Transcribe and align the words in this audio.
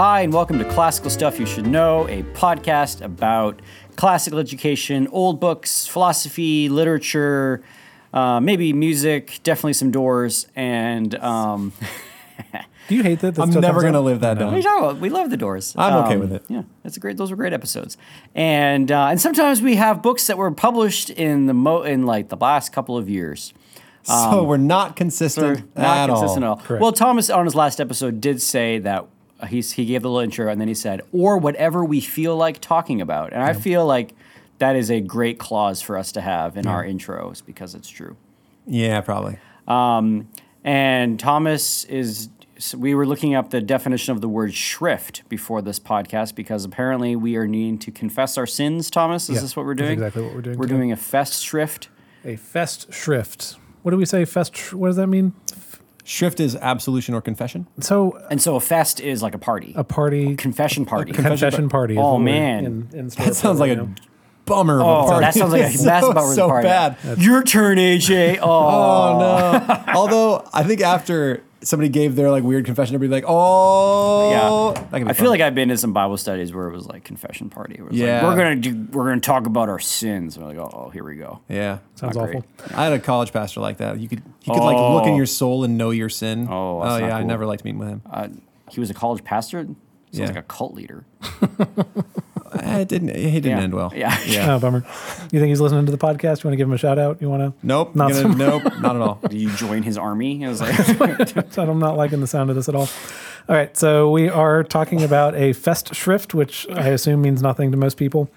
Hi, 0.00 0.22
and 0.22 0.32
welcome 0.32 0.58
to 0.58 0.64
Classical 0.64 1.10
Stuff 1.10 1.38
You 1.38 1.44
Should 1.44 1.66
Know, 1.66 2.08
a 2.08 2.22
podcast 2.32 3.02
about 3.02 3.60
classical 3.96 4.38
education, 4.38 5.06
old 5.08 5.40
books, 5.40 5.86
philosophy, 5.86 6.70
literature, 6.70 7.62
uh, 8.14 8.40
maybe 8.40 8.72
music, 8.72 9.40
definitely 9.42 9.74
some 9.74 9.90
doors, 9.90 10.46
and 10.56 11.14
um, 11.16 11.74
Do 12.88 12.94
you 12.94 13.02
hate 13.02 13.18
that? 13.20 13.34
that 13.34 13.42
I'm 13.42 13.50
never 13.50 13.82
gonna 13.82 13.98
out? 13.98 14.04
live 14.04 14.20
that 14.20 14.38
what 14.38 14.46
are 14.46 14.50
down. 14.52 14.56
you 14.56 14.62
talking 14.62 14.84
about? 14.88 15.00
we 15.02 15.10
love 15.10 15.28
the 15.28 15.36
doors. 15.36 15.74
I'm 15.76 16.04
okay 16.04 16.14
Um, 16.14 16.20
with 16.20 16.32
it. 16.32 16.44
Yeah, 16.48 16.62
that's 16.82 16.96
a 16.96 17.00
great. 17.00 17.18
Those 17.18 17.30
were 17.30 17.36
great 17.36 17.52
episodes, 17.52 17.98
and 18.34 18.90
uh, 18.90 19.08
and 19.08 19.20
sometimes 19.20 19.60
we 19.60 19.74
have 19.76 20.00
books 20.00 20.26
that 20.28 20.38
were 20.38 20.50
published 20.50 21.10
in 21.10 21.44
the 21.44 21.52
mo 21.54 21.82
in 21.82 22.06
like 22.06 22.30
the 22.30 22.38
last 22.38 22.72
couple 22.72 22.96
of 22.96 23.10
years. 23.10 23.52
so 24.04 24.44
we're 24.44 24.56
not 24.56 24.96
consistent 24.96 25.76
Not 25.76 25.98
at 25.98 26.06
consistent 26.08 26.42
all. 26.46 26.58
at 26.58 26.70
all. 26.70 26.78
Well, 26.78 26.92
Thomas 26.92 27.28
on 27.28 27.44
his 27.44 27.54
last 27.54 27.82
episode 27.82 28.22
did 28.22 28.40
say 28.40 28.78
that 28.78 29.06
he's 29.46 29.72
he 29.72 29.84
gave 29.86 30.02
the 30.02 30.08
little 30.10 30.20
intro 30.24 30.50
and 30.50 30.60
then 30.60 30.68
he 30.68 30.74
said, 30.74 31.02
or 31.12 31.38
whatever 31.38 31.84
we 31.84 32.00
feel 32.00 32.36
like 32.36 32.60
talking 32.60 33.00
about. 33.00 33.32
And 33.32 33.42
I 33.42 33.52
feel 33.52 33.86
like 33.86 34.14
that 34.58 34.76
is 34.76 34.90
a 34.90 35.00
great 35.00 35.38
clause 35.38 35.80
for 35.80 35.96
us 35.96 36.12
to 36.12 36.20
have 36.20 36.56
in 36.56 36.66
our 36.66 36.84
intros 36.84 37.44
because 37.44 37.74
it's 37.74 37.88
true. 37.88 38.16
Yeah, 38.66 39.00
probably. 39.00 39.38
Um, 39.66 40.28
and 40.64 41.18
Thomas 41.18 41.84
is. 41.84 42.28
So 42.58 42.76
we 42.76 42.94
were 42.94 43.06
looking 43.06 43.34
up 43.34 43.48
the 43.48 43.62
definition 43.62 44.12
of 44.12 44.20
the 44.20 44.28
word 44.28 44.52
shrift 44.52 45.26
before 45.30 45.62
this 45.62 45.80
podcast 45.80 46.34
because 46.34 46.66
apparently 46.66 47.16
we 47.16 47.36
are 47.36 47.46
needing 47.46 47.78
to 47.78 47.90
confess 47.90 48.36
our 48.36 48.46
sins. 48.46 48.90
Thomas, 48.90 49.30
is 49.30 49.36
Yeah, 49.36 49.40
this 49.40 49.56
what 49.56 49.64
we're 49.64 49.74
that's 49.74 49.86
doing? 49.86 49.92
exactly 49.94 50.22
what 50.22 50.34
we're 50.34 50.42
doing 50.42 50.58
We're 50.58 50.66
today. 50.66 50.76
doing 50.76 50.92
a 50.92 50.96
fest 50.96 51.42
shrift. 51.42 51.88
A 52.22 52.36
fest 52.36 52.92
shrift. 52.92 53.56
What 53.80 53.92
do 53.92 53.96
we 53.96 54.04
say? 54.04 54.26
Fest. 54.26 54.54
sh- 54.54 54.74
What 54.74 54.88
does 54.88 54.96
that 54.96 55.06
mean? 55.06 55.32
Shrift 56.04 56.40
is 56.40 56.56
absolution 56.56 57.14
or 57.14 57.20
confession. 57.20 57.66
So 57.80 58.18
And 58.30 58.40
so 58.40 58.56
a 58.56 58.60
fest 58.60 59.00
is 59.00 59.22
like 59.22 59.34
a 59.34 59.38
party, 59.38 59.72
a 59.76 59.84
party, 59.84 60.34
confession 60.36 60.84
party. 60.86 61.12
confession 61.12 61.68
party. 61.68 61.94
is 61.94 61.98
Oh, 61.98 62.12
what 62.14 62.18
we're 62.20 62.24
man. 62.24 62.64
in, 62.64 62.88
in 62.92 63.10
store 63.10 63.24
That 63.26 63.30
for 63.32 63.34
sounds 63.34 63.60
like 63.60 63.68
right 63.70 63.78
a 63.78 63.82
now. 63.82 63.94
Bummer 64.50 64.80
of 64.80 64.86
Oh, 64.86 65.00
a 65.00 65.04
party. 65.06 65.24
that 65.24 65.34
sounds 65.34 65.52
like 65.52 65.62
a 65.62 65.66
It's 65.72 65.82
massive 65.84 66.08
so, 66.08 66.12
bummer 66.14 66.34
so 66.34 66.48
party. 66.48 66.68
bad. 66.68 66.96
Your 67.18 67.42
turn, 67.42 67.78
AJ. 67.78 68.38
Oh, 68.42 68.48
Oh 68.50 69.18
no! 69.18 69.84
Although 69.94 70.44
I 70.52 70.62
think 70.64 70.80
after 70.82 71.42
somebody 71.62 71.88
gave 71.90 72.16
their 72.16 72.30
like 72.30 72.42
weird 72.42 72.64
confession, 72.64 72.94
everybody 72.94 73.20
like, 73.22 73.28
oh, 73.30 74.30
yeah. 74.74 74.82
that 74.90 74.90
can 74.98 75.04
be 75.04 75.10
I 75.10 75.12
feel 75.12 75.28
like 75.30 75.40
I've 75.42 75.54
been 75.54 75.68
to 75.68 75.76
some 75.76 75.92
Bible 75.92 76.16
studies 76.16 76.54
where 76.54 76.68
it 76.68 76.72
was 76.72 76.86
like 76.86 77.04
confession 77.04 77.50
party. 77.50 77.74
Where 77.76 77.86
it 77.88 77.90
was 77.92 77.98
Yeah. 78.00 78.26
like, 78.26 78.36
we're 78.36 78.42
gonna 78.42 78.56
do. 78.56 78.86
We're 78.92 79.04
gonna 79.08 79.20
talk 79.20 79.46
about 79.46 79.68
our 79.68 79.78
sins. 79.78 80.36
And 80.36 80.44
we're 80.46 80.54
like, 80.54 80.58
oh, 80.74 80.84
oh, 80.86 80.90
here 80.90 81.04
we 81.04 81.16
go. 81.16 81.40
yeah. 81.48 81.78
Sounds 81.96 82.16
Not 82.16 82.28
awful. 82.28 82.40
great. 82.40 82.74
I 82.78 82.84
had 82.84 82.92
a 82.94 82.98
college 82.98 83.32
pastor 83.32 83.60
like 83.60 83.76
that. 83.78 83.98
You 84.00 84.08
could 84.08 84.22
he 84.42 84.50
could 84.52 84.62
like 84.62 84.76
look 84.76 85.04
in 85.06 85.12
Oh. 85.12 85.16
your 85.16 85.26
soul 85.26 85.64
and 85.64 85.76
know 85.78 85.90
your 85.90 86.08
sin. 86.08 86.48
Oh, 86.50 86.82
that's 86.82 86.94
oh 86.96 87.00
not 87.00 87.06
yeah. 87.08 87.16
I 87.16 87.22
never 87.24 87.44
liked 87.46 87.64
meeting 87.64 87.78
with 87.78 87.88
him. 87.88 88.02
Uh, 88.10 88.28
he 88.70 88.80
was 88.80 88.88
a 88.90 88.94
college 88.94 89.22
pastor. 89.24 89.58
Sounds 89.64 89.76
Yeah. 90.12 90.26
like 90.26 90.36
a 90.36 90.42
cult 90.42 90.74
leader. 90.74 91.04
It 92.80 92.88
didn't. 92.88 93.14
He 93.14 93.30
didn't 93.40 93.50
Yeah. 93.58 93.60
end 93.62 93.74
well. 93.74 93.92
Yeah. 93.94 94.16
Yeah. 94.26 94.54
Oh, 94.54 94.58
bummer. 94.58 94.84
You 95.32 95.38
think 95.40 95.48
he's 95.50 95.60
listening 95.60 95.86
to 95.86 95.92
the 95.92 95.98
podcast? 95.98 96.42
You 96.42 96.48
want 96.48 96.52
to 96.52 96.56
give 96.56 96.66
him 96.68 96.72
a 96.72 96.78
shout 96.78 96.98
out? 96.98 97.20
You 97.20 97.28
want 97.30 97.42
to? 97.42 97.66
Nope. 97.66 97.94
Not 97.94 98.12
gonna- 98.12 98.34
nope. 98.34 98.62
Not 98.80 98.96
at 98.96 99.02
all. 99.02 99.20
Do 99.28 99.36
you 99.36 99.50
join 99.56 99.82
his 99.82 99.96
army? 99.98 100.44
I 100.44 100.48
was 100.48 100.60
like, 100.60 101.58
I'm 101.58 101.78
not 101.78 101.96
liking 101.96 102.20
the 102.20 102.26
sound 102.26 102.50
of 102.50 102.56
this 102.56 102.68
at 102.68 102.74
all. 102.74 102.88
All 103.48 103.56
right, 103.56 103.76
so 103.76 104.10
we 104.10 104.28
are 104.28 104.62
talking 104.62 105.02
about 105.02 105.34
a 105.34 105.52
fest 105.54 105.94
shrift, 105.94 106.34
which 106.34 106.68
I 106.70 106.88
assume 106.90 107.20
means 107.22 107.42
nothing 107.42 107.72
to 107.72 107.76
most 107.76 107.96
people. 107.96 108.30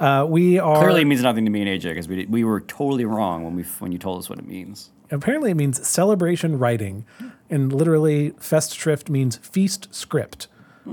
Uh, 0.00 0.26
we 0.28 0.58
are 0.58 0.78
clearly 0.78 1.02
it 1.02 1.06
means 1.06 1.22
nothing 1.22 1.44
to 1.44 1.50
me 1.50 1.60
and 1.62 1.70
AJ 1.80 1.90
because 1.90 2.08
we 2.08 2.16
did, 2.16 2.32
we 2.32 2.42
were 2.42 2.60
totally 2.62 3.04
wrong 3.04 3.44
when 3.44 3.54
we 3.54 3.62
when 3.78 3.92
you 3.92 3.98
told 3.98 4.18
us 4.18 4.28
what 4.28 4.38
it 4.38 4.46
means. 4.46 4.90
apparently 5.10 5.50
it 5.52 5.54
means 5.56 5.86
celebration 5.86 6.58
writing, 6.58 7.04
and 7.48 7.72
literally 7.72 8.30
fest 8.40 8.74
shrift 8.76 9.08
means 9.08 9.36
feast 9.36 9.86
script. 9.94 10.48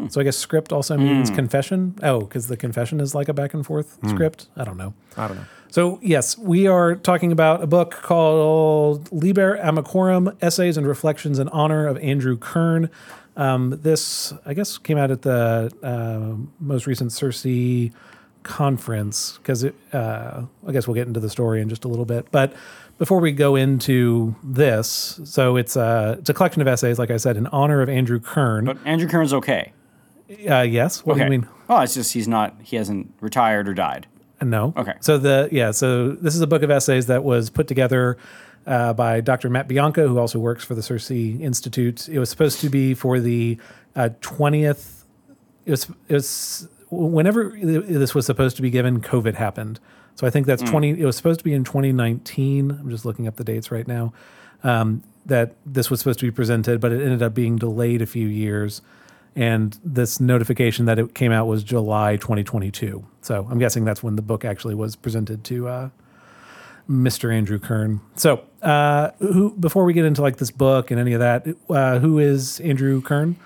So 0.09 0.19
I 0.19 0.23
guess 0.23 0.37
script 0.37 0.73
also 0.73 0.97
means 0.97 1.29
confession. 1.29 1.95
Oh, 2.01 2.21
because 2.21 2.47
the 2.47 2.57
confession 2.57 2.99
is 2.99 3.13
like 3.13 3.29
a 3.29 3.33
back 3.33 3.53
and 3.53 3.65
forth 3.65 3.99
script. 4.07 4.47
I 4.55 4.63
don't 4.63 4.77
know. 4.77 4.93
I 5.17 5.27
don't 5.27 5.37
know. 5.37 5.45
So, 5.73 5.97
yes, 6.03 6.37
we 6.37 6.67
are 6.67 6.93
talking 6.93 7.31
about 7.31 7.63
a 7.63 7.65
book 7.65 7.91
called 8.03 9.11
Liber 9.11 9.57
Amicorum 9.57 10.37
Essays 10.39 10.77
and 10.77 10.85
Reflections 10.85 11.39
in 11.39 11.49
Honor 11.49 11.87
of 11.87 11.97
Andrew 11.97 12.37
Kern. 12.37 12.91
Um, 13.35 13.79
this, 13.81 14.33
I 14.45 14.53
guess, 14.53 14.77
came 14.77 14.99
out 14.99 15.09
at 15.09 15.23
the 15.23 15.71
uh, 15.81 16.35
most 16.59 16.85
recent 16.85 17.11
Circe 17.11 17.91
conference 18.43 19.37
because 19.37 19.65
uh, 19.93 20.45
I 20.67 20.71
guess 20.71 20.87
we'll 20.87 20.93
get 20.93 21.07
into 21.07 21.19
the 21.19 21.29
story 21.29 21.59
in 21.59 21.69
just 21.69 21.85
a 21.85 21.87
little 21.87 22.05
bit. 22.05 22.27
But 22.31 22.53
before 22.99 23.19
we 23.19 23.31
go 23.31 23.55
into 23.55 24.35
this, 24.43 25.19
so 25.23 25.55
it's 25.55 25.75
a, 25.75 26.17
it's 26.19 26.29
a 26.29 26.35
collection 26.35 26.61
of 26.61 26.67
essays, 26.67 26.99
like 26.99 27.09
I 27.09 27.17
said, 27.17 27.35
in 27.35 27.47
honor 27.47 27.81
of 27.81 27.89
Andrew 27.89 28.19
Kern. 28.19 28.65
But 28.65 28.77
Andrew 28.85 29.09
Kern's 29.09 29.33
okay. 29.33 29.73
Uh, 30.49 30.61
yes. 30.61 31.05
What 31.05 31.13
Okay. 31.13 31.21
do 31.27 31.33
you 31.33 31.39
mean? 31.41 31.49
Oh, 31.69 31.79
it's 31.81 31.93
just 31.93 32.13
he's 32.13 32.27
not. 32.27 32.55
He 32.61 32.75
hasn't 32.75 33.13
retired 33.21 33.67
or 33.69 33.73
died. 33.73 34.07
No. 34.41 34.73
Okay. 34.75 34.93
So 34.99 35.17
the 35.17 35.47
yeah, 35.51 35.71
so 35.71 36.09
this 36.09 36.35
is 36.35 36.41
a 36.41 36.47
book 36.47 36.63
of 36.63 36.69
essays 36.71 37.05
that 37.07 37.23
was 37.23 37.49
put 37.49 37.67
together 37.67 38.17
uh, 38.67 38.93
by 38.93 39.21
Dr. 39.21 39.49
Matt 39.49 39.67
Bianco, 39.67 40.07
who 40.07 40.17
also 40.19 40.37
works 40.39 40.63
for 40.65 40.75
the 40.75 40.83
Circe 40.83 41.09
Institute. 41.11 42.09
It 42.09 42.19
was 42.19 42.29
supposed 42.29 42.59
to 42.61 42.69
be 42.69 42.93
for 42.93 43.19
the 43.19 43.57
twentieth. 44.21 45.05
it 45.65 45.71
was 45.71 45.87
it 46.09 46.13
was 46.13 46.67
whenever 46.89 47.55
this 47.59 48.13
was 48.13 48.25
supposed 48.25 48.55
to 48.57 48.61
be 48.61 48.69
given, 48.69 49.01
COVID 49.01 49.35
happened. 49.35 49.79
So 50.15 50.27
I 50.27 50.29
think 50.29 50.45
that's 50.45 50.61
twenty. 50.63 50.89
It 50.91 51.05
was 51.05 51.15
supposed 51.15 51.39
to 51.39 51.43
be 51.43 51.53
in 51.53 51.63
2019. 51.63 52.71
I'm 52.71 52.89
just 52.89 53.05
looking 53.05 53.27
up 53.27 53.37
the 53.37 53.43
dates 53.43 53.71
right 53.71 53.87
now. 53.87 54.13
Um, 54.63 55.03
that 55.25 55.55
this 55.65 55.89
was 55.89 55.99
supposed 55.99 56.19
to 56.19 56.25
be 56.25 56.31
presented, 56.31 56.81
but 56.81 56.91
it 56.91 57.01
ended 57.01 57.21
up 57.23 57.33
being 57.33 57.55
delayed 57.57 58.01
a 58.01 58.05
few 58.05 58.27
years. 58.27 58.81
And 59.35 59.77
this 59.83 60.19
notification 60.19 60.85
that 60.85 60.99
it 60.99 61.15
came 61.15 61.31
out 61.31 61.47
was 61.47 61.63
July 61.63 62.17
2022. 62.17 63.05
So 63.21 63.47
I'm 63.49 63.57
guessing 63.57 63.83
that's 63.83 64.03
when 64.03 64.15
the 64.15 64.21
book 64.21 64.45
actually 64.45 64.75
was 64.75 64.95
presented 64.95 65.43
to 65.45 65.67
uh, 65.67 65.89
Mr. 66.89 67.33
Andrew 67.33 67.59
Kern. 67.59 68.01
So 68.15 68.43
uh, 68.61 69.11
who 69.19 69.55
before 69.55 69.85
we 69.85 69.93
get 69.93 70.05
into 70.05 70.21
like 70.21 70.37
this 70.37 70.51
book 70.51 70.91
and 70.91 70.99
any 70.99 71.13
of 71.13 71.19
that, 71.19 71.47
uh, 71.69 71.99
who 71.99 72.19
is 72.19 72.59
Andrew 72.59 73.01
Kern? 73.01 73.37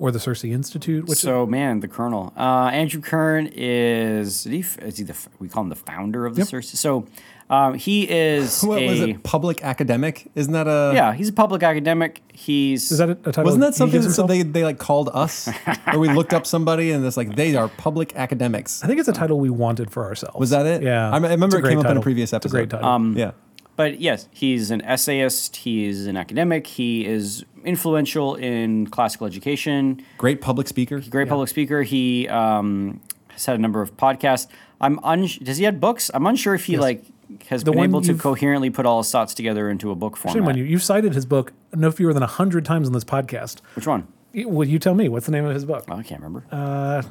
Or 0.00 0.10
the 0.10 0.18
Circe 0.18 0.44
Institute? 0.44 1.06
Which 1.06 1.18
so 1.18 1.46
man, 1.46 1.80
the 1.80 1.88
Colonel, 1.88 2.32
uh, 2.36 2.68
Andrew 2.72 3.00
Kern 3.00 3.48
is 3.52 4.44
is 4.44 4.52
he, 4.52 4.84
is 4.84 4.98
he 4.98 5.04
the 5.04 5.16
we 5.38 5.48
call 5.48 5.62
him 5.62 5.68
the 5.68 5.76
founder 5.76 6.26
of 6.26 6.34
the 6.34 6.44
Circe? 6.44 6.70
So 6.78 7.06
um, 7.50 7.74
he 7.74 8.08
is 8.08 8.62
What 8.62 8.78
a 8.80 8.88
was 8.88 9.00
it? 9.00 9.22
Public 9.22 9.62
academic? 9.62 10.30
Isn't 10.34 10.52
that 10.54 10.66
a? 10.66 10.92
yeah 10.94 11.12
he's 11.12 11.28
a 11.28 11.32
public 11.32 11.62
academic. 11.62 12.22
He's 12.32 12.90
is 12.90 12.98
that 12.98 13.08
a, 13.10 13.12
a 13.12 13.16
title? 13.16 13.44
Wasn't 13.44 13.60
that 13.62 13.74
something 13.74 14.00
that 14.00 14.04
himself? 14.06 14.28
they, 14.28 14.42
they 14.42 14.64
like 14.64 14.78
called 14.78 15.10
us, 15.12 15.48
or 15.92 15.98
we 15.98 16.08
looked 16.08 16.32
up 16.32 16.46
somebody 16.46 16.90
and 16.90 17.04
it's 17.04 17.16
like 17.16 17.36
they 17.36 17.54
are 17.56 17.68
public 17.68 18.14
academics? 18.16 18.82
I 18.82 18.86
think 18.86 18.98
it's 18.98 19.08
a 19.08 19.12
title 19.12 19.38
we 19.40 19.50
wanted 19.50 19.90
for 19.90 20.04
ourselves. 20.04 20.38
Was 20.38 20.50
that 20.50 20.66
it? 20.66 20.82
Yeah. 20.82 21.10
I, 21.10 21.16
I 21.16 21.18
remember 21.18 21.58
it 21.58 21.62
came 21.62 21.62
great 21.62 21.72
up 21.78 21.80
in 21.80 21.86
a 21.86 21.88
title. 21.90 22.02
previous 22.02 22.28
It's 22.28 22.32
a 22.32 22.36
episode. 22.36 22.50
great 22.56 22.70
title. 22.70 22.88
Um, 22.88 23.16
Yeah. 23.16 23.32
But 23.76 24.00
yes, 24.00 24.28
he's 24.30 24.70
an 24.70 24.82
essayist. 24.82 25.56
He's 25.56 26.06
an 26.06 26.16
academic. 26.16 26.64
He 26.68 27.04
is 27.04 27.44
influential 27.64 28.36
in 28.36 28.86
classical 28.86 29.26
education. 29.26 30.00
Great 30.16 30.40
public 30.40 30.68
speaker. 30.68 31.00
Great 31.00 31.28
public 31.28 31.48
speaker. 31.48 31.82
He 31.82 32.28
um, 32.28 33.00
has 33.30 33.46
had 33.46 33.56
a 33.56 33.58
number 33.58 33.82
of 33.82 33.96
podcasts. 33.96 34.46
I'm 34.80 35.00
un- 35.02 35.28
does 35.42 35.58
he 35.58 35.64
have 35.64 35.80
books? 35.80 36.08
I'm 36.14 36.24
unsure 36.26 36.54
if 36.54 36.66
he 36.66 36.76
like 36.76 37.04
has 37.48 37.64
been 37.64 37.78
able 37.78 38.00
to 38.02 38.14
coherently 38.14 38.70
put 38.70 38.86
all 38.86 39.02
his 39.02 39.10
thoughts 39.10 39.34
together 39.34 39.68
into 39.70 39.90
a 39.90 39.94
book 39.94 40.16
form. 40.16 40.32
Shame 40.32 40.42
format. 40.42 40.56
on 40.56 40.58
you. 40.58 40.64
You've 40.64 40.82
cited 40.82 41.14
his 41.14 41.26
book 41.26 41.52
no 41.72 41.90
fewer 41.90 42.12
than 42.12 42.22
100 42.22 42.64
times 42.64 42.86
on 42.86 42.92
this 42.92 43.04
podcast. 43.04 43.60
Which 43.74 43.86
one? 43.86 44.06
Well, 44.46 44.66
you 44.66 44.78
tell 44.78 44.94
me. 44.94 45.08
What's 45.08 45.26
the 45.26 45.32
name 45.32 45.44
of 45.44 45.54
his 45.54 45.64
book? 45.64 45.84
Oh, 45.88 45.94
I 45.96 46.02
can't 46.02 46.20
remember. 46.20 46.44
Uh, 46.50 47.02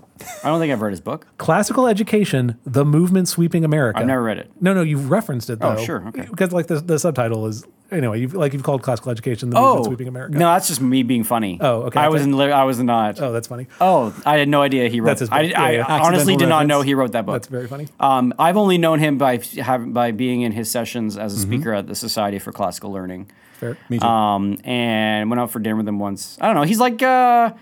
I 0.43 0.47
don't 0.49 0.59
think 0.59 0.73
I've 0.73 0.81
read 0.81 0.91
his 0.91 1.01
book. 1.01 1.25
Classical 1.37 1.87
Education, 1.87 2.57
The 2.65 2.83
Movement 2.83 3.27
Sweeping 3.27 3.63
America. 3.63 3.99
I've 3.99 4.05
never 4.07 4.23
read 4.23 4.37
it. 4.39 4.51
No, 4.59 4.73
no, 4.73 4.81
you've 4.81 5.09
referenced 5.09 5.49
it 5.49 5.59
though. 5.59 5.75
Oh, 5.77 5.83
sure, 5.83 6.05
okay. 6.09 6.25
Because 6.29 6.51
like 6.51 6.67
the, 6.67 6.79
the 6.81 6.99
subtitle 6.99 7.45
is 7.47 7.63
anyway, 7.91 8.19
you've 8.19 8.33
like 8.33 8.51
you've 8.53 8.63
called 8.63 8.81
classical 8.81 9.11
education 9.11 9.51
the 9.51 9.59
movement 9.61 9.85
sweeping 9.85 10.07
America. 10.07 10.35
Oh, 10.35 10.39
no, 10.39 10.47
that's 10.47 10.67
just 10.67 10.81
me 10.81 11.03
being 11.03 11.23
funny. 11.23 11.57
Oh, 11.61 11.83
okay, 11.83 11.99
I 12.01 12.05
I 12.05 12.09
was 12.09 12.23
in. 12.23 12.33
I 12.35 12.63
was 12.65 12.79
not. 12.79 13.21
Oh, 13.21 13.31
that's 13.31 13.47
funny. 13.47 13.67
Oh, 13.79 14.13
I 14.25 14.37
had 14.39 14.49
no 14.49 14.61
idea 14.61 14.89
he 14.89 14.99
wrote. 14.99 15.07
That's 15.07 15.19
his 15.21 15.29
I, 15.29 15.43
book. 15.43 15.51
Yeah, 15.51 15.61
I 15.63 15.71
yeah. 15.71 15.85
honestly 15.87 16.33
Accidental 16.33 16.37
did 16.37 16.49
not 16.49 16.67
know 16.67 16.81
he 16.81 16.93
wrote 16.93 17.13
that 17.13 17.25
book. 17.25 17.35
That's 17.35 17.47
very 17.47 17.67
funny. 17.67 17.87
Um, 17.99 18.33
I've 18.37 18.57
only 18.57 18.77
known 18.77 18.99
him 18.99 19.17
by 19.17 19.39
by 19.87 20.11
being 20.11 20.41
in 20.41 20.51
his 20.51 20.69
sessions 20.69 21.17
as 21.17 21.33
a 21.33 21.37
Mm-hmm. 21.45 21.53
speaker 21.53 21.73
at 21.73 21.87
the 21.87 21.95
Society 21.95 22.39
for 22.39 22.51
Classical 22.51 22.91
Learning. 22.91 23.29
Fair. 23.63 23.77
Me 23.89 23.99
too. 23.99 24.05
Um, 24.05 24.57
and 24.63 25.29
went 25.29 25.39
out 25.39 25.51
for 25.51 25.59
dinner 25.59 25.75
with 25.77 25.87
him 25.87 25.99
once. 25.99 26.37
I 26.41 26.47
don't 26.47 26.55
know. 26.55 26.63
He's 26.63 26.79
like, 26.79 27.01
uh, 27.01 27.53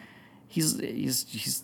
he's 0.48 0.80
he's 0.80 1.26
he's 1.30 1.64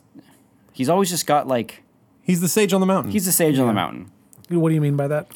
he's 0.73 0.89
always 0.89 1.09
just 1.09 1.25
got 1.27 1.47
like 1.47 1.83
He's 2.21 2.41
the 2.41 2.49
sage 2.49 2.73
on 2.73 2.81
the 2.81 2.87
mountain. 2.87 3.11
he's 3.11 3.21
He's, 3.23 3.27
the 3.27 3.31
sage 3.31 3.57
on 3.57 3.67
the 3.67 3.73
mountain. 3.73 4.11
What 4.49 4.69
do 4.69 4.75
you 4.75 4.81
mean 4.81 4.95
by 4.97 5.07
that? 5.07 5.27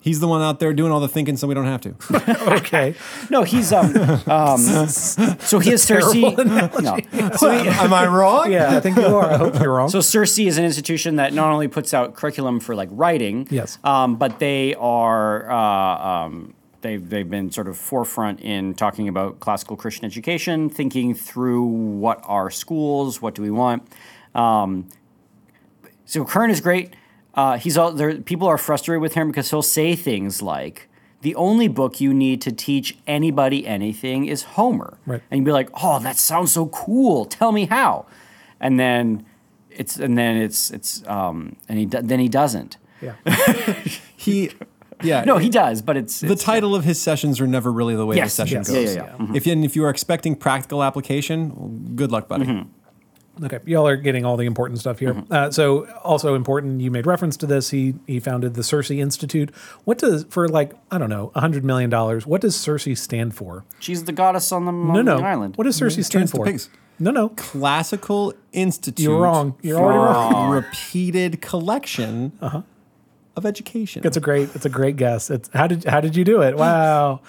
He's 0.00 0.18
the 0.18 0.26
one 0.26 0.42
out 0.42 0.58
there 0.58 0.72
doing 0.72 0.90
all 0.90 0.98
the 0.98 1.06
thinking, 1.06 1.36
so 1.36 1.46
we 1.46 1.54
don't 1.54 1.66
have 1.66 1.80
to. 1.82 1.94
Okay. 2.56 2.94
No, 3.30 3.42
he's 3.44 3.72
um, 3.72 3.94
um 4.28 4.58
so 4.88 5.58
he 5.60 5.70
has 5.70 5.82
Circe. 5.82 6.12
No. 6.14 6.30
So, 7.36 7.50
he- 7.50 7.68
Am 7.68 7.92
I 7.92 8.06
wrong? 8.08 8.50
yeah, 8.50 8.76
I 8.76 8.80
think 8.80 8.96
you 8.96 9.04
are. 9.04 9.30
I 9.30 9.36
hope 9.36 9.54
you're 9.60 9.72
wrong. 9.72 9.88
so 9.90 10.00
Circe 10.00 10.38
is 10.40 10.58
an 10.58 10.64
institution 10.64 11.16
that 11.16 11.32
not 11.34 11.52
only 11.52 11.68
puts 11.68 11.94
out 11.94 12.14
curriculum 12.16 12.58
for 12.58 12.74
like 12.74 12.88
writing, 12.90 13.46
Yes. 13.50 13.78
um, 13.84 14.16
but 14.16 14.38
they 14.40 14.74
are 14.74 15.48
uh, 15.50 16.08
um, 16.26 16.54
they've 16.82 17.08
they've 17.08 17.28
been 17.28 17.50
sort 17.50 17.68
of 17.68 17.76
forefront 17.76 18.40
in 18.40 18.74
talking 18.74 19.08
about 19.08 19.40
classical 19.40 19.76
Christian 19.76 20.04
education, 20.04 20.68
thinking 20.68 21.14
through 21.14 21.64
what 21.64 22.20
are 22.24 22.50
schools, 22.50 23.22
what 23.22 23.34
do 23.34 23.42
we 23.42 23.50
want. 23.50 23.82
Um, 24.34 24.88
so 26.04 26.24
Kern 26.24 26.50
is 26.50 26.60
great. 26.60 26.94
Uh, 27.34 27.56
he's 27.56 27.78
all 27.78 27.92
there. 27.92 28.16
People 28.16 28.46
are 28.48 28.58
frustrated 28.58 29.00
with 29.00 29.14
him 29.14 29.28
because 29.28 29.50
he'll 29.50 29.62
say 29.62 29.96
things 29.96 30.42
like, 30.42 30.88
"The 31.22 31.34
only 31.34 31.68
book 31.68 32.00
you 32.00 32.12
need 32.12 32.42
to 32.42 32.52
teach 32.52 32.98
anybody 33.06 33.66
anything 33.66 34.26
is 34.26 34.42
Homer," 34.42 34.98
Right. 35.06 35.22
and 35.30 35.38
you'd 35.38 35.46
be 35.46 35.52
like, 35.52 35.70
"Oh, 35.82 35.98
that 36.00 36.16
sounds 36.16 36.52
so 36.52 36.66
cool. 36.66 37.24
Tell 37.24 37.52
me 37.52 37.66
how." 37.66 38.04
And 38.60 38.78
then 38.78 39.24
it's 39.70 39.96
and 39.96 40.18
then 40.18 40.36
it's 40.36 40.70
it's 40.70 41.02
um, 41.08 41.56
and 41.68 41.78
he 41.78 41.86
then 41.86 42.18
he 42.20 42.28
doesn't. 42.28 42.76
Yeah. 43.00 43.14
He, 44.16 44.52
yeah. 45.02 45.24
No, 45.24 45.38
he 45.38 45.48
does, 45.48 45.82
but 45.82 45.96
it's, 45.96 46.20
The 46.20 46.32
it's 46.32 46.42
title 46.44 46.74
of 46.74 46.84
his 46.84 47.00
sessions 47.00 47.40
are 47.40 47.46
never 47.46 47.72
really 47.72 47.94
the 47.96 48.06
way 48.06 48.16
Yes, 48.16 48.36
the 48.36 48.42
session 48.46 48.58
yes. 48.58 48.68
goes. 48.70 48.94
Yeah, 48.96 49.02
yeah, 49.18 49.26
yeah. 49.26 49.36
If 49.36 49.46
you, 49.46 49.52
and 49.52 49.64
if 49.64 49.76
you 49.76 49.84
are 49.84 49.90
expecting 49.90 50.34
practical 50.36 50.82
application, 50.82 51.52
well, 51.54 51.68
good 51.94 52.12
luck, 52.12 52.28
buddy. 52.28 52.44
Mm-hmm. 52.46 52.68
Okay, 53.46 53.60
y'all 53.64 53.86
are 53.88 53.96
getting 53.96 54.26
all 54.26 54.36
the 54.36 54.44
important 54.44 54.78
stuff 54.78 54.98
here. 54.98 55.24
Uh, 55.30 55.50
so, 55.50 55.86
also 56.04 56.34
important, 56.34 56.82
you 56.82 56.90
made 56.90 57.06
reference 57.06 57.34
to 57.38 57.46
this. 57.46 57.70
He 57.70 57.94
he 58.06 58.20
founded 58.20 58.52
the 58.54 58.62
Circe 58.62 58.90
Institute. 58.90 59.50
What 59.84 59.96
does 59.96 60.24
for 60.28 60.46
like 60.48 60.74
I 60.90 60.98
don't 60.98 61.08
know, 61.08 61.32
a 61.34 61.40
hundred 61.40 61.64
million 61.64 61.88
dollars? 61.88 62.26
What 62.26 62.42
does 62.42 62.54
Circe 62.54 62.86
stand 63.00 63.34
for? 63.34 63.64
she's 63.78 64.04
the 64.04 64.12
goddess 64.12 64.52
on 64.52 64.66
the, 64.66 64.72
No, 64.72 64.98
on 64.98 65.04
no. 65.06 65.16
the 65.16 65.24
island. 65.24 65.56
What 65.56 65.64
does 65.64 65.76
Circe 65.76 66.04
stand 66.06 66.30
for? 66.30 66.44
pigs. 66.44 66.68
No, 66.98 67.10
no. 67.10 67.30
Classical 67.30 68.34
Institute. 68.52 69.02
You're 69.04 69.18
wrong. 69.22 69.56
You're 69.62 69.80
already 69.80 70.34
wrong. 70.34 70.50
Repeated 70.52 71.40
collection 71.40 72.32
Uh-huh. 72.42 72.62
Of 73.36 73.46
education. 73.46 74.02
It's 74.04 74.16
a 74.16 74.20
great. 74.20 74.50
It's 74.54 74.64
a 74.66 74.70
great 74.70 74.96
guess. 74.96 75.30
It's 75.30 75.48
how 75.54 75.66
did 75.66 75.84
how 75.84 76.00
did 76.00 76.16
you 76.16 76.24
do 76.24 76.42
it? 76.42 76.56
Wow, 76.56 77.20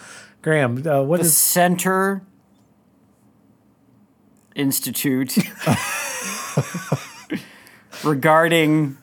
Graham. 0.41 0.85
Uh, 0.87 1.03
what 1.03 1.19
the 1.19 1.25
is 1.25 1.37
Center 1.37 2.23
Institute 4.55 5.35
regarding 8.03 8.97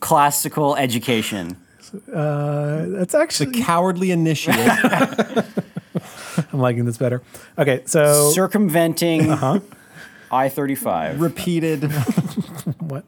classical 0.00 0.76
education. 0.76 1.56
uh, 2.12 2.84
that's 2.88 3.14
actually 3.14 3.52
the 3.52 3.62
Cowardly 3.62 4.10
initiate. 4.10 4.56
I'm 6.52 6.60
liking 6.60 6.84
this 6.84 6.98
better. 6.98 7.22
Okay, 7.58 7.82
so 7.86 8.30
Circumventing 8.32 9.30
Uh-huh. 9.30 9.60
I 10.32 10.48
35. 10.48 11.20
repeated. 11.20 11.84
what? 12.78 13.04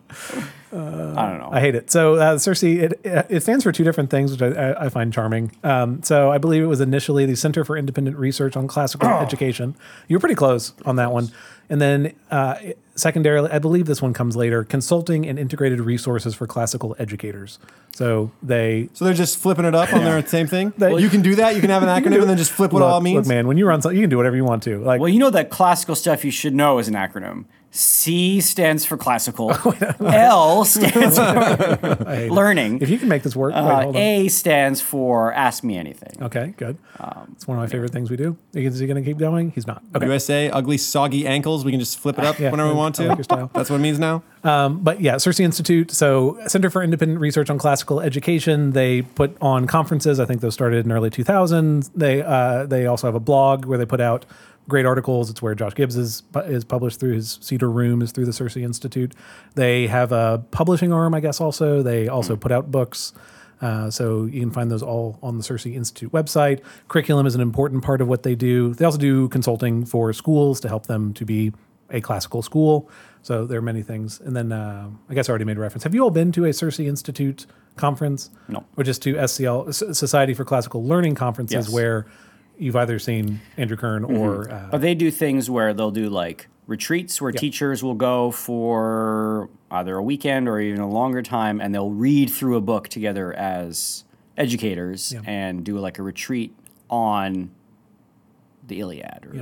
I 0.73 1.29
don't 1.29 1.39
know. 1.39 1.51
I 1.53 1.61
hate 1.61 1.75
it. 1.75 1.91
So 1.91 2.15
uh, 2.15 2.39
Circe, 2.39 2.63
it, 2.63 3.01
it 3.05 3.43
stands 3.43 3.63
for 3.65 3.73
two 3.73 3.85
different 3.85 4.11
things, 4.11 4.31
which 4.33 4.43
I, 4.43 4.49
I, 4.73 4.85
I 4.87 4.89
find 4.89 5.13
charming. 5.13 5.53
Um, 5.63 6.03
so 6.03 6.31
I 6.31 6.39
believe 6.39 6.63
it 6.63 6.67
was 6.67 6.81
initially 6.81 7.27
the 7.27 7.37
Center 7.37 7.65
for 7.65 7.77
Independent 7.77 8.17
Research 8.17 8.57
on 8.57 8.67
Classical 8.69 9.09
Education. 9.21 9.75
You 10.09 10.17
were 10.17 10.21
pretty 10.21 10.35
close 10.35 10.73
on 10.85 10.97
that 10.97 11.13
one. 11.13 11.31
And 11.69 11.81
then 11.81 12.13
uh, 12.31 12.57
secondarily, 12.97 13.51
I 13.51 13.59
believe 13.59 13.87
this 13.87 14.03
one 14.03 14.13
comes 14.13 14.37
later, 14.37 14.63
Consulting 14.65 15.27
and 15.27 15.39
Integrated 15.39 15.81
Resources 15.81 16.35
for 16.35 16.47
Classical 16.47 16.95
Educators. 16.99 17.59
So 17.93 18.31
they 18.43 18.89
So 18.93 19.05
they're 19.05 19.15
just 19.15 19.39
flipping 19.39 19.65
it 19.65 19.75
up 19.75 19.93
on 19.93 20.05
their 20.05 20.27
same 20.27 20.47
thing. 20.47 20.73
That- 20.79 21.01
you 21.01 21.09
can 21.09 21.23
do 21.23 21.35
that. 21.37 21.55
You 21.55 21.61
can 21.61 21.71
have 21.71 21.83
an 21.83 21.89
acronym 22.03 22.21
and 22.21 22.29
then 22.31 22.37
just 22.37 22.53
flip 22.53 22.73
what 22.73 22.81
look, 22.81 22.89
all 22.91 22.99
it 22.99 23.03
means. 23.03 23.17
look, 23.17 23.27
man, 23.27 23.47
when 23.47 23.57
you 23.57 23.67
run 23.67 23.81
something, 23.81 23.97
you 23.97 24.03
can 24.03 24.11
do 24.11 24.17
whatever 24.17 24.37
you 24.37 24.45
want 24.45 24.63
to. 24.65 24.79
Like, 24.81 25.01
well, 25.01 25.09
you 25.09 25.19
know 25.19 25.31
that 25.31 25.49
classical 25.51 25.95
stuff 25.95 26.25
you 26.25 26.31
should 26.31 26.55
know 26.55 26.79
is 26.79 26.89
an 26.89 26.95
acronym. 26.95 27.45
C 27.75 28.41
stands 28.43 28.85
for 28.85 28.99
classical. 28.99 29.51
L 30.01 30.65
stands 30.67 31.17
for 31.19 31.23
I 31.25 32.15
hate 32.17 32.27
it. 32.27 32.31
learning. 32.33 32.81
if 32.83 32.91
you 32.91 32.99
can 32.99 33.09
make 33.09 33.23
this 33.23 33.35
work, 33.35 33.55
Uh, 33.55 33.63
hold 33.83 33.97
on. 33.97 34.03
A 34.03 34.29
stands 34.29 34.83
for 34.83 35.33
ask 35.33 35.65
me 35.65 35.79
anything. 35.79 36.23
Okay, 36.23 36.53
good. 36.59 36.77
Um, 37.01 37.31
it's 37.33 37.49
one 37.49 37.57
of 37.57 37.63
my 37.63 37.67
favorite 37.69 37.91
things 37.91 38.11
we 38.11 38.19
do. 38.19 38.37
Is 38.53 38.79
he 38.79 38.87
going 38.87 39.03
to 39.03 39.11
keep 39.11 39.17
going? 39.17 39.53
He's 39.53 39.67
not. 39.67 39.83
Okay. 39.97 40.05
USA, 40.05 40.51
ugly, 40.51 40.77
soggy 40.77 41.27
ankles. 41.27 41.65
We 41.65 41.71
can 41.71 41.81
just 41.81 41.99
flip 41.99 42.19
it 42.19 42.25
up 42.27 42.39
Yeah, 42.39 42.51
whenever 42.51 42.69
we 42.69 42.75
want 42.77 42.95
to. 42.97 43.09
like 43.09 43.17
your 43.17 43.25
style. 43.25 43.51
That's 43.55 43.71
what 43.71 43.77
it 43.77 43.83
means 43.83 43.99
now. 43.99 44.23
but 44.43 45.01
yeah, 45.01 45.17
Circe 45.17 45.41
Institute. 45.41 45.91
So 45.91 46.39
Center 46.49 46.69
for 46.69 46.83
Independent 46.83 47.21
Research 47.21 47.49
on 47.49 47.57
Classical 47.57 48.01
Education. 48.01 48.73
They 48.73 49.01
put 49.01 49.35
on 49.41 49.67
conferences. 49.67 50.21
I 50.21 50.27
think 50.27 50.43
those 50.43 50.53
started 50.53 50.85
in 50.85 50.93
early 50.93 51.09
2000s. 51.09 51.91
They 51.97 52.21
uh, 52.23 52.67
they 52.67 52.85
also 52.87 53.07
have 53.07 53.15
a 53.15 53.21
blog 53.21 53.65
where 53.65 53.79
they 53.79 53.87
put 53.87 54.01
out 54.03 54.27
great 54.73 54.87
articles. 54.87 55.29
It's 55.31 55.43
where 55.43 55.55
Josh 55.55 55.75
Gibbs 55.75 55.97
is 55.97 56.23
is 56.47 56.65
published 56.65 56.99
through 56.99 57.13
his 57.13 57.39
Cedar 57.43 57.71
Room 57.71 58.01
is 58.03 58.11
through 58.11 58.25
the 58.25 58.33
Circe 58.33 58.57
Institute. 58.57 59.15
They 59.55 59.87
have 59.87 60.11
a 60.13 60.43
publishing 60.51 60.93
arm, 60.93 61.13
I 61.15 61.21
guess. 61.21 61.41
Also, 61.41 61.83
they 61.83 62.09
also 62.09 62.35
put 62.37 62.51
out 62.51 62.71
books. 62.71 63.13
Uh, 63.61 63.89
so 63.91 64.25
you 64.25 64.41
can 64.41 64.51
find 64.51 64.71
those 64.73 64.83
all 64.83 65.19
on 65.23 65.37
the 65.37 65.43
Circe 65.45 65.67
Institute 65.67 66.11
website. 66.11 66.61
Curriculum 66.89 67.27
is 67.27 67.35
an 67.37 67.41
important 67.41 67.85
part 67.85 68.01
of 68.01 68.09
what 68.09 68.23
they 68.25 68.35
do. 68.35 68.75
They 68.75 68.85
also 68.85 68.99
do 68.99 69.29
consulting 69.29 69.85
for 69.85 70.13
schools 70.13 70.59
to 70.63 70.69
help 70.69 70.87
them 70.87 71.13
to 71.15 71.25
be 71.25 71.53
a 71.91 72.01
classical 72.01 72.43
school. 72.43 72.91
So 73.23 73.45
there 73.47 73.59
are 73.59 73.63
many 73.63 73.83
things. 73.83 74.19
And 74.21 74.35
then 74.35 74.51
uh, 74.51 74.89
I 75.09 75.15
guess 75.15 75.29
I 75.29 75.31
already 75.31 75.45
made 75.45 75.59
reference. 75.59 75.85
Have 75.85 75.95
you 75.95 76.03
all 76.03 76.11
been 76.11 76.33
to 76.33 76.45
a 76.47 76.53
Circe 76.53 76.81
Institute 76.81 77.47
conference? 77.77 78.31
No. 78.49 78.65
Or 78.77 78.83
just 78.83 79.01
to 79.03 79.15
SCL, 79.15 79.73
Society 79.95 80.35
for 80.35 80.45
Classical 80.45 80.83
Learning 80.85 81.15
conferences 81.15 81.67
Yes. 81.67 81.73
where 81.73 82.07
you've 82.63 82.77
either 82.77 82.99
seen 82.99 83.41
Andrew 83.57 83.77
Kern 83.77 84.05
or 84.05 84.51
uh, 84.51 84.69
But 84.71 84.81
they 84.81 84.95
do 84.95 85.11
things 85.11 85.51
where 85.51 85.75
they'll 85.75 85.91
do 85.91 86.09
like 86.09 86.49
retreats 86.67 87.21
where 87.21 87.33
teachers 87.33 87.83
will 87.83 87.95
go 87.95 88.31
for 88.31 89.51
either 89.71 89.97
a 89.97 90.03
weekend 90.03 90.49
or 90.49 90.61
even 90.61 90.81
a 90.81 90.89
longer 90.89 91.23
time 91.23 91.61
and 91.61 91.75
they'll 91.75 91.91
read 91.91 92.31
through 92.31 92.57
a 92.57 92.61
book 92.61 92.89
together 92.89 93.33
as 93.33 94.05
educators 94.37 95.13
and 95.27 95.65
do 95.65 95.77
like 95.79 95.99
a 95.99 96.03
retreat 96.03 96.55
on 96.89 97.51
the 98.67 98.81
Iliad 98.81 99.27
or, 99.27 99.33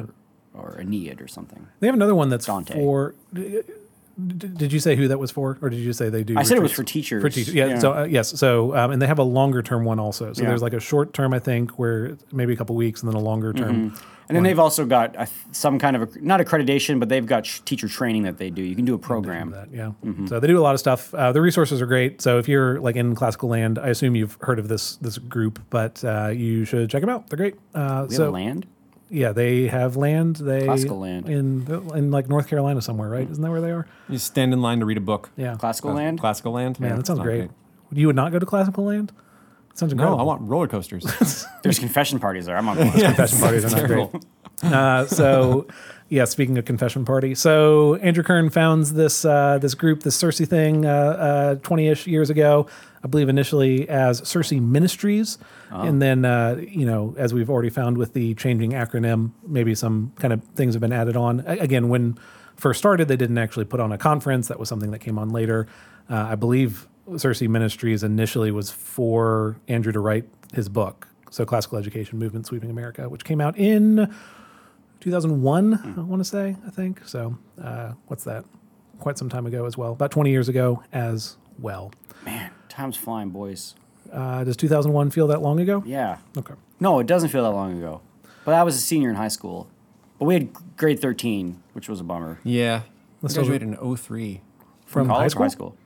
or 0.55 0.81
Aeneid 0.81 1.21
or 1.21 1.29
something. 1.29 1.69
they 1.81 1.87
have 1.87 1.95
another 1.95 2.15
one 2.15 2.31
that's 2.31 2.47
Dante. 2.47 2.75
for. 2.75 3.15
Did 4.37 4.73
you 4.73 4.81
say 4.81 4.97
who 4.97 5.09
that 5.09 5.19
was 5.19 5.31
for, 5.31 5.57
or 5.63 5.71
did 5.71 5.79
you 5.81 5.93
say 5.93 6.09
they 6.11 6.25
do? 6.25 6.35
I 6.37 6.43
said 6.43 6.57
it 6.57 6.63
was 6.63 6.73
for 6.73 6.85
teachers. 6.85 7.23
For 7.23 7.31
teachers, 7.31 7.55
yeah. 7.55 7.67
Yeah. 7.67 7.79
So 7.79 7.93
uh, 7.93 8.05
yes, 8.05 8.39
so 8.39 8.77
um, 8.77 8.91
and 8.91 9.01
they 9.01 9.07
have 9.07 9.19
a 9.19 9.23
longer 9.25 9.63
term 9.63 9.85
one 9.85 9.99
also. 9.99 10.33
So 10.33 10.43
Yeah. 10.43 10.49
there's 10.49 10.63
like 10.63 10.73
a 10.75 10.81
short 10.81 11.15
term, 11.15 11.33
I 11.33 11.39
think, 11.39 11.79
where 11.79 12.17
maybe 12.33 12.53
a 12.53 12.57
couple 12.57 12.75
weeks, 12.77 13.03
and 13.03 13.11
then 13.11 13.17
a 13.17 13.23
longer 13.25 13.53
term. 13.53 13.95
And 14.29 14.37
then 14.37 14.45
they've 14.45 14.61
also 14.61 14.87
got 14.87 15.17
a, 15.17 15.27
some 15.51 15.81
kind 15.81 15.97
of, 15.97 16.03
a, 16.03 16.21
not 16.21 16.39
accreditation, 16.39 17.01
but 17.01 17.09
they've 17.09 17.27
got 17.27 17.45
sh- 17.45 17.59
teacher 17.65 17.89
training 17.89 18.23
that 18.23 18.39
they 18.39 18.49
do. 18.49 18.63
You 18.63 18.77
can 18.77 18.85
do 18.85 18.95
a 18.95 18.99
program. 18.99 19.51
that. 19.51 19.73
Yeah. 19.73 19.91
Mm-hmm. 20.05 20.27
So 20.29 20.39
they 20.39 20.47
do 20.47 20.57
a 20.57 20.63
lot 20.63 20.73
of 20.75 20.79
stuff. 20.79 21.13
Uh, 21.13 21.33
the 21.33 21.41
resources 21.41 21.83
are 21.83 21.87
great. 21.87 22.21
So 22.23 22.39
if 22.39 22.49
you're 22.49 22.79
like 22.81 22.95
in 22.95 23.17
classical 23.17 23.49
land, 23.49 23.77
I 23.81 23.89
assume 23.89 24.15
you've 24.15 24.39
heard 24.43 24.61
of 24.61 24.69
this 24.69 24.95
this 24.99 25.19
group, 25.19 25.59
but 25.69 26.05
uh, 26.05 26.29
you 26.29 26.65
should 26.65 26.89
check 26.91 27.01
them 27.01 27.11
out. 27.11 27.29
They're 27.29 27.39
great. 27.39 27.57
Uh, 27.75 28.07
We 28.09 28.15
so 28.15 28.31
land? 28.31 28.67
Yeah, 29.11 29.33
they 29.33 29.67
have 29.67 29.97
land. 29.97 30.37
They 30.37 30.65
Classical 30.65 31.01
land. 31.01 31.29
in 31.29 31.67
in 31.95 32.11
like 32.11 32.29
North 32.29 32.49
Carolina 32.49 32.81
somewhere, 32.81 33.09
right? 33.09 33.29
Isn't 33.29 33.43
that 33.43 33.51
where 33.51 33.61
they 33.61 33.73
are? 33.73 33.87
You 34.09 34.19
stand 34.19 34.53
in 34.53 34.63
line 34.63 34.79
to 34.81 34.87
read 34.87 34.97
a 34.99 35.01
book. 35.01 35.31
Yeah. 35.37 35.57
Classical 35.57 35.93
land? 35.93 36.21
Classical 36.21 36.53
land. 36.53 36.79
Man, 36.79 36.91
Yeah, 36.91 36.97
that 36.97 37.07
sounds 37.07 37.19
not 37.19 37.25
great. 37.25 37.51
You 37.93 38.07
would 38.07 38.17
not 38.17 38.31
go 38.33 38.39
to 38.39 38.47
classical 38.47 38.85
land? 38.85 39.13
sounds 39.75 39.93
No, 39.93 39.97
incredible. 39.97 40.21
I 40.21 40.23
want 40.23 40.43
roller 40.43 40.69
coasters. 40.69 41.05
There's 41.63 41.79
confession 41.79 42.21
parties 42.21 42.47
there. 42.47 42.57
I'm 42.57 42.69
on 42.69 42.77
board. 42.77 42.93
confession 42.93 43.39
parties 43.41 43.65
are 43.65 43.77
not 43.77 43.87
great. 43.89 44.09
Uh, 44.63 45.07
so, 45.07 45.67
yeah. 46.09 46.25
Speaking 46.27 46.59
of 46.59 46.65
confession 46.67 47.05
party, 47.05 47.35
so 47.35 47.95
Andrew 47.97 48.23
Kern 48.23 48.51
founds 48.51 48.93
this 48.93 49.25
uh, 49.25 49.59
this 49.59 49.75
group, 49.75 50.03
this 50.03 50.15
Circe 50.17 50.39
thing, 50.41 50.83
twenty 51.63 51.89
ish 51.89 52.07
years 52.07 52.31
ago. 52.31 52.67
I 53.03 53.09
believe 53.09 53.29
initially 53.31 53.89
as 53.89 54.19
Circe 54.29 54.53
Ministries, 54.53 55.39
and 55.73 56.01
then 56.03 56.25
uh, 56.25 56.61
you 56.69 56.85
know, 56.87 57.15
as 57.19 57.33
we've 57.35 57.49
already 57.51 57.71
found 57.71 57.97
with 57.99 58.13
the 58.13 58.35
changing 58.35 58.73
acronym, 58.73 59.31
maybe 59.47 59.75
some 59.75 60.13
kind 60.19 60.33
of 60.33 60.43
things 60.55 60.75
have 60.75 60.81
been 60.81 60.93
added 60.93 61.17
on. 61.17 61.41
A- 61.47 61.59
Again, 61.59 61.89
when 61.89 62.19
first 62.57 62.79
started, 62.79 63.09
they 63.09 63.17
didn't 63.17 63.39
actually 63.39 63.65
put 63.65 63.81
on 63.81 63.93
a 63.93 63.99
conference. 63.99 64.49
That 64.49 64.59
was 64.59 64.69
something 64.69 64.91
that 64.91 64.99
came 65.01 65.19
on 65.19 65.31
later. 65.31 65.67
Uh, 66.09 66.29
I 66.31 66.35
believe 66.35 66.89
Circe 67.17 67.43
Ministries 67.43 68.03
initially 68.03 68.51
was 68.51 68.71
for 68.71 69.57
Andrew 69.69 69.93
to 69.93 70.01
write 70.01 70.25
his 70.53 70.69
book. 70.69 71.07
So, 71.31 71.45
Classical 71.45 71.79
Education 71.79 72.19
Movement 72.19 72.47
Sweeping 72.47 72.71
America, 72.71 73.09
which 73.09 73.25
came 73.25 73.41
out 73.41 73.57
in 73.57 74.13
2001, 75.01 75.95
I 75.97 76.01
want 76.03 76.21
to 76.21 76.25
say, 76.25 76.57
I 76.67 76.71
think. 76.71 77.07
So, 77.07 77.39
uh, 77.63 77.93
what's 78.09 78.25
that? 78.25 78.45
Quite 78.99 79.17
some 79.17 79.29
time 79.29 79.47
ago 79.47 79.65
as 79.65 79.79
well. 79.79 79.93
About 79.93 80.11
20 80.11 80.31
years 80.31 80.49
ago 80.49 80.83
as 80.93 81.37
well. 81.59 81.93
Man, 82.25 82.51
time's 82.69 82.97
flying, 82.97 83.31
boys. 83.31 83.75
Uh, 84.13 84.45
does 84.45 84.57
2001 84.57 85.11
feel 85.11 85.27
that 85.29 85.41
long 85.43 85.61
ago? 85.61 85.83
Yeah. 85.87 86.19
Okay. 86.37 86.55
No, 86.81 86.99
it 86.99 87.07
doesn't 87.07 87.29
feel 87.31 87.45
that 87.45 87.51
long 87.51 87.77
ago. 87.79 88.01
But 88.45 88.55
I 88.55 88.63
was 88.63 88.75
a 88.77 88.81
senior 88.81 89.11
in 89.11 89.17
high 89.17 89.29
school. 89.29 89.69
But 90.19 90.25
we 90.27 90.35
had 90.35 90.49
grade 90.77 91.01
13, 91.01 91.63
which 91.73 91.89
was 91.89 92.01
a 92.01 92.05
bummer. 92.05 92.39
yeah. 92.45 92.83
I 92.85 92.91
Let's 93.23 93.35
talk- 93.35 93.45
graduated 93.45 93.79
in 93.81 93.97
03. 93.97 94.41
From 94.87 95.09
high 95.09 95.15
college 95.29 95.31
school? 95.33 95.43
high 95.45 95.49
school? 95.49 95.77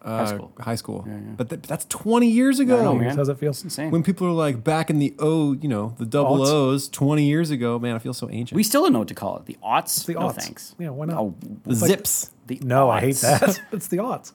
Uh, 0.00 0.18
High 0.18 0.26
school. 0.34 0.52
High 0.60 0.74
school. 0.74 1.04
yeah. 1.08 1.16
But 1.36 1.48
th- 1.48 1.62
that's 1.62 1.86
20 1.86 2.28
years 2.28 2.60
ago. 2.60 2.78
I 2.78 2.84
know, 2.84 2.94
man. 2.94 3.16
How's 3.16 3.26
that 3.28 3.38
feel? 3.38 3.48
Insane. 3.48 3.90
When 3.90 4.02
people 4.02 4.26
are 4.26 4.32
like 4.32 4.62
back 4.62 4.90
in 4.90 4.98
the 4.98 5.14
O, 5.18 5.54
you 5.54 5.66
know, 5.68 5.94
the 5.98 6.04
double 6.04 6.38
Aughts. 6.40 6.48
O's 6.50 6.88
20 6.90 7.24
years 7.24 7.50
ago, 7.50 7.78
man, 7.78 7.94
I 7.96 7.98
feel 7.98 8.12
so 8.12 8.28
ancient. 8.30 8.54
we 8.54 8.62
still 8.62 8.82
don't 8.82 8.92
know 8.92 8.98
what 8.98 9.08
to 9.08 9.14
call 9.14 9.38
it. 9.38 9.46
The 9.46 9.56
aughts? 9.64 10.04
The 10.04 10.12
no, 10.12 10.20
aughts. 10.20 10.34
thanks. 10.42 10.74
Yeah, 10.78 10.90
why 10.90 11.06
not? 11.06 11.16
Oh, 11.18 11.34
the 11.64 11.74
zips. 11.74 12.30
the 12.46 12.60
No, 12.62 12.90
I 12.90 13.00
hate 13.00 13.16
that. 13.16 13.60
it's 13.72 13.88
the 13.88 13.98
odds. 14.00 14.32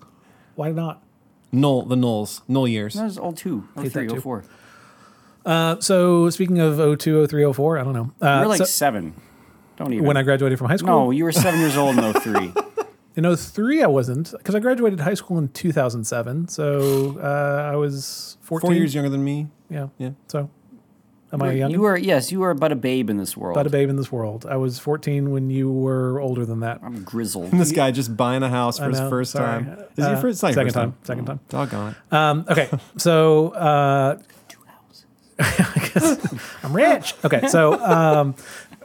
Why 0.56 0.72
not? 0.72 1.04
Null, 1.52 1.84
the 1.84 1.96
nulls, 1.96 2.42
null 2.48 2.68
years. 2.68 2.94
That 2.94 3.06
was 3.06 3.18
all 3.18 3.34
two. 3.34 3.68
Oh, 3.76 3.82
three, 3.82 3.90
that 3.90 4.12
oh, 4.12 4.16
too. 4.16 4.22
four. 4.22 4.44
Uh, 5.46 5.80
so 5.80 6.30
speaking 6.30 6.60
of 6.60 7.00
02, 7.00 7.26
03, 7.28 7.54
04, 7.54 7.80
I 7.80 7.84
don't 7.84 7.94
know. 7.94 8.12
Uh, 8.22 8.40
You're 8.40 8.48
like 8.48 8.58
so- 8.60 8.66
seven. 8.66 9.14
Don't 9.78 9.94
even. 9.94 10.06
when 10.06 10.18
I 10.18 10.24
graduated 10.24 10.58
from 10.60 10.68
high 10.68 10.76
school. 10.76 10.90
no, 10.90 11.12
you 11.12 11.24
were 11.24 11.32
seven 11.32 11.62
years 11.62 11.78
old 11.78 11.98
in 11.98 12.14
03. 12.14 12.54
In 13.16 13.36
03, 13.36 13.84
I 13.84 13.88
wasn't 13.88 14.32
because 14.32 14.56
I 14.56 14.60
graduated 14.60 15.02
high 15.02 15.14
school 15.16 15.40
in 15.40 15.50
2007. 15.50 16.48
So 16.48 17.20
uh, 17.22 17.70
I 17.70 17.76
was 17.76 18.38
14. 18.42 18.68
Four 18.70 18.74
years 18.76 18.96
younger 18.96 19.10
than 19.10 19.24
me. 19.26 19.48
Yeah. 19.70 19.88
Yeah. 19.98 20.12
So 20.28 20.50
am 21.32 21.42
I 21.42 21.52
young? 21.54 21.72
You 21.72 21.82
were 21.82 21.98
yes, 21.98 22.32
you 22.32 22.40
were 22.40 22.54
but 22.54 22.72
a 22.72 22.76
babe 22.76 23.10
in 23.10 23.18
this 23.18 23.36
world. 23.38 23.56
But 23.56 23.68
a 23.68 23.70
babe 23.70 23.90
in 23.90 23.96
this 23.96 24.12
world. 24.12 24.46
I 24.50 24.56
was 24.58 24.80
14 24.80 25.32
when 25.32 25.50
you 25.50 25.72
were 25.72 26.20
older 26.20 26.46
than 26.46 26.60
that. 26.62 26.80
I'm 26.84 27.04
grizzled. 27.04 27.52
This 27.52 27.72
guy 27.72 27.92
just 27.92 28.16
buying 28.18 28.44
a 28.44 28.50
house 28.50 28.78
for 28.80 28.86
I 28.86 28.90
his 28.90 29.00
first 29.00 29.32
sorry. 29.32 29.64
time. 29.66 29.80
Is 29.98 30.06
it 30.06 30.10
your 30.10 30.18
Uh, 30.18 30.22
first? 30.22 30.36
It's 30.36 30.42
not 30.44 30.48
your 30.50 30.54
second 30.56 30.66
first 30.66 30.76
time, 30.76 30.96
second 31.04 31.26
time. 31.26 31.40
Doggone 31.50 31.96
it. 32.10 32.14
Um, 32.14 32.46
okay, 32.50 32.70
so 32.98 33.50
uh, 33.50 34.20
I 35.40 35.90
guess 35.94 36.34
I'm 36.64 36.74
rich. 36.76 37.14
Okay, 37.24 37.48
so 37.48 37.74
um, 37.82 38.36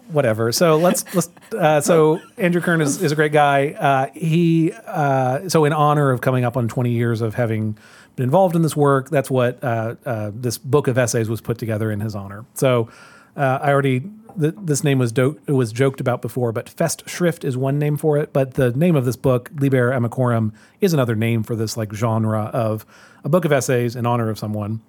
whatever. 0.08 0.52
So 0.52 0.76
let's 0.76 1.04
let's. 1.14 1.28
Uh, 1.52 1.80
so 1.80 2.20
Andrew 2.36 2.60
Kern 2.60 2.80
is, 2.80 3.02
is 3.02 3.10
a 3.10 3.16
great 3.16 3.32
guy. 3.32 3.70
Uh, 3.72 4.06
he 4.14 4.72
uh, 4.86 5.48
so 5.48 5.64
in 5.64 5.72
honor 5.72 6.10
of 6.10 6.20
coming 6.20 6.44
up 6.44 6.56
on 6.56 6.68
20 6.68 6.90
years 6.90 7.20
of 7.20 7.34
having 7.34 7.76
been 8.16 8.24
involved 8.24 8.56
in 8.56 8.62
this 8.62 8.76
work, 8.76 9.10
that's 9.10 9.30
what 9.30 9.62
uh, 9.62 9.94
uh, 10.04 10.30
this 10.34 10.58
book 10.58 10.88
of 10.88 10.98
essays 10.98 11.28
was 11.28 11.40
put 11.40 11.58
together 11.58 11.90
in 11.90 12.00
his 12.00 12.14
honor. 12.14 12.44
So 12.54 12.88
uh, 13.36 13.58
I 13.62 13.70
already. 13.70 14.02
Th- 14.40 14.54
this 14.60 14.82
name 14.82 14.98
was 14.98 15.12
do- 15.12 15.40
it 15.46 15.52
was 15.52 15.70
joked 15.72 16.00
about 16.00 16.20
before, 16.20 16.50
but 16.50 16.66
Festschrift 16.66 17.44
is 17.44 17.56
one 17.56 17.78
name 17.78 17.96
for 17.96 18.18
it. 18.18 18.32
But 18.32 18.54
the 18.54 18.72
name 18.72 18.96
of 18.96 19.04
this 19.04 19.14
book, 19.14 19.48
Liber 19.60 19.92
Amicorum, 19.92 20.52
is 20.80 20.92
another 20.92 21.14
name 21.14 21.44
for 21.44 21.54
this 21.54 21.76
like 21.76 21.92
genre 21.92 22.46
of 22.46 22.84
a 23.22 23.28
book 23.28 23.44
of 23.44 23.52
essays 23.52 23.94
in 23.94 24.06
honor 24.06 24.30
of 24.30 24.38
someone. 24.38 24.80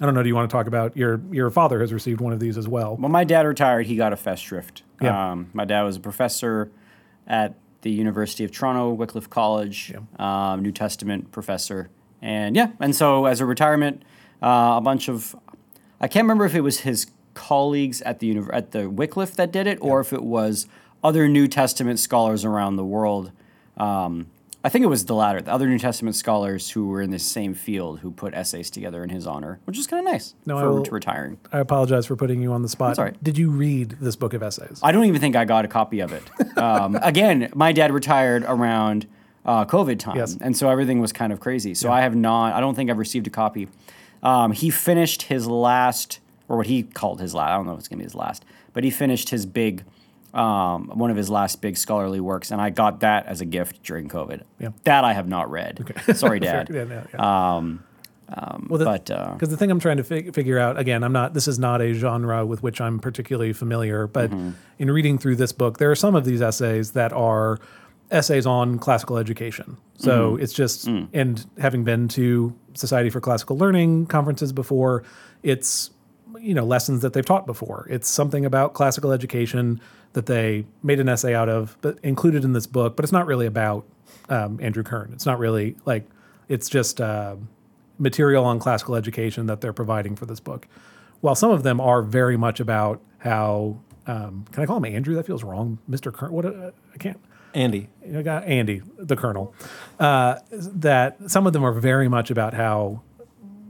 I 0.00 0.04
don't 0.04 0.14
know. 0.14 0.22
Do 0.22 0.28
you 0.28 0.36
want 0.36 0.48
to 0.48 0.52
talk 0.56 0.68
about 0.68 0.96
your 0.96 1.20
your 1.32 1.50
father 1.50 1.80
has 1.80 1.92
received 1.92 2.20
one 2.20 2.32
of 2.32 2.38
these 2.38 2.56
as 2.56 2.68
well? 2.68 2.96
When 2.96 3.10
my 3.10 3.24
dad 3.24 3.44
retired, 3.44 3.86
he 3.86 3.96
got 3.96 4.12
a 4.12 4.16
Festschrift. 4.16 4.82
Yeah. 5.00 5.32
Um, 5.32 5.50
my 5.52 5.64
dad 5.64 5.82
was 5.82 5.96
a 5.96 6.00
professor 6.00 6.70
at 7.26 7.54
the 7.82 7.90
University 7.90 8.44
of 8.44 8.52
Toronto, 8.52 8.92
Wycliffe 8.92 9.28
College, 9.28 9.92
um, 10.18 10.62
New 10.62 10.72
Testament 10.72 11.32
professor. 11.32 11.90
And 12.22 12.54
yeah, 12.56 12.68
and 12.80 12.94
so 12.94 13.26
as 13.26 13.40
a 13.40 13.46
retirement, 13.46 14.02
uh, 14.42 14.74
a 14.76 14.80
bunch 14.80 15.08
of, 15.08 15.34
I 16.00 16.06
can't 16.08 16.24
remember 16.24 16.44
if 16.44 16.54
it 16.54 16.60
was 16.62 16.80
his 16.80 17.08
colleagues 17.34 18.00
at 18.02 18.20
the 18.20 18.34
univ- 18.34 18.50
at 18.52 18.70
the 18.70 18.88
Wycliffe 18.88 19.34
that 19.36 19.50
did 19.52 19.66
it, 19.66 19.78
or 19.80 20.00
if 20.00 20.12
it 20.12 20.22
was 20.22 20.66
other 21.02 21.28
New 21.28 21.48
Testament 21.48 21.98
scholars 21.98 22.44
around 22.44 22.76
the 22.76 22.84
world. 22.84 23.32
Um, 23.76 24.28
I 24.64 24.68
think 24.68 24.84
it 24.84 24.88
was 24.88 25.06
the 25.06 25.14
latter, 25.16 25.40
the 25.40 25.52
other 25.52 25.66
New 25.66 25.78
Testament 25.80 26.14
scholars 26.14 26.70
who 26.70 26.86
were 26.86 27.02
in 27.02 27.10
the 27.10 27.18
same 27.18 27.52
field 27.52 27.98
who 27.98 28.12
put 28.12 28.32
essays 28.32 28.70
together 28.70 29.02
in 29.02 29.10
his 29.10 29.26
honor, 29.26 29.58
which 29.64 29.76
is 29.76 29.88
kind 29.88 30.06
of 30.06 30.12
nice 30.12 30.36
No, 30.46 30.56
I 30.56 30.60
for 30.60 30.70
will- 30.70 30.84
retiring. 30.84 31.38
I 31.52 31.58
apologize 31.58 32.06
for 32.06 32.14
putting 32.14 32.40
you 32.40 32.52
on 32.52 32.62
the 32.62 32.68
spot. 32.68 32.90
That's 32.90 32.98
all 33.00 33.06
right. 33.06 33.24
Did 33.24 33.36
you 33.36 33.50
read 33.50 33.96
this 34.00 34.14
book 34.14 34.34
of 34.34 34.42
essays? 34.44 34.78
I 34.80 34.92
don't 34.92 35.06
even 35.06 35.20
think 35.20 35.34
I 35.34 35.44
got 35.44 35.64
a 35.64 35.68
copy 35.68 35.98
of 36.00 36.12
it. 36.12 36.22
Um, 36.62 36.96
again, 37.02 37.50
my 37.56 37.72
dad 37.72 37.90
retired 37.92 38.44
around 38.46 39.08
uh, 39.44 39.64
COVID 39.64 39.98
time, 39.98 40.16
Yes. 40.16 40.36
and 40.40 40.56
so 40.56 40.68
everything 40.70 41.00
was 41.00 41.12
kind 41.12 41.32
of 41.32 41.40
crazy. 41.40 41.74
So 41.74 41.90
I 41.90 42.02
have 42.02 42.14
not. 42.14 42.54
I 42.54 42.60
don't 42.60 42.74
think 42.74 42.90
I've 42.90 42.98
received 42.98 43.26
a 43.26 43.30
copy. 43.30 43.68
Um, 44.22 44.52
he 44.52 44.70
finished 44.70 45.22
his 45.22 45.46
last, 45.48 46.20
or 46.48 46.56
what 46.58 46.66
he 46.66 46.84
called 46.84 47.20
his 47.20 47.34
last. 47.34 47.50
I 47.50 47.56
don't 47.56 47.66
know 47.66 47.72
if 47.72 47.78
it's 47.80 47.88
gonna 47.88 47.98
be 47.98 48.04
his 48.04 48.14
last, 48.14 48.44
but 48.72 48.84
he 48.84 48.90
finished 48.90 49.30
his 49.30 49.46
big, 49.46 49.82
um, 50.32 50.88
one 50.94 51.10
of 51.10 51.16
his 51.16 51.28
last 51.28 51.60
big 51.60 51.76
scholarly 51.76 52.20
works, 52.20 52.50
and 52.52 52.60
I 52.60 52.70
got 52.70 53.00
that 53.00 53.26
as 53.26 53.40
a 53.40 53.44
gift 53.44 53.82
during 53.82 54.08
COVID. 54.08 54.42
Yeah. 54.60 54.68
That 54.84 55.02
I 55.04 55.12
have 55.12 55.26
not 55.28 55.50
read. 55.50 55.80
Okay. 55.80 56.12
Sorry, 56.14 56.38
Dad. 56.48 56.68
Yeah, 56.72 56.84
yeah, 56.84 57.02
yeah. 57.12 57.56
Um, 57.56 57.84
well, 58.68 58.78
the, 58.78 58.84
but 58.86 59.10
uh, 59.10 59.32
because 59.34 59.50
the 59.50 59.58
thing 59.58 59.70
I'm 59.70 59.80
trying 59.80 59.98
to 59.98 60.04
fig- 60.04 60.32
figure 60.34 60.58
out 60.58 60.78
again, 60.78 61.02
I'm 61.04 61.12
not. 61.12 61.34
This 61.34 61.46
is 61.48 61.58
not 61.58 61.82
a 61.82 61.92
genre 61.92 62.46
with 62.46 62.62
which 62.62 62.80
I'm 62.80 62.98
particularly 62.98 63.52
familiar. 63.52 64.06
But 64.06 64.30
Mm-hmm. 64.30 64.50
in 64.78 64.90
reading 64.90 65.18
through 65.18 65.36
this 65.36 65.52
book, 65.52 65.76
there 65.78 65.90
are 65.90 65.94
some 65.96 66.14
of 66.14 66.24
these 66.24 66.40
essays 66.40 66.92
that 66.92 67.12
are 67.12 67.58
essays 68.12 68.46
on 68.46 68.78
classical 68.78 69.16
education. 69.18 69.76
So 69.96 70.32
Mm-hmm. 70.32 70.42
it's 70.42 70.52
just 70.52 70.86
Mm. 70.86 71.08
and 71.12 71.46
having 71.58 71.82
been 71.84 72.08
to 72.08 72.54
Society 72.74 73.10
for 73.10 73.20
Classical 73.20 73.56
Learning 73.56 74.06
conferences 74.06 74.52
before, 74.52 75.02
it's 75.42 75.90
you 76.40 76.54
know 76.54 76.64
lessons 76.64 77.02
that 77.02 77.12
they've 77.12 77.26
taught 77.26 77.46
before. 77.46 77.86
It's 77.90 78.08
something 78.08 78.44
about 78.44 78.74
classical 78.74 79.12
education 79.12 79.80
that 80.12 80.26
they 80.26 80.64
made 80.82 81.00
an 81.00 81.08
essay 81.08 81.34
out 81.34 81.48
of, 81.48 81.76
but 81.80 81.98
included 82.02 82.44
in 82.44 82.52
this 82.52 82.66
book. 82.66 82.96
But 82.96 83.04
it's 83.04 83.12
not 83.12 83.26
really 83.26 83.46
about 83.46 83.84
um, 84.28 84.58
Andrew 84.62 84.82
Kern. 84.82 85.10
It's 85.12 85.26
not 85.26 85.38
really 85.38 85.76
like 85.84 86.04
it's 86.48 86.68
just. 86.68 87.00
Uh, 87.00 87.36
material 87.98 88.44
on 88.44 88.58
classical 88.58 88.96
education 88.96 89.46
that 89.46 89.60
they're 89.60 89.72
providing 89.72 90.16
for 90.16 90.26
this 90.26 90.40
book. 90.40 90.66
While 91.20 91.36
some 91.36 91.52
of 91.52 91.62
them 91.62 91.80
are 91.80 92.02
very 92.02 92.36
much 92.36 92.58
about 92.58 93.00
how 93.18 93.78
um, 94.08 94.44
can 94.50 94.62
I 94.62 94.66
call 94.66 94.78
him 94.78 94.86
Andrew? 94.86 95.14
That 95.14 95.24
feels 95.26 95.44
wrong, 95.44 95.78
Mister 95.86 96.10
Kern. 96.10 96.32
What 96.32 96.44
uh, 96.46 96.70
I 96.92 96.98
can't. 96.98 97.20
Andy. 97.54 97.88
Andy, 98.04 98.82
the 98.98 99.16
Colonel. 99.16 99.54
Uh, 99.98 100.36
that 100.50 101.30
some 101.30 101.46
of 101.46 101.52
them 101.52 101.64
are 101.64 101.72
very 101.72 102.08
much 102.08 102.30
about 102.30 102.54
how 102.54 103.02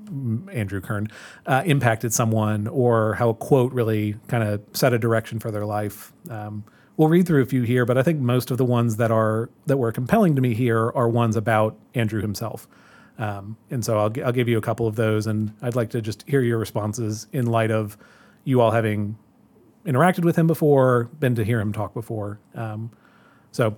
mm, 0.06 0.54
Andrew 0.54 0.80
Kern 0.80 1.08
uh, 1.46 1.62
impacted 1.64 2.12
someone, 2.12 2.66
or 2.68 3.14
how 3.14 3.30
a 3.30 3.34
quote 3.34 3.72
really 3.72 4.16
kind 4.28 4.42
of 4.42 4.62
set 4.72 4.92
a 4.92 4.98
direction 4.98 5.38
for 5.38 5.50
their 5.50 5.66
life. 5.66 6.12
Um, 6.30 6.64
we'll 6.96 7.08
read 7.08 7.26
through 7.26 7.42
a 7.42 7.46
few 7.46 7.62
here, 7.62 7.84
but 7.84 7.98
I 7.98 8.02
think 8.02 8.20
most 8.20 8.50
of 8.50 8.58
the 8.58 8.64
ones 8.64 8.96
that 8.96 9.10
are 9.10 9.50
that 9.66 9.76
were 9.76 9.92
compelling 9.92 10.34
to 10.36 10.42
me 10.42 10.54
here 10.54 10.90
are 10.94 11.08
ones 11.08 11.36
about 11.36 11.78
Andrew 11.94 12.20
himself. 12.20 12.68
Um, 13.18 13.56
and 13.70 13.84
so 13.84 13.98
I'll, 13.98 14.10
gi- 14.10 14.22
I'll 14.22 14.32
give 14.32 14.48
you 14.48 14.58
a 14.58 14.62
couple 14.62 14.86
of 14.86 14.96
those, 14.96 15.26
and 15.26 15.52
I'd 15.60 15.76
like 15.76 15.90
to 15.90 16.00
just 16.00 16.28
hear 16.28 16.40
your 16.40 16.58
responses 16.58 17.26
in 17.32 17.46
light 17.46 17.70
of 17.70 17.96
you 18.44 18.60
all 18.60 18.70
having 18.70 19.16
interacted 19.84 20.24
with 20.24 20.36
him 20.36 20.46
before, 20.46 21.04
been 21.18 21.34
to 21.34 21.44
hear 21.44 21.60
him 21.60 21.72
talk 21.72 21.94
before. 21.94 22.40
Um, 22.54 22.90
so 23.52 23.76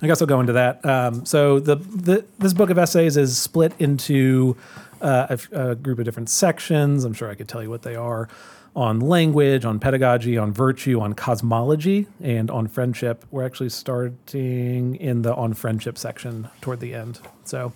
I 0.00 0.06
guess 0.06 0.20
I'll 0.20 0.28
go 0.28 0.40
into 0.40 0.52
that. 0.54 0.84
Um, 0.84 1.24
so 1.26 1.58
the, 1.58 1.76
the 1.76 2.24
this 2.38 2.52
book 2.52 2.70
of 2.70 2.78
essays 2.78 3.16
is 3.16 3.36
split 3.36 3.72
into 3.78 4.56
uh, 5.00 5.36
a, 5.52 5.70
a 5.70 5.74
group 5.74 5.98
of 5.98 6.04
different 6.04 6.30
sections. 6.30 7.04
I'm 7.04 7.14
sure 7.14 7.30
I 7.30 7.34
could 7.34 7.48
tell 7.48 7.62
you 7.62 7.70
what 7.70 7.82
they 7.82 7.96
are 7.96 8.28
on 8.76 8.98
language, 8.98 9.64
on 9.64 9.78
pedagogy, 9.78 10.36
on 10.36 10.52
virtue, 10.52 11.00
on 11.00 11.12
cosmology, 11.12 12.06
and 12.20 12.50
on 12.50 12.66
friendship. 12.66 13.24
We're 13.30 13.44
actually 13.44 13.68
starting 13.68 14.96
in 14.96 15.22
the 15.22 15.34
on 15.34 15.54
friendship 15.54 15.96
section 15.96 16.48
toward 16.60 16.80
the 16.80 16.94
end. 16.94 17.20
So 17.44 17.72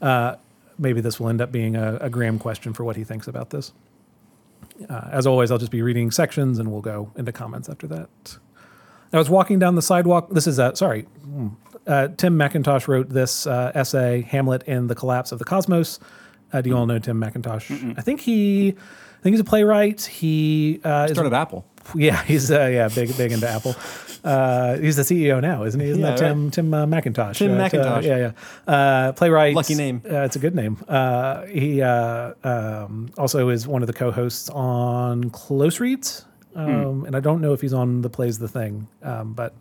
uh, 0.00 0.36
maybe 0.78 1.00
this 1.00 1.18
will 1.18 1.28
end 1.28 1.40
up 1.40 1.50
being 1.50 1.74
a, 1.74 1.96
a 2.00 2.10
Graham 2.10 2.38
question 2.38 2.72
for 2.72 2.84
what 2.84 2.96
he 2.96 3.04
thinks 3.04 3.26
about 3.26 3.50
this. 3.50 3.72
Uh, 4.88 5.08
as 5.10 5.26
always, 5.26 5.50
I'll 5.50 5.58
just 5.58 5.72
be 5.72 5.82
reading 5.82 6.10
sections 6.10 6.58
and 6.58 6.70
we'll 6.70 6.80
go 6.80 7.10
into 7.16 7.32
comments 7.32 7.68
after 7.68 7.86
that. 7.88 8.08
I 9.12 9.18
was 9.18 9.28
walking 9.30 9.58
down 9.58 9.74
the 9.74 9.82
sidewalk. 9.82 10.30
This 10.30 10.46
is 10.46 10.58
uh, 10.58 10.74
sorry. 10.74 11.06
Uh, 11.86 12.08
Tim 12.16 12.38
McIntosh 12.38 12.86
wrote 12.88 13.08
this 13.08 13.46
uh, 13.46 13.72
essay, 13.74 14.22
"Hamlet 14.22 14.62
and 14.66 14.88
the 14.88 14.94
Collapse 14.94 15.32
of 15.32 15.38
the 15.38 15.44
Cosmos." 15.44 15.98
Uh, 16.52 16.60
do 16.60 16.68
you 16.70 16.76
all 16.76 16.86
know 16.86 16.98
Tim 16.98 17.20
McIntosh? 17.20 17.96
I 17.98 18.02
think 18.02 18.20
he, 18.20 18.68
I 18.70 19.22
think 19.22 19.32
he's 19.34 19.40
a 19.40 19.44
playwright. 19.44 20.02
He 20.02 20.80
uh, 20.84 21.06
is, 21.08 21.12
Started 21.16 21.32
Apple. 21.32 21.64
yeah, 21.94 22.22
he's 22.24 22.50
uh, 22.50 22.66
yeah 22.66 22.88
big 22.88 23.16
big 23.16 23.32
into 23.32 23.48
Apple. 23.48 23.74
Uh, 24.22 24.76
he's 24.76 24.96
the 24.96 25.02
CEO 25.02 25.40
now, 25.40 25.64
isn't 25.64 25.80
he? 25.80 25.86
Isn't 25.88 26.02
Yeah, 26.02 26.10
that 26.10 26.18
Tim 26.18 26.50
Tim 26.50 26.74
uh, 26.74 26.84
McIntosh? 26.86 27.36
Tim 27.36 27.52
Uh, 27.58 27.68
McIntosh. 27.68 28.02
yeah, 28.04 28.32
yeah. 28.68 28.72
Uh, 28.72 29.12
playwright. 29.12 29.54
Lucky 29.56 29.74
name. 29.74 30.02
Uh, 30.04 30.18
it's 30.22 30.36
a 30.36 30.38
good 30.40 30.54
name. 30.54 30.76
Uh, 30.86 31.46
he 31.46 31.80
uh, 31.80 32.34
um, 32.44 33.08
also 33.16 33.48
is 33.48 33.66
one 33.66 33.82
of 33.82 33.86
the 33.86 33.94
co-hosts 33.94 34.50
on 34.50 35.30
Close 35.30 35.80
Reads, 35.80 36.26
um, 36.54 37.04
and 37.04 37.14
I 37.16 37.20
don't 37.20 37.40
know 37.40 37.52
if 37.52 37.60
he's 37.60 37.72
on 37.72 38.02
the 38.02 38.10
Plays 38.10 38.38
the 38.38 38.48
Thing, 38.48 38.88
um, 39.02 39.32
but 39.34 39.54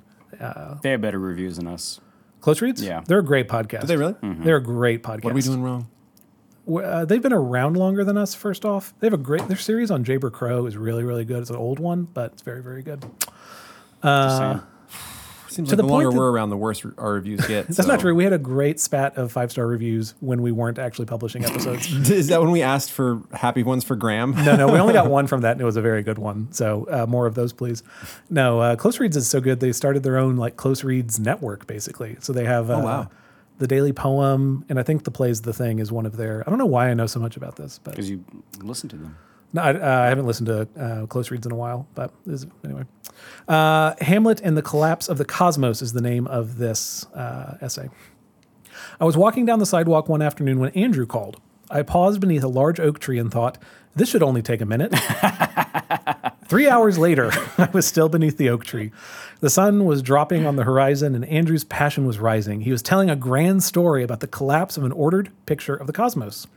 they 0.82 0.92
have 0.92 1.02
better 1.02 1.20
reviews 1.20 1.58
than 1.58 1.68
us. 1.68 2.00
Close 2.42 2.62
Reads. 2.62 2.82
Yeah. 2.84 3.02
they're 3.06 3.20
a 3.20 3.24
great 3.24 3.48
podcast. 3.50 3.82
Did 3.82 3.88
they 3.88 3.98
really? 3.98 4.16
They're 4.22 4.58
a 4.58 4.64
great 4.64 5.04
podcast. 5.04 5.24
What 5.24 5.32
are 5.32 5.36
we 5.36 5.42
doing 5.42 5.62
wrong? 5.62 5.88
Uh, 6.70 7.04
they've 7.04 7.22
been 7.22 7.34
around 7.34 7.76
longer 7.78 8.04
than 8.04 8.16
us. 8.18 8.36
First 8.36 8.64
off, 8.64 8.94
they 9.00 9.08
have 9.08 9.14
a 9.14 9.18
great. 9.18 9.48
Their 9.48 9.58
series 9.58 9.90
on 9.90 10.06
Jayber 10.06 10.32
Crow 10.32 10.66
is 10.68 10.78
really 10.78 11.04
really 11.04 11.26
good. 11.26 11.42
It's 11.42 11.50
an 11.50 11.56
old 11.56 11.80
one, 11.80 12.04
but 12.04 12.34
it's 12.34 12.42
very 12.44 12.62
very 12.62 12.84
good. 12.84 13.02
Just 14.04 14.38
saying. 14.38 14.62
Seems 15.50 15.70
to 15.70 15.76
like 15.76 15.78
the 15.78 15.84
the, 15.84 15.88
longer 15.88 16.06
point 16.06 16.16
that- 16.16 16.20
we're 16.20 16.32
around, 16.32 16.50
the 16.50 16.58
worse 16.58 16.86
our 16.98 17.14
reviews 17.14 17.46
get. 17.48 17.68
That's 17.70 17.88
not 17.88 18.00
true. 18.00 18.14
We 18.14 18.24
had 18.24 18.34
a 18.34 18.38
great 18.38 18.80
spat 18.80 19.18
of 19.18 19.32
five 19.32 19.52
star 19.52 19.66
reviews 19.68 20.14
when 20.20 20.42
we 20.42 20.52
weren't 20.52 20.80
actually 20.80 21.06
publishing 21.06 21.44
episodes. 21.46 21.92
Is 22.10 22.28
that 22.28 22.42
when 22.42 22.52
we 22.52 22.62
asked 22.62 22.92
for 22.92 23.22
happy 23.34 23.64
ones 23.64 23.84
for 23.84 23.96
Graham? 23.96 24.32
no, 24.44 24.56
no, 24.56 24.68
we 24.68 24.80
only 24.80 24.94
got 24.94 25.08
one 25.10 25.28
from 25.28 25.42
that, 25.42 25.54
and 25.54 25.62
it 25.62 25.66
was 25.66 25.78
a 25.78 25.82
very 25.82 26.04
good 26.04 26.18
one. 26.18 26.52
So 26.52 26.88
uh, 26.90 27.06
more 27.08 27.26
of 27.26 27.36
those, 27.36 27.54
please. 27.54 27.84
No, 28.30 28.60
uh, 28.60 28.76
Close 28.76 29.00
Reads 29.00 29.18
is 29.18 29.28
so 29.28 29.42
good. 29.42 29.60
They 29.60 29.72
started 29.72 30.04
their 30.04 30.18
own 30.18 30.38
like 30.38 30.56
Close 30.56 30.84
Reads 30.84 31.20
network, 31.20 31.68
basically. 31.68 32.18
So 32.20 32.34
they 32.34 32.46
have 32.46 32.70
uh, 32.70 32.82
wow. 32.84 33.10
the 33.58 33.68
Daily 33.68 33.94
Poem, 33.94 34.66
and 34.70 34.80
I 34.80 34.84
think 34.84 35.04
the 35.04 35.12
Plays 35.12 35.42
the 35.42 35.54
Thing 35.54 35.80
is 35.80 35.92
one 35.92 36.06
of 36.06 36.18
their. 36.18 36.44
I 36.46 36.50
don't 36.50 36.60
know 36.60 36.66
why 36.66 36.90
I 36.90 36.94
know 36.94 37.08
so 37.08 37.20
much 37.20 37.38
about 37.38 37.56
this, 37.56 37.80
but 37.84 37.92
Because 37.92 38.10
you 38.10 38.24
listen 38.62 38.90
to 38.90 38.96
them. 38.96 39.18
No, 39.54 39.62
I, 39.62 39.74
uh, 39.74 40.02
I 40.04 40.08
haven't 40.08 40.26
listened 40.26 40.48
to 40.48 40.68
uh, 40.78 41.06
Close 41.08 41.32
Reads 41.32 41.46
in 41.46 41.52
a 41.52 41.56
while. 41.56 41.88
But 41.96 42.14
anyway, 42.64 42.84
uh, 43.48 43.96
Hamlet 44.02 44.42
and 44.42 44.56
the 44.56 44.62
Collapse 44.62 45.10
of 45.10 45.18
the 45.18 45.26
Cosmos 45.26 45.82
is 45.82 45.94
the 45.94 46.02
name 46.02 46.28
of 46.28 46.58
this 46.58 47.06
uh, 47.14 47.58
essay. 47.62 47.90
I 49.00 49.06
was 49.06 49.18
walking 49.18 49.46
down 49.46 49.60
the 49.60 49.66
sidewalk 49.66 50.08
one 50.08 50.22
afternoon 50.22 50.60
when 50.60 50.70
Andrew 50.72 51.06
called. 51.06 51.42
I 51.72 51.84
paused 51.84 52.20
beneath 52.20 52.44
a 52.44 52.48
large 52.48 52.80
oak 52.80 53.00
tree 53.00 53.20
and 53.20 53.32
thought, 53.32 53.58
this 53.96 54.10
should 54.10 54.24
only 54.24 54.42
take 54.42 54.62
a 54.62 54.66
minute. 54.66 54.94
Three 56.46 56.70
hours 56.70 56.98
later, 56.98 57.32
I 57.58 57.70
was 57.72 57.86
still 57.86 58.10
beneath 58.10 58.38
the 58.38 58.50
oak 58.50 58.66
tree. 58.66 58.92
The 59.40 59.50
sun 59.50 59.86
was 59.86 60.02
dropping 60.02 60.46
on 60.46 60.56
the 60.56 60.64
horizon, 60.64 61.16
and 61.16 61.26
Andrew's 61.26 61.64
passion 61.64 62.06
was 62.06 62.20
rising. 62.20 62.62
He 62.62 62.72
was 62.72 62.82
telling 62.82 63.10
a 63.10 63.16
grand 63.16 63.64
story 63.64 64.04
about 64.04 64.20
the 64.20 64.28
collapse 64.28 64.78
of 64.78 64.84
an 64.84 64.92
ordered 64.92 65.32
picture 65.46 65.76
of 65.76 65.88
the 65.88 65.94
cosmos. 65.94 66.48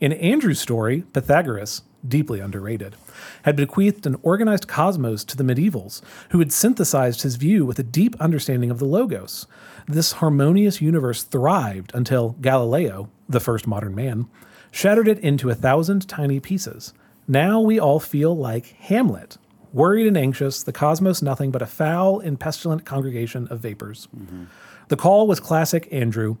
In 0.00 0.12
Andrew's 0.12 0.60
story, 0.60 1.04
Pythagoras, 1.12 1.82
deeply 2.06 2.40
underrated, 2.40 2.96
had 3.42 3.56
bequeathed 3.56 4.06
an 4.06 4.16
organized 4.22 4.68
cosmos 4.68 5.24
to 5.24 5.36
the 5.36 5.44
medievals, 5.44 6.02
who 6.30 6.38
had 6.38 6.52
synthesized 6.52 7.22
his 7.22 7.36
view 7.36 7.64
with 7.64 7.78
a 7.78 7.84
deep 7.84 8.14
understanding 8.20 8.70
of 8.70 8.78
the 8.78 8.84
Logos. 8.84 9.46
This 9.86 10.12
harmonious 10.12 10.80
universe 10.80 11.22
thrived 11.22 11.92
until 11.94 12.36
Galileo, 12.40 13.10
the 13.28 13.40
first 13.40 13.66
modern 13.66 13.94
man, 13.94 14.26
shattered 14.70 15.08
it 15.08 15.18
into 15.18 15.50
a 15.50 15.54
thousand 15.54 16.08
tiny 16.08 16.40
pieces. 16.40 16.92
Now 17.28 17.60
we 17.60 17.78
all 17.78 18.00
feel 18.00 18.36
like 18.36 18.74
Hamlet, 18.78 19.38
worried 19.72 20.06
and 20.06 20.16
anxious, 20.16 20.62
the 20.62 20.72
cosmos 20.72 21.22
nothing 21.22 21.50
but 21.50 21.62
a 21.62 21.66
foul 21.66 22.20
and 22.20 22.38
pestilent 22.38 22.84
congregation 22.84 23.46
of 23.48 23.60
vapors. 23.60 24.08
Mm-hmm. 24.16 24.44
The 24.88 24.96
call 24.96 25.26
was 25.26 25.40
classic 25.40 25.88
Andrew, 25.90 26.36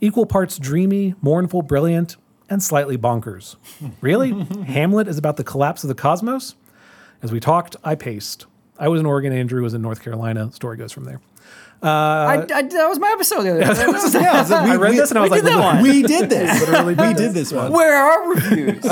equal 0.00 0.26
parts 0.26 0.58
dreamy, 0.58 1.14
mournful, 1.20 1.62
brilliant, 1.62 2.16
and 2.52 2.62
slightly 2.62 2.98
bonkers. 2.98 3.56
Really? 4.00 4.30
Hamlet 4.66 5.08
is 5.08 5.16
about 5.16 5.36
the 5.38 5.44
collapse 5.44 5.82
of 5.82 5.88
the 5.88 5.94
cosmos? 5.94 6.54
As 7.22 7.32
we 7.32 7.40
talked, 7.40 7.76
I 7.82 7.94
paced. 7.94 8.46
I 8.78 8.88
was 8.88 9.00
in 9.00 9.06
Oregon, 9.06 9.32
Andrew 9.32 9.62
was 9.62 9.74
in 9.74 9.80
North 9.80 10.02
Carolina. 10.02 10.52
Story 10.52 10.76
goes 10.76 10.92
from 10.92 11.04
there. 11.04 11.20
I, 11.82 12.42
I- 12.42 12.62
that 12.62 12.86
was 12.88 12.98
my 12.98 13.10
episode 13.12 13.42
the 13.42 13.50
other 13.50 13.74
day. 14.12 14.20
Yeah, 14.22 14.44
so 14.44 14.62
we, 14.64 14.70
I 14.72 14.76
read 14.76 14.90
we- 14.90 14.96
this 14.96 15.10
and 15.10 15.18
I 15.18 15.22
was 15.22 15.30
we 15.30 15.36
like, 15.36 15.44
did 15.44 15.52
that 15.52 15.58
one. 15.74 15.82
we 15.82 16.02
did 16.02 16.30
this. 16.30 16.60
Literally 16.68 16.94
we 16.94 17.14
did 17.14 17.32
this 17.34 17.52
one. 17.52 17.72
Where 17.72 17.96
are 17.96 18.10
our 18.22 18.28
reviews? 18.34 18.82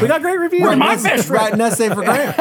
we 0.00 0.08
got 0.08 0.20
great 0.22 0.38
reviews. 0.38 0.62
Where 0.62 0.76
my 0.76 0.96
best 0.96 1.28
Right, 1.28 1.48
friend? 1.50 1.54
an 1.54 1.60
essay 1.60 1.88
for 1.88 2.02
Grant. 2.04 2.38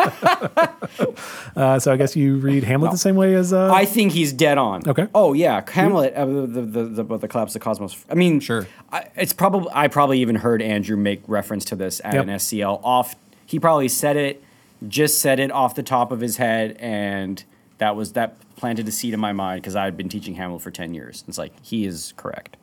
Uh, 1.56 1.80
so 1.80 1.92
I 1.92 1.98
guess 1.98 2.15
you 2.15 2.38
read 2.38 2.63
Hamlet 2.63 2.92
the 2.92 2.98
same 2.98 3.15
way 3.15 3.36
as. 3.36 3.53
Uh, 3.53 3.72
I 3.74 3.86
think 3.86 4.12
he's 4.12 4.34
dead 4.34 4.58
on. 4.58 4.88
Okay. 4.88 5.08
Oh 5.13 5.34
yeah, 5.34 5.62
Hamlet. 5.70 6.13
Uh, 6.13 6.25
the, 6.25 6.32
the, 6.48 6.62
the, 6.62 6.84
the, 6.86 7.01
about 7.01 7.22
the 7.22 7.27
collapse 7.27 7.56
of 7.56 7.62
the 7.62 7.63
cosmos. 7.63 8.03
I 8.10 8.15
mean, 8.15 8.39
Sure. 8.39 8.68
I, 8.92 9.08
it's 9.15 9.34
probably 9.34 9.70
I 9.74 9.88
probably 9.88 10.20
even 10.22 10.36
heard 10.36 10.62
Andrew 10.62 10.98
make 10.98 11.22
reference 11.27 11.65
to 11.65 11.75
this 11.75 12.01
at 12.03 12.13
Yep. 12.15 12.24
an 12.24 12.30
SCL. 12.30 12.82
Off, 12.84 13.15
he 13.46 13.60
probably 13.60 13.88
said 13.88 14.18
it, 14.18 14.44
just 14.88 15.20
said 15.20 15.39
it 15.39 15.51
off 15.51 15.75
the 15.75 15.84
top 15.84 16.12
of 16.12 16.20
his 16.22 16.38
head, 16.38 16.75
and 16.80 17.44
that 17.77 17.96
was 17.96 18.13
that 18.13 18.36
planted 18.63 18.88
a 18.88 18.91
seed 18.91 19.13
in 19.13 19.20
my 19.20 19.34
mind 19.34 19.62
because 19.62 19.75
I 19.75 19.84
had 19.84 19.98
been 19.98 20.08
teaching 20.08 20.36
Hamlet 20.36 20.62
for 20.62 20.72
ten 20.72 20.93
years. 20.93 21.25
It's 21.27 21.38
like 21.38 21.51
he 21.62 21.86
is 21.86 22.13
correct. 22.15 22.55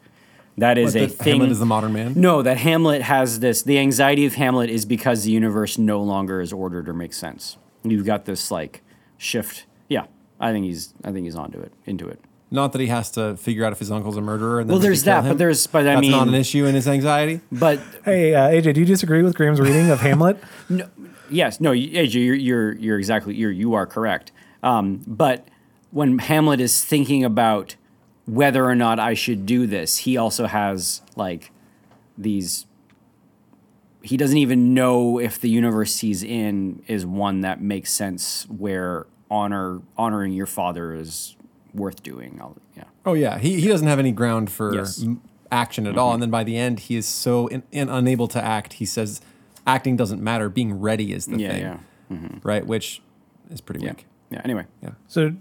That 0.56 0.78
is 0.78 0.94
What, 0.94 1.02
a 1.04 1.08
thing. 1.08 1.32
Hamlet 1.34 1.50
is 1.50 1.58
the 1.58 1.66
modern 1.66 1.92
man? 1.92 2.14
No, 2.16 2.40
that 2.40 2.56
Hamlet 2.56 3.02
has 3.02 3.40
this. 3.40 3.62
The 3.62 3.78
anxiety 3.78 4.24
of 4.24 4.34
Hamlet 4.34 4.70
is 4.70 4.86
because 4.86 5.24
the 5.24 5.30
universe 5.30 5.76
no 5.76 6.02
longer 6.02 6.40
is 6.40 6.54
ordered 6.54 6.88
or 6.88 6.94
makes 6.94 7.18
sense. 7.18 7.58
You've 7.84 8.06
got 8.06 8.24
this 8.24 8.50
like 8.50 8.80
shift. 9.18 9.66
Yeah, 9.90 10.06
I 10.40 10.52
think 10.52 10.64
he's. 10.64 10.94
I 11.04 11.12
think 11.12 11.24
he's 11.26 11.36
onto 11.36 11.60
it. 11.60 11.70
Into 11.84 12.08
it. 12.08 12.18
Not 12.50 12.72
that 12.72 12.80
he 12.80 12.86
has 12.86 13.10
to 13.12 13.36
figure 13.36 13.66
out 13.66 13.72
if 13.72 13.78
his 13.78 13.90
uncle's 13.92 14.16
a 14.16 14.22
murderer. 14.22 14.60
And 14.60 14.70
then 14.70 14.72
Well, 14.72 14.80
there's 14.82 15.02
can 15.04 15.12
kill 15.12 15.22
that, 15.24 15.28
but 15.28 15.38
there's- 15.38 15.66
but 15.68 15.80
I 15.82 15.82
That's 15.84 16.00
mean- 16.00 16.10
not 16.12 16.26
an 16.28 16.34
issue 16.34 16.64
in 16.64 16.74
his 16.74 16.88
anxiety. 16.88 17.40
But 17.52 17.78
hey, 18.06 18.34
uh, 18.34 18.48
AJ, 18.48 18.72
do 18.74 18.80
you 18.80 18.86
disagree 18.86 19.22
with 19.22 19.34
Graham's 19.36 19.60
reading 19.60 19.90
of 19.90 20.00
Hamlet? 20.00 20.38
No, 20.70 20.86
yes, 21.30 21.60
no, 21.60 21.70
AJ, 21.72 22.14
you're 22.14 22.34
you're, 22.34 22.72
you're 22.72 22.98
exactly 22.98 23.34
you're 23.36 23.52
you 23.52 23.74
are 23.74 23.86
correct. 23.86 24.32
Um, 24.64 25.02
but 25.06 25.46
when 25.90 26.18
Hamlet 26.18 26.60
is 26.60 26.84
thinking 26.84 27.24
about 27.24 27.76
whether 28.26 28.64
or 28.64 28.74
not 28.74 28.98
I 28.98 29.14
should 29.14 29.44
do 29.46 29.66
this, 29.66 29.98
he 29.98 30.16
also 30.16 30.46
has 30.46 31.02
like 31.16 31.50
these. 32.16 32.66
He 34.02 34.16
doesn't 34.16 34.38
even 34.38 34.72
know 34.72 35.18
if 35.18 35.38
the 35.40 35.50
universe 35.50 35.98
he's 35.98 36.22
in 36.22 36.82
is 36.86 37.04
one 37.04 37.40
that 37.42 37.60
makes 37.60 37.92
sense, 37.92 38.46
where 38.48 39.06
honor 39.30 39.82
honoring 39.96 40.32
your 40.32 40.46
father 40.46 40.94
is 40.94 41.36
worth 41.74 42.02
doing. 42.02 42.38
I'll, 42.40 42.56
yeah. 42.76 42.84
Oh 43.04 43.12
yeah, 43.14 43.38
he 43.38 43.60
he 43.60 43.68
doesn't 43.68 43.86
have 43.86 43.98
any 43.98 44.12
ground 44.12 44.50
for 44.50 44.74
Yes. 44.74 45.00
Mm-hmm. 45.00 45.10
m- 45.10 45.22
action 45.52 45.86
at 45.86 45.98
all. 45.98 46.12
And 46.14 46.22
then 46.22 46.30
by 46.30 46.44
the 46.44 46.56
end, 46.56 46.80
he 46.80 46.96
is 46.96 47.06
so 47.06 47.48
in, 47.48 47.62
in, 47.72 47.88
unable 47.88 48.28
to 48.28 48.42
act. 48.42 48.74
He 48.74 48.86
says, 48.86 49.20
"Acting 49.66 49.96
doesn't 49.96 50.22
matter. 50.22 50.48
Being 50.48 50.80
ready 50.80 51.12
is 51.12 51.26
the 51.26 51.38
Yeah, 51.38 51.48
thing." 51.50 51.60
yeah. 51.62 51.78
Right, 52.42 52.66
which 52.66 53.02
is 53.50 53.60
pretty 53.60 53.82
Yeah. 53.84 53.90
weak. 53.90 54.06
Yeah. 54.30 54.40
Anyway. 54.44 54.64
Yeah. 54.82 54.90
So, 55.08 55.34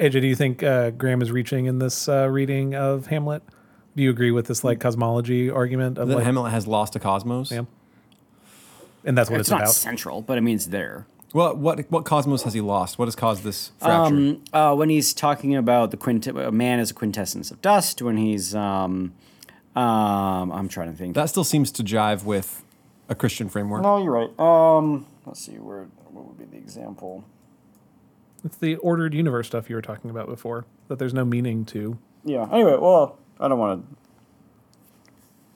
AJ, 0.00 0.12
do 0.12 0.26
you 0.26 0.34
think 0.34 0.62
uh, 0.62 0.90
Graham 0.90 1.20
is 1.20 1.30
reaching 1.30 1.66
in 1.66 1.78
this 1.78 2.08
uh, 2.08 2.26
reading 2.30 2.74
of 2.74 3.08
Hamlet? 3.08 3.42
Do 3.94 4.02
you 4.02 4.08
agree 4.08 4.30
with 4.30 4.46
this 4.46 4.64
like 4.64 4.80
cosmology 4.80 5.50
argument 5.50 5.98
of 5.98 6.08
That 6.08 6.16
like, 6.16 6.24
Hamlet 6.24 6.52
has 6.52 6.66
lost 6.66 6.96
a 6.96 6.98
cosmos. 6.98 7.50
Yeah. 7.52 7.62
and 9.04 9.18
that's 9.18 9.28
what 9.28 9.40
It's, 9.40 9.48
it's, 9.48 9.50
not 9.50 9.62
about? 9.62 9.74
central, 9.74 10.22
but 10.22 10.38
I 10.38 10.40
mean 10.40 10.56
it's 10.56 10.66
there. 10.66 11.06
Well, 11.34 11.54
what 11.54 11.90
what 11.90 12.04
cosmos 12.04 12.42
has 12.44 12.54
he 12.54 12.62
lost? 12.62 12.98
What 12.98 13.06
has 13.08 13.14
caused 13.14 13.44
this 13.44 13.72
fracture? 13.78 14.14
Um, 14.14 14.42
uh, 14.52 14.74
when 14.74 14.88
he's 14.88 15.12
talking 15.12 15.54
about 15.54 15.90
the 15.90 15.96
quint- 15.96 16.26
a 16.26 16.50
man 16.50 16.80
as 16.80 16.90
a 16.90 16.94
quintessence 16.94 17.50
of 17.50 17.60
dust, 17.60 18.00
when 18.00 18.16
he's, 18.16 18.54
um, 18.54 19.12
um, 19.76 20.50
I'm 20.50 20.68
trying 20.68 20.90
to 20.90 20.96
think. 20.96 21.14
that 21.14 21.28
still 21.28 21.44
seems 21.44 21.70
to 21.72 21.84
jive 21.84 22.24
with 22.24 22.64
a 23.08 23.14
Christian 23.14 23.48
framework. 23.48 23.82
no, 23.82 24.02
you're 24.02 24.12
right. 24.12 24.40
Um, 24.40 25.06
let's 25.26 25.44
see 25.44 25.52
where 25.52 25.86
what 26.10 26.24
would 26.26 26.38
be 26.38 26.46
the 26.46 26.56
example. 26.56 27.24
It's 28.44 28.56
the 28.56 28.76
ordered 28.76 29.14
universe 29.14 29.46
stuff 29.48 29.68
you 29.68 29.76
were 29.76 29.82
talking 29.82 30.10
about 30.10 30.26
before. 30.28 30.64
That 30.88 30.98
there's 30.98 31.14
no 31.14 31.24
meaning 31.24 31.64
to. 31.66 31.98
Yeah. 32.24 32.46
Anyway, 32.50 32.76
well, 32.80 33.18
I 33.38 33.48
don't 33.48 33.58
want 33.58 33.88
to. 33.90 33.96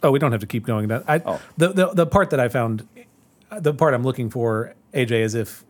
Oh, 0.03 0.11
we 0.11 0.19
don't 0.19 0.33
have 0.33 0.41
to 0.43 0.47
keep 0.47 0.67
going. 0.67 0.89
That 0.89 1.05
I 1.09 1.23
Oh. 1.25 1.41
the, 1.57 1.69
the 1.69 1.87
the 1.89 2.07
part 2.07 2.31
that 2.31 2.41
I 2.41 2.49
found, 2.49 2.87
the 3.59 3.73
part 3.73 3.95
I'm 3.95 4.03
looking 4.03 4.29
for, 4.31 4.75
AJ, 4.93 5.13
is 5.23 5.35
if 5.35 5.65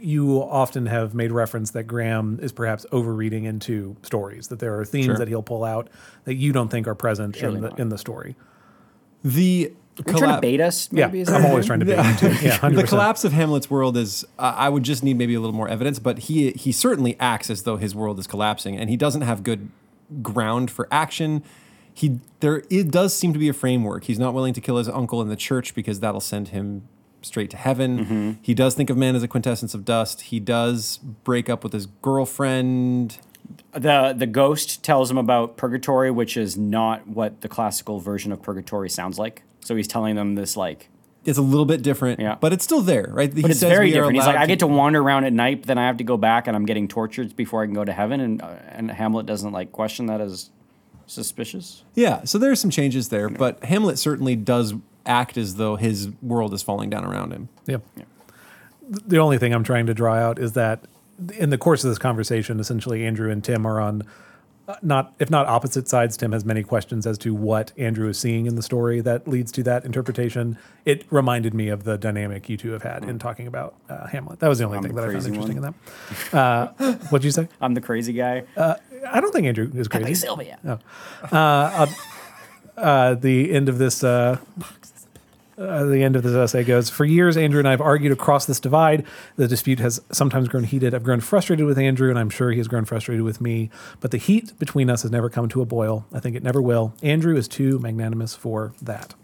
you 0.00 0.40
often 0.42 0.86
have 0.86 1.12
made 1.14 1.30
reference 1.30 1.72
that 1.72 1.82
Graham 1.84 2.38
is 2.40 2.52
perhaps 2.52 2.86
overreading 2.90 3.44
into 3.44 3.96
stories. 4.02 4.48
That 4.48 4.58
there 4.60 4.78
are 4.80 4.84
themes 4.86 5.04
Sure. 5.06 5.16
that 5.18 5.28
he'll 5.28 5.42
pull 5.42 5.64
out 5.64 5.88
that 6.24 6.34
you 6.34 6.52
don't 6.52 6.68
think 6.70 6.88
are 6.88 6.94
present 6.94 7.36
Surely 7.36 7.56
in 7.56 7.62
the 7.62 7.68
not. 7.68 7.78
in 7.78 7.88
the 7.90 7.98
story. 7.98 8.34
The 9.22 9.74
You're 9.96 10.16
trying 10.16 10.36
to 10.36 10.40
bait 10.40 10.60
us. 10.60 10.90
Maybe 10.90 11.18
yeah, 11.18 11.22
is 11.22 11.28
I'm 11.28 11.44
always 11.44 11.66
trying 11.66 11.80
to 11.80 11.86
bait 11.86 11.96
you 12.22 12.30
too. 12.30 12.46
Yeah, 12.46 12.58
100%. 12.58 12.76
the 12.76 12.84
collapse 12.84 13.24
of 13.24 13.32
Hamlet's 13.32 13.70
world 13.70 13.96
is. 13.96 14.24
Uh, 14.38 14.54
I 14.56 14.68
would 14.68 14.82
just 14.84 15.02
need 15.02 15.18
maybe 15.18 15.34
a 15.34 15.40
little 15.40 15.54
more 15.54 15.68
evidence, 15.68 15.98
but 15.98 16.20
he 16.20 16.52
he 16.52 16.72
certainly 16.72 17.16
acts 17.20 17.50
as 17.50 17.64
though 17.64 17.76
his 17.76 17.94
world 17.94 18.18
is 18.18 18.26
collapsing, 18.26 18.76
and 18.76 18.88
he 18.88 18.96
doesn't 18.96 19.22
have 19.22 19.42
good 19.42 19.70
ground 20.22 20.70
for 20.70 20.88
action. 20.90 21.42
He 21.92 22.20
there 22.40 22.62
it 22.70 22.90
does 22.90 23.14
seem 23.14 23.34
to 23.34 23.38
be 23.38 23.48
a 23.48 23.52
framework. 23.52 24.04
He's 24.04 24.18
not 24.18 24.32
willing 24.32 24.54
to 24.54 24.60
kill 24.60 24.78
his 24.78 24.88
uncle 24.88 25.20
in 25.20 25.28
the 25.28 25.36
church 25.36 25.74
because 25.74 26.00
that'll 26.00 26.20
send 26.20 26.48
him 26.48 26.88
straight 27.20 27.50
to 27.50 27.56
heaven. 27.56 27.98
Mm-hmm. 27.98 28.30
He 28.40 28.54
does 28.54 28.74
think 28.74 28.88
of 28.88 28.96
man 28.96 29.14
as 29.14 29.22
a 29.22 29.28
quintessence 29.28 29.74
of 29.74 29.84
dust. 29.84 30.22
He 30.22 30.40
does 30.40 30.98
break 30.98 31.50
up 31.50 31.62
with 31.62 31.72
his 31.74 31.86
girlfriend. 31.86 33.18
The 33.72 34.14
the 34.16 34.26
ghost 34.26 34.82
tells 34.82 35.10
him 35.10 35.18
about 35.18 35.58
purgatory, 35.58 36.10
which 36.10 36.36
is 36.36 36.56
not 36.56 37.06
what 37.06 37.42
the 37.42 37.48
classical 37.48 38.00
version 38.00 38.32
of 38.32 38.42
purgatory 38.42 38.88
sounds 38.88 39.18
like. 39.18 39.42
So 39.64 39.76
he's 39.76 39.88
telling 39.88 40.16
them 40.16 40.34
this 40.34 40.56
like, 40.56 40.88
It's 41.24 41.38
a 41.38 41.42
little 41.42 41.64
bit 41.66 41.82
different, 41.82 42.18
Yeah. 42.20 42.36
but 42.40 42.52
it's 42.52 42.64
still 42.64 42.80
there, 42.80 43.08
right? 43.12 43.32
He 43.32 43.42
but 43.42 43.50
it's 43.52 43.60
says 43.60 43.70
very 43.70 43.90
different. 43.92 44.14
He's 44.16 44.26
like, 44.26 44.34
allowed 44.34 44.42
I 44.42 44.46
get 44.46 44.58
to 44.60 44.66
wander 44.66 45.00
around 45.00 45.24
at 45.24 45.32
night, 45.32 45.60
but 45.60 45.68
then 45.68 45.78
I 45.78 45.86
have 45.86 45.96
to 45.98 46.04
go 46.04 46.16
back, 46.16 46.46
and 46.46 46.56
I'm 46.56 46.66
getting 46.66 46.88
tortured 46.88 47.36
before 47.36 47.62
I 47.62 47.66
can 47.66 47.74
go 47.74 47.84
to 47.84 47.92
heaven. 47.92 48.20
And 48.20 48.42
uh, 48.42 48.54
and 48.70 48.90
Hamlet 48.90 49.26
doesn't 49.26 49.52
like 49.52 49.70
question 49.72 50.06
that 50.06 50.20
as 50.20 50.50
suspicious. 51.06 51.84
Yeah, 51.94 52.24
so 52.24 52.38
there's 52.38 52.60
some 52.60 52.70
changes 52.70 53.08
there, 53.08 53.28
but 53.28 53.62
Hamlet 53.64 53.98
certainly 53.98 54.34
does 54.36 54.74
act 55.06 55.36
as 55.36 55.56
though 55.56 55.76
his 55.76 56.08
world 56.22 56.54
is 56.54 56.62
falling 56.62 56.90
down 56.90 57.04
around 57.04 57.32
him. 57.32 57.48
Yeah. 57.66 57.78
The 58.88 59.18
only 59.18 59.38
thing 59.38 59.54
I'm 59.54 59.64
trying 59.64 59.86
to 59.86 59.94
draw 59.94 60.14
out 60.14 60.38
is 60.38 60.52
that 60.52 60.84
in 61.38 61.50
the 61.50 61.58
course 61.58 61.84
of 61.84 61.90
this 61.90 61.98
conversation, 61.98 62.60
essentially 62.60 63.04
Andrew 63.06 63.30
and 63.30 63.42
Tim 63.42 63.66
are 63.66 63.80
on 63.80 64.02
not 64.82 65.14
if 65.18 65.30
not 65.30 65.46
opposite 65.46 65.88
sides. 65.88 66.16
Tim 66.16 66.32
has 66.32 66.44
many 66.44 66.62
questions 66.62 67.06
as 67.06 67.18
to 67.18 67.34
what 67.34 67.72
Andrew 67.76 68.08
is 68.08 68.18
seeing 68.18 68.46
in 68.46 68.54
the 68.54 68.62
story 68.62 69.00
that 69.00 69.26
leads 69.28 69.52
to 69.52 69.62
that 69.64 69.84
interpretation. 69.84 70.56
It 70.84 71.04
reminded 71.10 71.54
me 71.54 71.68
of 71.68 71.84
the 71.84 71.98
dynamic 71.98 72.48
you 72.48 72.56
two 72.56 72.72
have 72.72 72.82
had 72.82 73.04
in 73.04 73.18
talking 73.18 73.46
about 73.46 73.74
uh, 73.88 74.06
Hamlet. 74.06 74.40
That 74.40 74.48
was 74.48 74.58
the 74.58 74.64
only 74.64 74.78
I'm 74.78 74.84
thing 74.84 74.94
the 74.94 75.00
that 75.00 75.10
I 75.10 75.12
found 75.12 75.26
interesting 75.26 75.56
in 75.56 75.62
that. 75.62 76.34
Uh, 76.34 76.92
what'd 77.10 77.24
you 77.24 77.30
say? 77.30 77.48
I'm 77.60 77.74
the 77.74 77.80
crazy 77.80 78.12
guy. 78.12 78.44
I 78.56 79.20
don't 79.20 79.32
think 79.32 79.46
Andrew 79.46 79.70
is 79.74 79.88
crazy. 79.88 80.14
Sylvia. 80.14 80.58
uh, 82.76 83.14
the 83.14 83.52
end 83.52 83.68
of 83.68 83.78
this 83.78 84.02
uh, 85.58 85.62
uh, 85.62 85.84
the 85.84 86.02
end 86.02 86.16
of 86.16 86.22
this 86.22 86.34
essay 86.34 86.64
goes 86.64 86.88
for 86.90 87.04
years 87.04 87.36
andrew 87.36 87.58
and 87.58 87.68
i 87.68 87.70
have 87.70 87.80
argued 87.80 88.12
across 88.12 88.46
this 88.46 88.58
divide 88.60 89.04
the 89.36 89.46
dispute 89.46 89.78
has 89.78 90.00
sometimes 90.10 90.48
grown 90.48 90.64
heated 90.64 90.94
i've 90.94 91.02
grown 91.04 91.20
frustrated 91.20 91.66
with 91.66 91.78
andrew 91.78 92.08
and 92.10 92.18
i'm 92.18 92.30
sure 92.30 92.50
he 92.50 92.58
has 92.58 92.68
grown 92.68 92.84
frustrated 92.84 93.22
with 93.22 93.40
me 93.40 93.68
but 94.00 94.10
the 94.10 94.16
heat 94.18 94.58
between 94.58 94.88
us 94.90 95.02
has 95.02 95.10
never 95.10 95.28
come 95.28 95.48
to 95.48 95.60
a 95.60 95.66
boil 95.66 96.06
i 96.12 96.18
think 96.20 96.34
it 96.36 96.42
never 96.42 96.60
will 96.62 96.94
andrew 97.02 97.36
is 97.36 97.46
too 97.48 97.78
magnanimous 97.80 98.34
for 98.34 98.72
that 98.80 99.14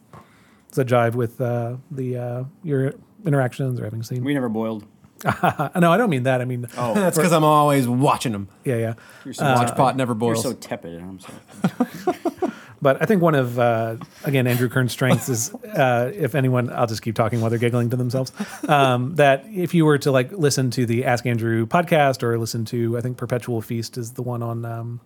does 0.69 0.77
that 0.77 0.87
jive 0.87 1.14
with 1.14 1.41
uh, 1.41 1.77
the 1.91 2.17
uh, 2.17 2.45
your 2.62 2.93
interactions 3.25 3.81
or 3.81 3.85
having 3.85 4.03
seen 4.03 4.23
We 4.23 4.35
never 4.35 4.49
boiled. 4.51 4.85
uh, 5.25 5.71
no 5.81 5.91
i 5.91 5.97
don't 5.97 6.11
mean 6.11 6.23
that 6.25 6.41
i 6.41 6.45
mean 6.45 6.67
Oh, 6.77 6.95
That's 7.03 7.17
because 7.17 7.33
I'm 7.33 7.43
always 7.43 7.88
watching 7.88 8.33
them. 8.33 8.49
yeah 8.64 8.77
yeah 8.77 8.95
you're 9.25 9.35
so, 9.35 9.45
Watch 9.45 9.75
pot 9.75 9.97
never 9.97 10.11
you're 10.12 10.14
boils. 10.17 10.43
so 10.43 10.53
tepid. 10.53 11.01
I'm 11.01 11.19
sorry. 11.19 12.19
But 12.81 13.03
I 13.03 13.07
think 13.07 13.23
one 13.23 13.35
of 13.35 13.59
uh, 13.59 13.97
again 14.25 14.47
Andrew 14.47 14.69
Kern's 14.69 14.93
strengths 14.93 15.29
is 15.29 15.55
uh, 15.64 16.12
if 16.14 16.35
anyone, 16.35 16.71
I'll 16.71 16.87
just 16.87 17.03
keep 17.03 17.14
talking 17.14 17.41
while 17.41 17.51
they're 17.51 17.59
giggling 17.59 17.91
to 17.91 17.97
themselves. 17.97 18.33
Um, 18.69 19.14
that 19.17 19.45
if 19.47 19.75
you 19.75 19.85
were 19.85 19.99
to 19.99 20.11
like 20.11 20.33
listen 20.33 20.71
to 20.73 20.87
the 20.87 21.05
Ask 21.05 21.27
Andrew 21.27 21.67
podcast 21.67 22.23
or 22.23 22.38
listen 22.38 22.64
to 22.67 22.97
I 22.97 23.01
think 23.01 23.17
Perpetual 23.17 23.61
Feast 23.62 23.99
is 23.99 24.12
the 24.12 24.23
one 24.23 24.43
on 24.43 24.64
um, 24.64 25.01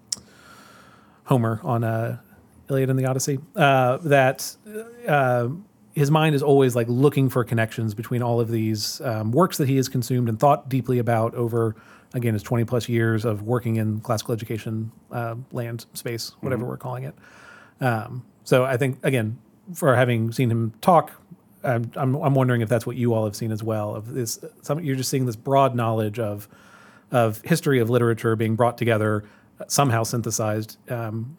Homer 1.24 1.61
on 1.62 1.85
uh, 1.85 2.18
Iliad 2.68 2.90
and 2.90 2.98
the 2.98 3.06
Odyssey. 3.06 3.38
Uh, 3.56 3.98
that 3.98 4.56
uh, 5.08 5.48
his 5.94 6.11
mind 6.11 6.35
is 6.35 6.42
always 6.42 6.74
like 6.74 6.88
looking 6.88 7.28
for 7.28 7.44
connections 7.44 7.94
between 7.94 8.22
all 8.22 8.40
of 8.40 8.50
these 8.50 9.00
um, 9.02 9.32
works 9.32 9.58
that 9.58 9.68
he 9.68 9.76
has 9.76 9.88
consumed 9.88 10.28
and 10.28 10.38
thought 10.38 10.68
deeply 10.68 10.98
about 10.98 11.35
over 11.35 11.76
again 12.14 12.35
his 12.35 12.42
20 12.42 12.64
plus 12.64 12.88
years 12.88 13.24
of 13.24 13.42
working 13.42 13.76
in 13.76 14.00
classical 14.00 14.35
education 14.35 14.92
uh, 15.11 15.35
land 15.50 15.87
space 15.94 16.32
whatever 16.40 16.64
we're 16.64 16.76
calling 16.76 17.04
it 17.04 17.14
um, 17.82 18.24
so 18.44 18.64
i 18.64 18.76
think 18.76 18.98
again 19.02 19.36
for 19.74 19.94
having 19.96 20.32
seen 20.32 20.50
him 20.50 20.72
talk 20.80 21.12
I'm, 21.64 21.92
I'm, 21.94 22.16
I'm 22.16 22.34
wondering 22.34 22.60
if 22.60 22.68
that's 22.68 22.86
what 22.86 22.96
you 22.96 23.14
all 23.14 23.24
have 23.24 23.36
seen 23.36 23.52
as 23.52 23.62
well 23.62 23.94
of 23.94 24.12
this 24.14 24.38
some, 24.62 24.80
you're 24.80 24.96
just 24.96 25.10
seeing 25.10 25.26
this 25.26 25.36
broad 25.36 25.74
knowledge 25.76 26.18
of 26.18 26.48
of 27.10 27.40
history 27.42 27.78
of 27.78 27.88
literature 27.90 28.34
being 28.36 28.56
brought 28.56 28.76
together 28.78 29.22
somehow 29.68 30.02
synthesized 30.02 30.76
um, 30.90 31.36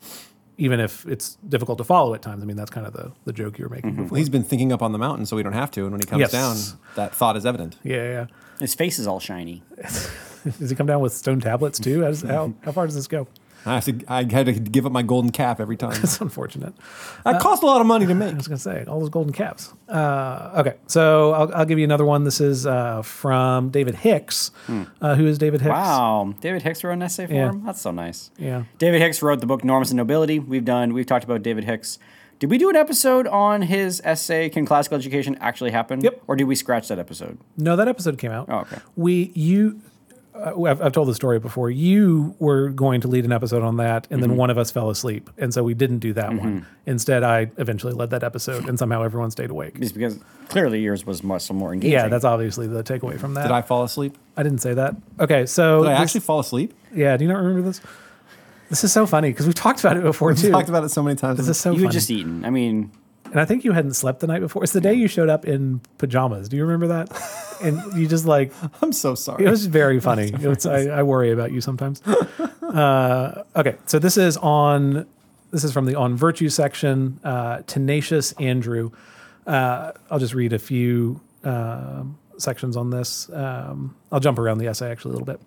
even 0.58 0.80
if 0.80 1.06
it's 1.08 1.36
difficult 1.50 1.78
to 1.80 1.84
follow 1.84 2.14
at 2.14 2.22
times 2.22 2.42
i 2.42 2.46
mean 2.46 2.56
that's 2.56 2.70
kind 2.72 2.88
of 2.88 2.94
the, 2.94 3.12
the 3.26 3.34
joke 3.34 3.58
you 3.60 3.66
were 3.66 3.70
making 3.76 3.92
before 3.96 4.10
Well, 4.12 4.18
he's 4.20 4.30
been 4.30 4.44
thinking 4.46 4.72
up 4.72 4.82
on 4.82 4.92
the 4.94 5.00
mountain, 5.00 5.26
so 5.26 5.36
we 5.36 5.44
don't 5.44 5.54
have 5.54 5.72
to. 5.72 5.82
And 5.84 5.92
when 5.92 6.00
he 6.02 6.06
comes 6.08 6.22
Yes. 6.22 6.32
down, 6.32 6.80
that 6.96 7.14
thought 7.16 7.36
is 7.36 7.46
evident. 7.46 7.78
yeah 7.84 7.96
yeah 7.96 8.26
His 8.60 8.74
face 8.76 9.00
is 9.00 9.08
all 9.08 9.20
shiny. 9.20 9.64
Does 10.60 10.70
he 10.70 10.76
come 10.76 10.88
down 10.88 11.02
with 11.02 11.14
stone 11.14 11.40
tablets 11.40 11.80
too? 11.80 12.02
How, 12.02 12.08
does, 12.10 12.22
how, 12.22 12.54
how 12.64 12.72
far 12.74 12.86
does 12.86 12.96
this 12.96 13.08
go? 13.08 13.28
I 13.66 13.76
have 13.76 13.86
to. 13.86 14.00
I 14.08 14.24
had 14.30 14.46
to 14.48 14.54
give 14.54 14.86
up 14.86 14.92
my 14.92 15.04
golden 15.04 15.32
cap 15.32 15.60
every 15.62 15.78
time. 15.78 15.92
That's 15.94 16.20
unfortunate. 16.22 16.74
That 17.24 17.40
cost 17.42 17.64
a 17.64 17.66
lot 17.66 17.80
of 17.82 17.88
money 17.88 18.06
to 18.06 18.14
make. 18.16 18.34
I 18.34 18.36
was 18.38 18.48
going 18.48 18.58
to 18.58 18.62
say 18.64 18.84
all 18.88 19.00
those 19.00 19.10
golden 19.10 19.32
caps. 19.34 19.74
Uh, 19.88 20.52
okay, 20.58 20.76
so 20.88 21.32
I'll, 21.34 21.54
I'll 21.56 21.66
give 21.66 21.78
you 21.80 21.86
another 21.86 22.06
one. 22.06 22.24
This 22.26 22.42
is 22.42 22.66
uh, 22.66 23.02
from 23.04 23.70
David 23.70 23.96
Hicks. 23.96 24.52
Uh, 25.02 25.16
who 25.16 25.26
is 25.28 25.38
David 25.38 25.62
Hicks? 25.62 25.70
Wow, 25.72 26.34
David 26.42 26.62
Hicks 26.64 26.84
wrote 26.84 26.94
an 26.94 27.02
essay 27.04 27.28
for 27.28 27.34
Yeah. 27.34 27.50
him. 27.50 27.64
That's 27.66 27.82
so 27.82 27.92
nice. 27.92 28.32
Yeah. 28.38 28.64
David 28.80 29.02
Hicks 29.02 29.22
wrote 29.22 29.40
the 29.40 29.46
book 29.48 29.64
Norms 29.64 29.92
and 29.92 29.98
Nobility. 29.98 30.40
We've 30.40 30.66
done. 30.66 30.94
We've 30.94 31.06
talked 31.06 31.24
about 31.24 31.42
David 31.44 31.64
Hicks. 31.64 32.00
Did 32.40 32.50
we 32.50 32.58
do 32.58 32.70
an 32.70 32.76
episode 32.76 33.26
on 33.28 33.62
his 33.62 34.02
essay? 34.04 34.50
Can 34.50 34.66
classical 34.66 34.98
education 34.98 35.38
actually 35.40 35.72
happen? 35.72 36.02
Yep. 36.02 36.24
Or 36.28 36.36
did 36.36 36.44
we 36.46 36.56
scratch 36.56 36.90
that 36.90 37.00
episode? 37.00 37.38
No, 37.56 37.78
that 37.78 37.88
episode 37.88 38.18
came 38.18 38.32
out. 38.32 38.50
Oh, 38.50 38.58
okay. 38.62 38.78
We 38.98 39.32
you. 39.36 39.80
Uh, 40.36 40.64
I've, 40.64 40.82
I've 40.82 40.92
told 40.92 41.08
the 41.08 41.14
story 41.14 41.38
before. 41.40 41.70
You 41.70 42.36
were 42.40 42.70
going 42.70 43.02
to 43.02 43.08
lead 43.08 43.24
an 43.26 43.32
episode 43.32 43.62
on 43.64 43.78
that, 43.78 44.08
and 44.10 44.20
Mm-hmm. 44.20 44.30
then 44.32 44.38
one 44.38 44.50
of 44.50 44.58
us 44.58 44.72
fell 44.72 44.90
asleep, 44.90 45.30
and 45.38 45.54
so 45.54 45.64
we 45.64 45.74
didn't 45.74 46.00
do 46.00 46.12
that 46.14 46.34
one. 46.34 46.66
Instead, 46.88 47.24
I 47.24 47.52
eventually 47.58 47.94
led 47.94 48.10
that 48.10 48.24
episode, 48.24 48.68
and 48.68 48.80
somehow 48.80 49.04
everyone 49.04 49.30
stayed 49.32 49.52
awake. 49.52 49.80
Just 49.80 49.94
because 49.94 50.20
clearly 50.50 50.82
yours 50.82 51.06
was 51.06 51.24
much 51.24 51.50
more 51.52 51.72
engaging. 51.74 51.92
Yeah, 51.94 52.08
that's 52.08 52.26
obviously 52.26 52.68
the 52.68 52.84
takeaway 52.84 53.20
from 53.20 53.36
that. 53.36 53.44
Did 53.44 53.52
I 53.52 53.62
fall 53.62 53.84
asleep? 53.84 54.18
I 54.36 54.44
didn't 54.44 54.60
say 54.60 54.74
that. 54.74 54.96
Okay, 55.20 55.46
so 55.46 55.84
Did 55.84 55.90
I 55.90 55.94
this- 55.94 56.02
actually 56.02 56.22
fall 56.22 56.40
asleep? 56.40 56.74
yeah. 56.94 57.16
Do 57.16 57.24
you 57.26 57.32
not 57.32 57.38
remember 57.38 57.62
this? 57.62 57.80
This 58.70 58.84
is 58.84 58.92
so 58.92 59.06
funny 59.06 59.30
because 59.30 59.46
we've 59.46 59.54
talked 59.54 59.82
about 59.82 59.98
it 59.98 60.04
before 60.04 60.32
too. 60.34 60.38
We 60.38 60.42
too. 60.48 60.52
talked 60.52 60.70
about 60.70 60.84
it 60.84 60.90
so 60.90 61.04
many 61.04 61.16
times. 61.16 61.38
this 61.38 61.48
is 61.48 61.60
so 61.60 61.70
you 61.72 61.76
funny. 61.78 61.86
had 61.86 61.92
just 61.94 62.10
eaten. 62.10 62.44
I 62.44 62.50
mean, 62.50 62.92
and 63.34 63.42
I 63.42 63.46
think 63.46 63.64
you 63.64 63.72
hadn't 63.72 63.94
slept 63.96 64.20
the 64.20 64.28
night 64.28 64.42
before. 64.42 64.64
It's 64.64 64.74
the 64.74 64.80
day 64.80 64.94
you 64.94 65.08
showed 65.08 65.28
up 65.28 65.44
in 65.44 65.82
pajamas. 65.98 66.48
Do 66.50 66.56
you 66.56 66.64
remember 66.64 66.88
that? 66.88 67.10
and 67.64 67.82
you 67.98 68.08
just 68.08 68.26
like 68.26 68.54
I'm 68.84 68.94
so 68.94 69.16
sorry. 69.16 69.44
it 69.46 69.50
was 69.50 69.66
very 69.66 70.00
funny. 70.00 70.32
It 70.42 70.48
was, 70.48 70.66
I, 70.68 71.00
I 71.00 71.04
worry 71.04 71.32
about 71.32 71.52
you 71.52 71.60
sometimes. 71.62 72.02
Uh, 72.62 73.44
okay, 73.56 73.76
so 73.88 73.98
this 74.00 74.18
is 74.18 74.38
on. 74.38 75.08
This 75.52 75.64
is 75.64 75.72
from 75.74 75.86
the 75.86 75.96
on 75.96 76.16
virtue 76.16 76.50
section. 76.50 77.20
Uh, 77.24 77.62
Tenacious 77.68 78.34
Andrew. 78.34 78.92
Uh, 79.48 79.92
I'll 80.12 80.20
just 80.20 80.34
read 80.36 80.54
a 80.54 80.60
few 80.60 81.20
um 81.44 82.18
sections 82.38 82.78
on 82.78 82.90
this. 82.92 83.30
Um, 83.32 83.96
I'll 84.12 84.20
jump 84.20 84.38
around 84.40 84.60
the 84.60 84.68
essay 84.68 84.90
actually 84.92 85.16
a 85.16 85.18
little 85.18 85.26
bit. 85.26 85.40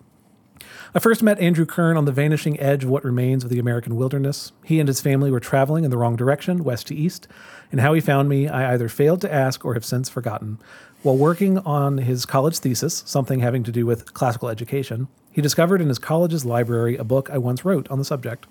I 0.93 0.99
first 0.99 1.21
met 1.21 1.39
Andrew 1.39 1.65
Kern 1.65 1.97
on 1.97 2.05
the 2.05 2.11
vanishing 2.11 2.59
edge 2.59 2.83
of 2.83 2.89
what 2.89 3.03
remains 3.03 3.43
of 3.43 3.49
the 3.49 3.59
American 3.59 3.95
wilderness. 3.95 4.51
He 4.63 4.79
and 4.79 4.87
his 4.87 5.01
family 5.01 5.29
were 5.29 5.39
traveling 5.39 5.83
in 5.83 5.91
the 5.91 5.97
wrong 5.97 6.15
direction, 6.15 6.63
west 6.63 6.87
to 6.87 6.95
east, 6.95 7.27
and 7.71 7.81
how 7.81 7.93
he 7.93 8.01
found 8.01 8.29
me, 8.29 8.47
I 8.47 8.73
either 8.73 8.89
failed 8.89 9.21
to 9.21 9.33
ask 9.33 9.65
or 9.65 9.73
have 9.73 9.85
since 9.85 10.09
forgotten. 10.09 10.59
While 11.03 11.17
working 11.17 11.59
on 11.59 11.99
his 11.99 12.25
college 12.25 12.57
thesis, 12.57 13.03
something 13.05 13.39
having 13.39 13.63
to 13.63 13.71
do 13.71 13.85
with 13.85 14.13
classical 14.13 14.49
education, 14.49 15.07
he 15.31 15.41
discovered 15.41 15.81
in 15.81 15.89
his 15.89 15.99
college's 15.99 16.45
library 16.45 16.97
a 16.97 17.03
book 17.03 17.29
I 17.29 17.37
once 17.37 17.63
wrote 17.63 17.89
on 17.91 17.99
the 17.99 18.05
subject. 18.05 18.47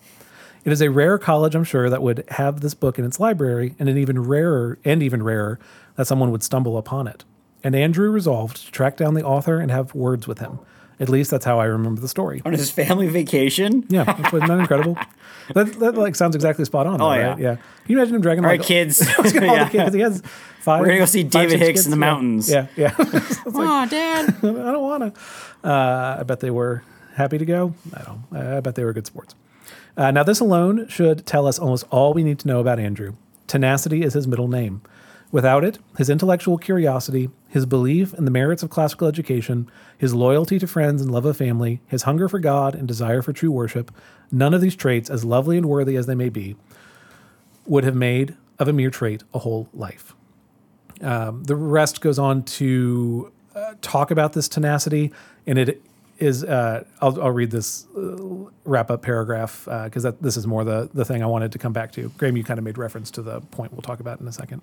It 0.64 0.72
is 0.72 0.80
a 0.80 0.90
rare 0.90 1.18
college, 1.18 1.54
I'm 1.54 1.64
sure, 1.64 1.90
that 1.90 2.02
would 2.02 2.24
have 2.28 2.60
this 2.60 2.74
book 2.74 2.98
in 2.98 3.04
its 3.04 3.20
library, 3.20 3.74
and 3.78 3.88
an 3.88 3.98
even 3.98 4.22
rarer, 4.22 4.78
and 4.84 5.02
even 5.02 5.22
rarer, 5.22 5.58
that 5.96 6.06
someone 6.06 6.30
would 6.30 6.42
stumble 6.42 6.76
upon 6.76 7.06
it. 7.06 7.24
And 7.64 7.74
Andrew 7.74 8.10
resolved 8.10 8.64
to 8.66 8.72
track 8.72 8.96
down 8.96 9.14
the 9.14 9.24
author 9.24 9.58
and 9.58 9.70
have 9.70 9.94
words 9.94 10.28
with 10.28 10.38
him. 10.38 10.60
At 10.98 11.08
least 11.08 11.30
that's 11.30 11.44
how 11.44 11.58
I 11.60 11.64
remember 11.66 12.00
the 12.00 12.08
story. 12.08 12.40
on 12.44 12.52
his 12.52 12.70
family 12.70 13.06
vacation. 13.08 13.84
Yeah, 13.88 14.04
wasn't 14.32 14.48
that 14.48 14.58
incredible? 14.60 14.96
That, 15.54 15.74
that 15.78 15.94
like 15.94 16.16
sounds 16.16 16.34
exactly 16.34 16.64
spot 16.64 16.88
on. 16.88 16.98
though, 16.98 17.08
Oh, 17.08 17.12
yeah. 17.14 17.28
right? 17.28 17.38
yeah. 17.38 17.54
Can 17.54 17.62
you 17.86 17.98
imagine 17.98 18.16
him 18.16 18.20
dragging 18.20 18.44
All 18.44 18.50
like 18.50 18.58
right, 18.62 18.66
kids. 18.66 19.00
all 19.18 19.22
the 19.22 19.32
Yeah. 19.46 19.68
kids? 19.68 19.94
He 19.94 20.00
has 20.00 20.20
five. 20.58 20.80
We're 20.80 20.86
gonna 20.86 20.98
go 20.98 21.04
see 21.04 21.22
David 21.22 21.60
Hicks 21.60 21.82
kids? 21.82 21.86
in 21.86 21.92
the 21.92 21.96
Yeah. 21.96 22.00
mountains. 22.00 22.50
Yeah, 22.50 22.66
yeah. 22.74 22.92
oh, 22.98 23.86
Dad. 23.88 24.28
I 24.38 24.40
don't 24.40 24.82
want 24.82 25.14
to. 25.14 25.20
Uh, 25.70 26.16
I 26.18 26.22
bet 26.24 26.40
they 26.40 26.50
were 26.50 26.82
happy 27.14 27.38
to 27.38 27.44
go. 27.44 27.74
I 27.94 28.02
don't. 28.02 28.24
I 28.36 28.58
bet 28.58 28.74
they 28.74 28.82
were 28.82 28.92
good 28.92 29.06
sports. 29.06 29.36
Uh, 29.96 30.10
now, 30.10 30.24
this 30.24 30.40
alone 30.40 30.88
should 30.88 31.24
tell 31.26 31.46
us 31.46 31.60
almost 31.60 31.84
all 31.92 32.12
we 32.12 32.24
need 32.24 32.40
to 32.40 32.48
know 32.48 32.58
about 32.58 32.80
Andrew. 32.80 33.14
Tenacity 33.46 34.02
is 34.02 34.14
his 34.14 34.26
middle 34.26 34.48
name. 34.48 34.82
Without 35.36 35.64
it, 35.64 35.78
his 35.98 36.08
intellectual 36.08 36.56
curiosity, 36.56 37.28
his 37.50 37.66
belief 37.66 38.14
in 38.14 38.24
the 38.24 38.30
merits 38.30 38.62
of 38.62 38.70
classical 38.70 39.06
education, 39.06 39.70
his 39.98 40.14
loyalty 40.14 40.58
to 40.58 40.66
friends 40.66 41.02
and 41.02 41.10
love 41.10 41.26
of 41.26 41.36
family, 41.36 41.82
his 41.88 42.04
hunger 42.04 42.26
for 42.26 42.38
God 42.38 42.74
and 42.74 42.88
desire 42.88 43.20
for 43.20 43.34
true 43.34 43.50
worship, 43.50 43.94
none 44.32 44.54
of 44.54 44.62
these 44.62 44.74
traits, 44.74 45.10
as 45.10 45.26
lovely 45.26 45.58
and 45.58 45.66
worthy 45.66 45.94
as 45.94 46.06
they 46.06 46.14
may 46.14 46.30
be, 46.30 46.56
would 47.66 47.84
have 47.84 47.94
made 47.94 48.34
of 48.58 48.66
a 48.66 48.72
mere 48.72 48.88
trait 48.88 49.24
a 49.34 49.40
whole 49.40 49.68
life. 49.74 50.14
Um, 51.02 51.44
the 51.44 51.54
rest 51.54 52.00
goes 52.00 52.18
on 52.18 52.42
to 52.44 53.30
uh, 53.54 53.74
talk 53.82 54.10
about 54.10 54.32
this 54.32 54.48
tenacity, 54.48 55.12
and 55.46 55.58
it 55.58 55.82
is. 56.18 56.44
Uh, 56.44 56.84
I'll, 57.02 57.20
I'll 57.20 57.30
read 57.30 57.50
this 57.50 57.84
uh, 57.94 58.16
wrap 58.64 58.90
up 58.90 59.02
paragraph 59.02 59.66
because 59.66 60.02
that 60.02 60.22
this 60.22 60.38
is 60.38 60.46
more 60.46 60.64
the 60.64 60.88
the 60.94 61.04
thing 61.04 61.22
I 61.22 61.26
wanted 61.26 61.52
to 61.52 61.58
come 61.58 61.74
back 61.74 61.92
to. 61.92 62.08
Graham, 62.16 62.38
you 62.38 62.42
kind 62.42 62.56
of 62.56 62.64
made 62.64 62.78
reference 62.78 63.10
to 63.10 63.20
the 63.20 63.42
point 63.42 63.72
we'll 63.72 63.82
talk 63.82 64.00
about 64.00 64.18
in 64.18 64.26
a 64.26 64.32
second. 64.32 64.62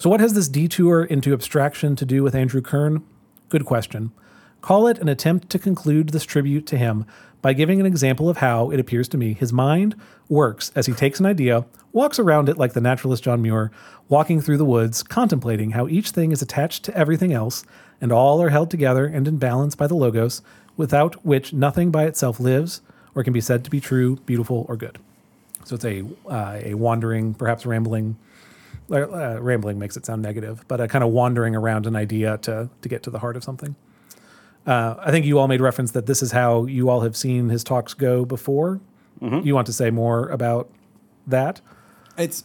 So, 0.00 0.08
what 0.08 0.20
has 0.20 0.34
this 0.34 0.46
detour 0.46 1.02
into 1.02 1.32
abstraction 1.32 1.96
to 1.96 2.06
do 2.06 2.22
with 2.22 2.36
Andrew 2.36 2.60
Kern? 2.60 3.04
Good 3.48 3.64
question. 3.64 4.12
Call 4.60 4.86
it 4.86 4.98
an 4.98 5.08
attempt 5.08 5.50
to 5.50 5.58
conclude 5.58 6.10
this 6.10 6.22
tribute 6.22 6.66
to 6.68 6.78
him 6.78 7.04
by 7.42 7.52
giving 7.52 7.80
an 7.80 7.86
example 7.86 8.28
of 8.28 8.36
how, 8.36 8.70
it 8.70 8.78
appears 8.78 9.08
to 9.08 9.18
me, 9.18 9.32
his 9.32 9.52
mind 9.52 9.96
works 10.28 10.70
as 10.76 10.86
he 10.86 10.92
takes 10.92 11.18
an 11.18 11.26
idea, 11.26 11.64
walks 11.92 12.20
around 12.20 12.48
it 12.48 12.58
like 12.58 12.74
the 12.74 12.80
naturalist 12.80 13.24
John 13.24 13.42
Muir, 13.42 13.72
walking 14.08 14.40
through 14.40 14.58
the 14.58 14.64
woods, 14.64 15.02
contemplating 15.02 15.72
how 15.72 15.88
each 15.88 16.10
thing 16.10 16.30
is 16.30 16.42
attached 16.42 16.84
to 16.84 16.96
everything 16.96 17.32
else, 17.32 17.64
and 18.00 18.12
all 18.12 18.40
are 18.40 18.50
held 18.50 18.70
together 18.70 19.04
and 19.04 19.26
in 19.26 19.36
balance 19.36 19.74
by 19.74 19.88
the 19.88 19.96
Logos, 19.96 20.42
without 20.76 21.26
which 21.26 21.52
nothing 21.52 21.90
by 21.90 22.04
itself 22.04 22.38
lives 22.38 22.82
or 23.16 23.24
can 23.24 23.32
be 23.32 23.40
said 23.40 23.64
to 23.64 23.70
be 23.70 23.80
true, 23.80 24.14
beautiful, 24.26 24.64
or 24.68 24.76
good. 24.76 25.00
So 25.64 25.74
it's 25.74 25.84
a, 25.84 26.04
uh, 26.28 26.60
a 26.62 26.74
wandering, 26.74 27.34
perhaps 27.34 27.66
rambling 27.66 28.16
uh, 28.90 29.38
rambling 29.40 29.78
makes 29.78 29.96
it 29.96 30.06
sound 30.06 30.22
negative, 30.22 30.64
but 30.68 30.80
a 30.80 30.88
kind 30.88 31.04
of 31.04 31.10
wandering 31.10 31.54
around 31.54 31.86
an 31.86 31.96
idea 31.96 32.38
to 32.38 32.70
to 32.80 32.88
get 32.88 33.02
to 33.04 33.10
the 33.10 33.18
heart 33.18 33.36
of 33.36 33.44
something. 33.44 33.76
Uh, 34.66 34.96
I 34.98 35.10
think 35.10 35.24
you 35.24 35.38
all 35.38 35.48
made 35.48 35.60
reference 35.60 35.92
that 35.92 36.06
this 36.06 36.22
is 36.22 36.32
how 36.32 36.66
you 36.66 36.90
all 36.90 37.00
have 37.00 37.16
seen 37.16 37.48
his 37.48 37.64
talks 37.64 37.94
go 37.94 38.24
before. 38.24 38.80
You 39.20 39.52
want 39.54 39.66
to 39.66 39.72
say 39.72 39.90
more 39.90 40.28
about 40.28 40.70
that? 41.26 41.60
It's 42.16 42.44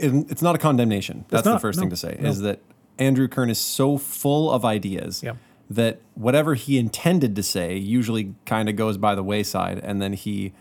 it's 0.00 0.42
not 0.42 0.54
a 0.54 0.58
condemnation. 0.58 1.24
That's 1.28 1.44
the 1.44 1.58
first 1.60 1.76
no, 1.76 1.82
thing 1.82 1.90
to 1.90 1.96
say. 1.96 2.16
no. 2.20 2.28
Is 2.28 2.40
that 2.40 2.60
Andrew 2.98 3.28
Kern 3.28 3.50
is 3.50 3.58
so 3.58 3.98
full 3.98 4.50
of 4.50 4.64
ideas 4.64 5.22
Yeah. 5.22 5.34
that 5.70 6.00
whatever 6.14 6.54
he 6.54 6.76
intended 6.78 7.36
to 7.36 7.42
say 7.42 7.76
usually 7.76 8.34
kind 8.46 8.68
of 8.68 8.74
goes 8.76 8.96
by 8.98 9.14
the 9.14 9.22
wayside, 9.22 9.78
and 9.84 10.02
then 10.02 10.14
he 10.14 10.52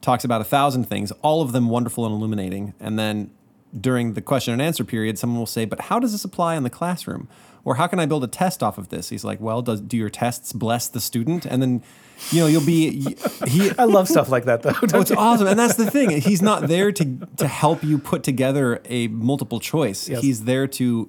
talks 0.00 0.24
about 0.24 0.40
a 0.40 0.44
thousand 0.44 0.84
things, 0.88 1.12
all 1.22 1.42
of 1.42 1.52
them 1.52 1.68
wonderful 1.68 2.04
and 2.06 2.14
illuminating, 2.14 2.74
and 2.80 2.98
then 2.98 3.30
during 3.78 4.14
the 4.14 4.22
question 4.22 4.52
and 4.52 4.62
answer 4.62 4.84
period, 4.84 5.18
someone 5.18 5.38
will 5.38 5.46
say, 5.46 5.64
"But 5.64 5.82
how 5.82 5.98
does 5.98 6.12
this 6.12 6.24
apply 6.24 6.56
in 6.56 6.62
the 6.62 6.70
classroom?" 6.70 7.28
Or 7.64 7.76
how 7.76 7.86
can 7.86 7.98
I 7.98 8.04
build 8.04 8.22
a 8.22 8.28
test 8.28 8.62
off 8.62 8.76
of 8.76 8.90
this? 8.90 9.08
He's 9.08 9.24
like, 9.24 9.40
"Well, 9.40 9.62
does 9.62 9.80
do 9.80 9.96
your 9.96 10.10
tests 10.10 10.52
bless 10.52 10.86
the 10.88 11.00
student?" 11.00 11.46
And 11.46 11.62
then, 11.62 11.82
you 12.30 12.40
know, 12.40 12.46
you'll 12.46 12.64
be 12.64 13.16
he. 13.46 13.70
I 13.78 13.84
love 13.84 14.08
stuff 14.08 14.28
like 14.28 14.44
that, 14.44 14.62
though. 14.62 14.74
Oh, 14.92 15.00
it's 15.00 15.10
awesome, 15.10 15.46
and 15.46 15.58
that's 15.58 15.76
the 15.76 15.90
thing. 15.90 16.10
He's 16.10 16.42
not 16.42 16.68
there 16.68 16.92
to 16.92 17.18
to 17.38 17.48
help 17.48 17.82
you 17.82 17.98
put 17.98 18.22
together 18.22 18.82
a 18.84 19.08
multiple 19.08 19.60
choice. 19.60 20.08
Yes. 20.08 20.20
He's 20.20 20.44
there 20.44 20.66
to 20.68 21.08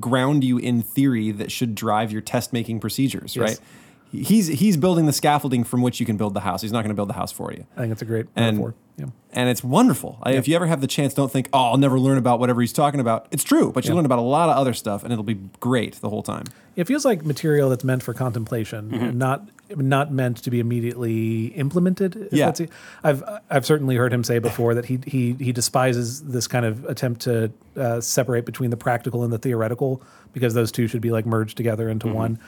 ground 0.00 0.42
you 0.42 0.56
in 0.58 0.82
theory 0.82 1.30
that 1.30 1.52
should 1.52 1.74
drive 1.74 2.10
your 2.10 2.22
test 2.22 2.52
making 2.52 2.80
procedures. 2.80 3.36
Yes. 3.36 3.42
Right? 3.42 3.60
He's 4.22 4.46
he's 4.46 4.76
building 4.76 5.06
the 5.06 5.12
scaffolding 5.12 5.64
from 5.64 5.82
which 5.82 5.98
you 6.00 6.06
can 6.06 6.16
build 6.16 6.34
the 6.34 6.40
house. 6.40 6.62
He's 6.62 6.72
not 6.72 6.82
going 6.82 6.90
to 6.90 6.94
build 6.94 7.08
the 7.08 7.14
house 7.14 7.32
for 7.32 7.52
you. 7.52 7.66
I 7.76 7.80
think 7.80 7.92
it's 7.92 8.02
a 8.02 8.06
great 8.06 8.26
And- 8.36 8.56
metaphor. 8.58 8.74
Yeah. 8.96 9.06
And 9.32 9.48
it's 9.48 9.64
wonderful. 9.64 10.18
I- 10.22 10.34
If 10.34 10.46
you 10.46 10.54
ever 10.54 10.66
have 10.66 10.80
the 10.80 10.86
chance, 10.86 11.14
don't 11.14 11.28
think, 11.32 11.48
oh, 11.52 11.72
I'll 11.72 11.76
never 11.78 11.98
learn 11.98 12.16
about 12.16 12.38
whatever 12.38 12.60
he's 12.60 12.72
talking 12.72 13.00
about. 13.00 13.26
It's 13.32 13.42
true, 13.42 13.72
but 13.72 13.84
you 13.84 13.90
Yeah. 13.90 13.96
learn 13.96 14.04
about 14.06 14.20
a 14.20 14.22
lot 14.22 14.48
of 14.48 14.56
other 14.56 14.72
stuff, 14.72 15.02
and 15.02 15.12
it'll 15.12 15.24
be 15.24 15.40
great 15.58 15.94
the 16.00 16.08
whole 16.08 16.22
time. 16.22 16.44
It 16.76 16.84
feels 16.86 17.04
like 17.04 17.24
material 17.24 17.68
that's 17.70 17.82
meant 17.82 18.04
for 18.04 18.14
contemplation, 18.14 18.90
Mm-hmm. 18.92 19.18
not 19.18 19.48
not 19.76 20.12
meant 20.12 20.36
to 20.36 20.50
be 20.50 20.60
immediately 20.60 21.46
implemented. 21.46 22.28
if 22.30 22.32
Yeah. 22.34 22.52
I've 23.02 23.24
I've 23.50 23.66
certainly 23.66 23.96
heard 23.96 24.12
him 24.12 24.22
say 24.22 24.38
before 24.38 24.74
that 24.74 24.84
he 24.84 25.00
he 25.06 25.32
he 25.40 25.50
despises 25.52 26.22
this 26.22 26.46
kind 26.46 26.64
of 26.64 26.84
attempt 26.84 27.22
to 27.22 27.50
uh, 27.76 28.00
separate 28.00 28.44
between 28.44 28.70
the 28.70 28.76
practical 28.76 29.24
and 29.24 29.32
the 29.32 29.38
theoretical 29.38 30.02
because 30.32 30.54
those 30.54 30.70
two 30.70 30.86
should 30.86 31.00
be 31.00 31.10
like 31.10 31.26
merged 31.26 31.56
together 31.56 31.88
into 31.88 32.06
Mm-hmm. 32.06 32.16
one. 32.16 32.38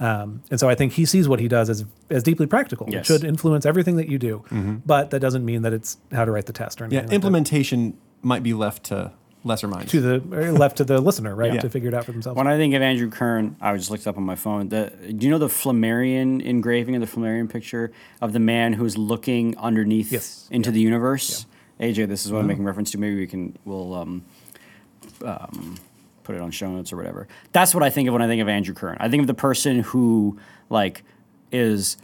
Um, 0.00 0.42
and 0.50 0.58
so 0.58 0.68
I 0.68 0.74
think 0.74 0.92
he 0.94 1.04
sees 1.04 1.28
what 1.28 1.38
he 1.40 1.46
does 1.48 1.70
as 1.70 1.84
as 2.10 2.22
deeply 2.22 2.46
practical. 2.46 2.88
Yes. 2.90 3.02
It 3.02 3.06
should 3.06 3.24
influence 3.24 3.64
everything 3.64 3.96
that 3.96 4.08
you 4.08 4.18
do, 4.18 4.42
but 4.84 5.10
that 5.10 5.20
doesn't 5.20 5.44
mean 5.44 5.62
that 5.62 5.72
it's 5.72 5.98
how 6.12 6.24
to 6.24 6.30
write 6.32 6.46
the 6.46 6.52
test 6.52 6.80
or 6.80 6.84
anything. 6.84 6.96
Yeah, 6.96 7.00
like 7.02 7.10
that. 7.10 7.14
implementation 7.14 7.96
might 8.22 8.42
be 8.42 8.54
left 8.54 8.84
to 8.84 9.12
lesser 9.44 9.68
minds. 9.68 9.92
to 9.92 10.00
the 10.00 10.14
or 10.36 10.52
left 10.52 10.78
to 10.78 10.84
the 10.84 11.00
listener, 11.00 11.34
right, 11.34 11.52
Yeah. 11.54 11.60
to 11.60 11.68
figure 11.70 11.88
it 11.88 11.94
out 11.94 12.06
for 12.06 12.12
themselves. 12.12 12.36
When 12.36 12.46
I 12.46 12.56
think 12.56 12.74
of 12.74 12.80
Andrew 12.82 13.10
Kern, 13.10 13.56
I 13.60 13.76
just 13.76 13.90
looked 13.90 14.06
up 14.06 14.16
on 14.16 14.22
my 14.24 14.34
phone. 14.36 14.68
The, 14.70 14.90
do 15.16 15.26
you 15.26 15.30
know 15.30 15.38
the 15.38 15.48
Flammarion 15.48 16.40
engraving 16.42 16.96
of 16.96 17.00
the 17.02 17.06
Flammarion 17.06 17.48
picture 17.50 17.92
of 18.22 18.32
the 18.32 18.40
man 18.40 18.72
who's 18.72 18.96
looking 18.98 19.56
underneath 19.58 20.10
Yes. 20.10 20.48
into 20.50 20.70
the 20.70 20.80
universe? 20.80 21.44
AJ, 21.78 22.06
this 22.08 22.24
is 22.24 22.32
what 22.32 22.38
I'm 22.40 22.46
making 22.46 22.64
reference 22.64 22.90
to. 22.92 22.98
Maybe 22.98 23.16
we 23.16 23.26
can 23.26 23.56
we'll 23.66 23.92
um, 23.94 24.24
um, 25.22 25.76
put 26.24 26.34
it 26.34 26.40
on 26.40 26.50
show 26.50 26.70
notes 26.70 26.92
or 26.92 26.96
whatever. 26.96 27.28
That's 27.52 27.74
what 27.74 27.84
I 27.84 27.90
think 27.90 28.08
of 28.08 28.12
when 28.12 28.22
I 28.22 28.26
think 28.26 28.42
of 28.42 28.48
Andrew 28.48 28.74
Kern. 28.74 28.96
I 28.98 29.08
think 29.08 29.20
of 29.20 29.26
the 29.26 29.34
person 29.34 29.80
who 29.80 30.38
like 30.70 31.04
is 31.52 31.96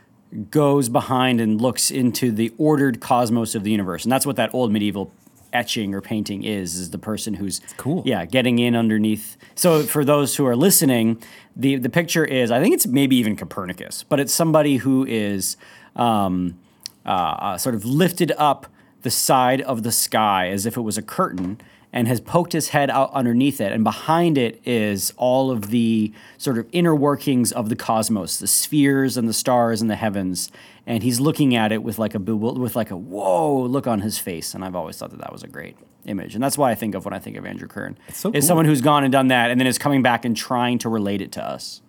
goes 0.51 0.89
behind 0.89 1.41
and 1.41 1.61
looks 1.61 1.91
into 1.91 2.31
the 2.31 2.53
ordered 2.57 3.01
cosmos 3.01 3.55
of 3.55 3.65
the 3.65 3.71
universe, 3.71 4.05
and 4.05 4.13
that's 4.13 4.27
what 4.27 4.37
that 4.37 4.55
old 4.55 4.71
medieval 4.71 5.11
etching 5.53 5.95
or 5.95 6.01
painting 6.01 6.45
is. 6.45 6.77
Is 6.77 6.91
the 6.91 6.99
person 6.99 7.35
who's 7.35 7.61
cool. 7.77 8.03
Yeah, 8.07 8.25
getting 8.27 8.59
in 8.59 8.77
underneath. 8.77 9.37
So 9.57 9.83
for 9.83 10.05
those 10.05 10.37
who 10.37 10.47
are 10.47 10.57
listening, 10.57 11.21
the 11.57 11.77
the 11.77 11.91
picture 11.91 12.25
is 12.25 12.51
I 12.51 12.61
think 12.61 12.75
it's 12.75 12.87
maybe 12.87 13.17
even 13.17 13.35
Copernicus, 13.35 14.05
but 14.05 14.21
it's 14.21 14.33
somebody 14.33 14.77
who 14.77 15.05
is 15.07 15.57
um, 15.97 16.59
uh, 17.05 17.09
uh, 17.09 17.59
sort 17.59 17.75
of 17.75 17.85
lifted 17.85 18.33
up 18.37 18.67
the 19.03 19.11
side 19.11 19.63
of 19.63 19.83
the 19.83 19.91
sky 19.91 20.49
as 20.49 20.67
if 20.67 20.77
it 20.77 20.83
was 20.83 20.99
a 20.99 21.03
curtain 21.03 21.59
and 21.93 22.07
has 22.07 22.21
poked 22.21 22.53
his 22.53 22.69
head 22.69 22.89
out 22.91 23.13
underneath 23.13 23.61
it. 23.61 23.73
And 23.73 23.83
behind 23.83 24.39
it 24.39 24.61
is 24.65 25.13
all 25.17 25.51
of 25.51 25.71
the 25.71 26.13
sort 26.39 26.59
of 26.59 26.67
inner 26.73 26.95
workings 26.95 27.53
of 27.53 27.69
the 27.69 27.77
cosmos 27.77 28.39
the 28.39 28.47
spheres 28.47 29.17
and 29.17 29.29
the 29.29 29.33
stars 29.33 29.81
and 29.81 29.91
the 29.91 29.97
heavens. 29.97 30.51
And 30.87 31.03
he's 31.03 31.21
looking 31.21 31.55
at 31.55 31.73
it 31.73 31.83
with 31.83 31.99
like 31.99 32.15
a 32.15 32.19
bewil- 32.19 32.59
with 32.59 32.77
like 32.77 32.91
a 32.91 32.97
whoa 32.97 33.63
look 33.63 33.87
on 33.87 34.01
his 34.01 34.19
face. 34.19 34.55
And 34.55 34.65
i've 34.65 34.77
always 34.77 34.97
thought 34.97 35.11
that 35.11 35.21
that 35.21 35.33
was 35.33 35.43
a 35.43 35.49
great 35.49 35.77
image. 36.07 36.35
And 36.35 36.43
that's 36.43 36.57
why 36.57 36.71
i 36.71 36.75
think 36.75 36.95
of 36.95 37.05
when 37.05 37.15
i 37.15 37.19
think 37.19 37.37
of 37.37 37.45
andrew 37.45 37.69
kern. 37.69 37.99
So 38.13 38.29
is 38.31 38.33
cool. 38.33 38.43
someone 38.43 38.65
who's 38.67 38.81
gone 38.81 39.05
and 39.05 39.13
done 39.13 39.29
that 39.29 39.51
and 39.51 39.61
then 39.61 39.67
is 39.67 39.79
coming 39.79 40.03
back 40.03 40.25
and 40.25 40.37
trying 40.37 40.79
to 40.79 40.89
relate 40.89 41.21
it 41.21 41.33
to 41.33 41.45
us. 41.45 41.83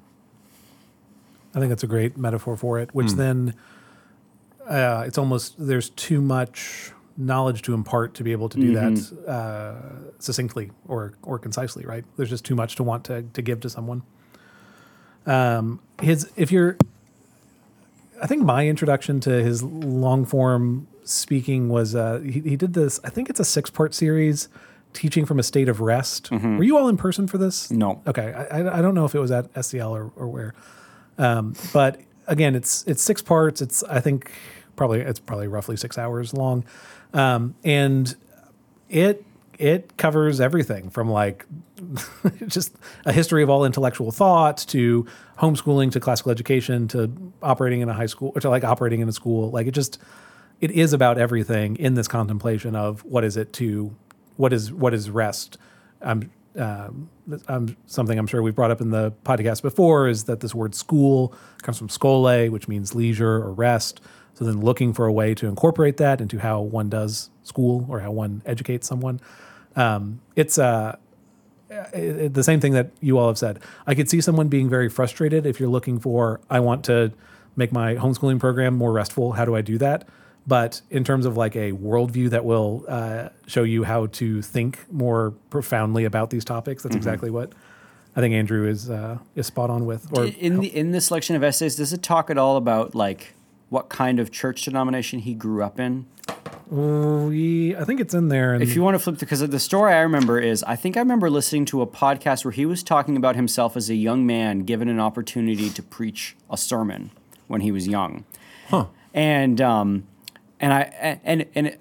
I 1.53 1.59
think 1.59 1.69
that's 1.69 1.83
a 1.83 1.87
great 1.87 2.17
metaphor 2.17 2.55
for 2.55 2.79
it, 2.79 2.95
which 2.95 3.11
then 3.11 3.55
uh, 4.65 5.03
it's 5.05 5.17
almost 5.17 5.55
there's 5.57 5.89
too 5.89 6.21
much 6.21 6.93
knowledge 7.17 7.61
to 7.63 7.73
impart 7.73 8.13
to 8.15 8.23
be 8.23 8.31
able 8.31 8.49
to 8.49 8.57
do 8.59 8.73
that 8.73 9.29
uh, 9.29 9.75
succinctly 10.19 10.71
or 10.87 11.13
or 11.23 11.37
concisely, 11.39 11.85
right? 11.85 12.03
There's 12.17 12.29
just 12.29 12.45
too 12.45 12.55
much 12.55 12.75
to 12.77 12.83
want 12.83 13.03
to, 13.05 13.23
to 13.33 13.41
give 13.41 13.59
to 13.61 13.69
someone. 13.69 14.03
Um, 15.25 15.79
his 16.01 16.31
if 16.35 16.51
you're, 16.51 16.77
I 18.21 18.27
think 18.27 18.43
my 18.43 18.67
introduction 18.67 19.19
to 19.21 19.29
his 19.43 19.61
long 19.63 20.25
form 20.25 20.87
speaking 21.03 21.69
was 21.69 21.95
uh, 21.95 22.19
he, 22.19 22.39
he 22.41 22.55
did 22.55 22.73
this. 22.73 22.99
I 23.03 23.09
think 23.09 23.29
it's 23.29 23.39
a 23.39 23.45
six 23.45 23.69
part 23.69 23.93
series, 23.93 24.49
teaching 24.93 25.25
from 25.25 25.39
a 25.39 25.43
state 25.43 25.69
of 25.69 25.79
rest. 25.81 26.31
Were 26.31 26.63
you 26.63 26.77
all 26.77 26.87
in 26.87 26.97
person 26.97 27.27
for 27.27 27.37
this? 27.37 27.69
no 27.71 28.01
Okay, 28.07 28.33
I, 28.33 28.61
I- 28.61 28.79
I 28.79 28.81
don't 28.81 28.95
know 28.95 29.05
if 29.05 29.13
it 29.15 29.19
was 29.19 29.31
at 29.31 29.51
SCL 29.53 29.91
or, 29.91 30.11
or 30.15 30.27
where, 30.27 30.53
um, 31.17 31.55
but 31.73 31.99
again, 32.27 32.55
it's 32.55 32.83
it's 32.87 33.01
six 33.03 33.21
parts. 33.21 33.61
It's 33.61 33.83
I 33.83 33.99
think 33.99 34.31
probably 34.81 35.01
it's 35.01 35.19
probably 35.19 35.47
roughly 35.47 35.77
six 35.77 35.95
hours 35.95 36.33
long, 36.33 36.65
um, 37.13 37.53
and 37.63 38.15
it 38.89 39.23
it 39.59 39.95
covers 39.95 40.41
everything 40.41 40.89
from 40.89 41.07
like 41.07 41.45
just 42.47 42.75
a 43.05 43.13
history 43.13 43.43
of 43.43 43.49
all 43.51 43.63
intellectual 43.63 44.11
thought 44.11 44.57
to 44.57 45.05
homeschooling 45.37 45.91
to 45.91 45.99
classical 45.99 46.31
education 46.31 46.87
to 46.87 47.11
operating 47.43 47.81
in 47.81 47.89
a 47.89 47.93
high 47.93 48.07
school 48.07 48.31
or 48.33 48.41
to 48.41 48.49
like 48.49 48.63
operating 48.63 49.01
in 49.01 49.07
a 49.07 49.11
school. 49.11 49.51
Like 49.51 49.67
it 49.67 49.75
just 49.75 49.99
it 50.61 50.71
is 50.71 50.93
about 50.93 51.19
everything 51.19 51.75
in 51.75 51.93
this 51.93 52.07
contemplation 52.07 52.75
of 52.75 53.05
what 53.05 53.23
is 53.23 53.37
it 53.37 53.53
to 53.53 53.95
what 54.37 54.51
is 54.51 54.73
what 54.73 54.95
is 54.95 55.11
rest. 55.11 55.59
I'm 56.01 56.31
um, 56.57 57.07
um, 57.47 57.77
something 57.85 58.17
I'm 58.17 58.25
sure 58.25 58.41
we've 58.41 58.55
brought 58.55 58.71
up 58.71 58.81
in 58.81 58.89
the 58.89 59.13
podcast 59.23 59.61
before 59.61 60.07
is 60.07 60.23
that 60.23 60.39
this 60.39 60.55
word 60.55 60.73
school 60.73 61.35
comes 61.61 61.77
from 61.77 61.87
skole, 61.87 62.49
which 62.49 62.67
means 62.67 62.95
leisure 62.95 63.35
or 63.35 63.53
rest. 63.53 64.01
So 64.41 64.45
then 64.47 64.59
looking 64.61 64.91
for 64.91 65.05
a 65.05 65.11
way 65.13 65.35
to 65.35 65.45
incorporate 65.47 65.97
that 65.97 66.19
into 66.19 66.39
how 66.39 66.61
one 66.61 66.89
does 66.89 67.29
school 67.43 67.85
or 67.87 67.99
how 67.99 68.09
one 68.09 68.41
educates 68.43 68.87
someone. 68.87 69.19
Um, 69.75 70.19
it's 70.35 70.57
uh, 70.57 70.95
it- 71.69 71.93
it- 71.93 72.33
the 72.33 72.43
same 72.43 72.59
thing 72.59 72.73
that 72.73 72.89
you 73.01 73.19
all 73.19 73.27
have 73.27 73.37
said. 73.37 73.59
I 73.85 73.93
could 73.93 74.09
see 74.09 74.19
someone 74.19 74.47
being 74.47 74.67
very 74.67 74.89
frustrated 74.89 75.45
if 75.45 75.59
you're 75.59 75.69
looking 75.69 75.99
for, 75.99 76.41
I 76.49 76.59
want 76.59 76.83
to 76.85 77.11
make 77.55 77.71
my 77.71 77.93
homeschooling 77.93 78.39
program 78.39 78.75
more 78.75 78.91
restful. 78.91 79.33
How 79.33 79.45
do 79.45 79.55
I 79.55 79.61
do 79.61 79.77
that? 79.77 80.07
But 80.47 80.81
in 80.89 81.03
terms 81.03 81.27
of 81.27 81.37
like 81.37 81.55
a 81.55 81.73
worldview 81.73 82.31
that 82.31 82.43
will 82.43 82.83
uh, 82.87 83.29
show 83.45 83.61
you 83.61 83.83
how 83.83 84.07
to 84.07 84.41
think 84.41 84.79
more 84.91 85.35
profoundly 85.51 86.03
about 86.03 86.31
these 86.31 86.43
topics, 86.43 86.81
that's 86.81 86.95
exactly 86.95 87.29
what 87.29 87.51
I 88.15 88.21
think 88.21 88.33
Andrew 88.33 88.67
is 88.67 88.89
uh, 88.89 89.19
is 89.35 89.45
spot 89.45 89.69
on 89.69 89.85
with. 89.85 90.07
Or 90.17 90.25
in 90.25 90.61
the 90.61 90.75
in 90.75 90.93
this 90.93 91.05
selection 91.05 91.35
of 91.35 91.43
essays, 91.43 91.75
does 91.75 91.93
it 91.93 92.01
talk 92.01 92.31
at 92.31 92.39
all 92.39 92.57
about 92.57 92.95
like 92.95 93.35
what 93.71 93.87
kind 93.87 94.19
of 94.19 94.31
church 94.31 94.63
denomination 94.65 95.19
he 95.19 95.33
grew 95.33 95.63
up 95.63 95.79
in? 95.79 96.05
we, 96.69 97.73
I 97.75 97.83
think 97.85 97.99
it's 98.01 98.13
in 98.13 98.27
there. 98.27 98.53
If 98.55 98.75
you 98.75 98.81
want 98.81 98.95
to 98.95 98.99
flip, 98.99 99.15
the 99.15 99.25
because 99.25 99.39
the 99.39 99.59
story 99.59 99.93
I 99.93 99.99
remember 100.01 100.39
is, 100.39 100.61
I 100.63 100.75
think 100.75 100.97
I 100.97 100.99
remember 100.99 101.29
listening 101.29 101.63
to 101.65 101.81
a 101.81 101.87
podcast 101.87 102.43
where 102.45 102.51
he 102.51 102.65
was 102.65 102.83
talking 102.83 103.15
about 103.15 103.35
himself 103.37 103.75
as 103.77 103.89
a 103.89 103.95
young 103.95 104.25
man 104.25 104.59
given 104.59 104.89
an 104.89 104.99
opportunity 104.99 105.69
to 105.69 105.81
preach 105.81 106.35
a 106.49 106.57
sermon 106.57 107.11
when 107.47 107.61
he 107.61 107.71
was 107.71 107.87
young, 107.87 108.25
Huh. 108.69 108.87
and 109.13 109.59
um, 109.61 110.03
and 110.59 110.73
I 110.73 111.19
and 111.23 111.45
and 111.55 111.77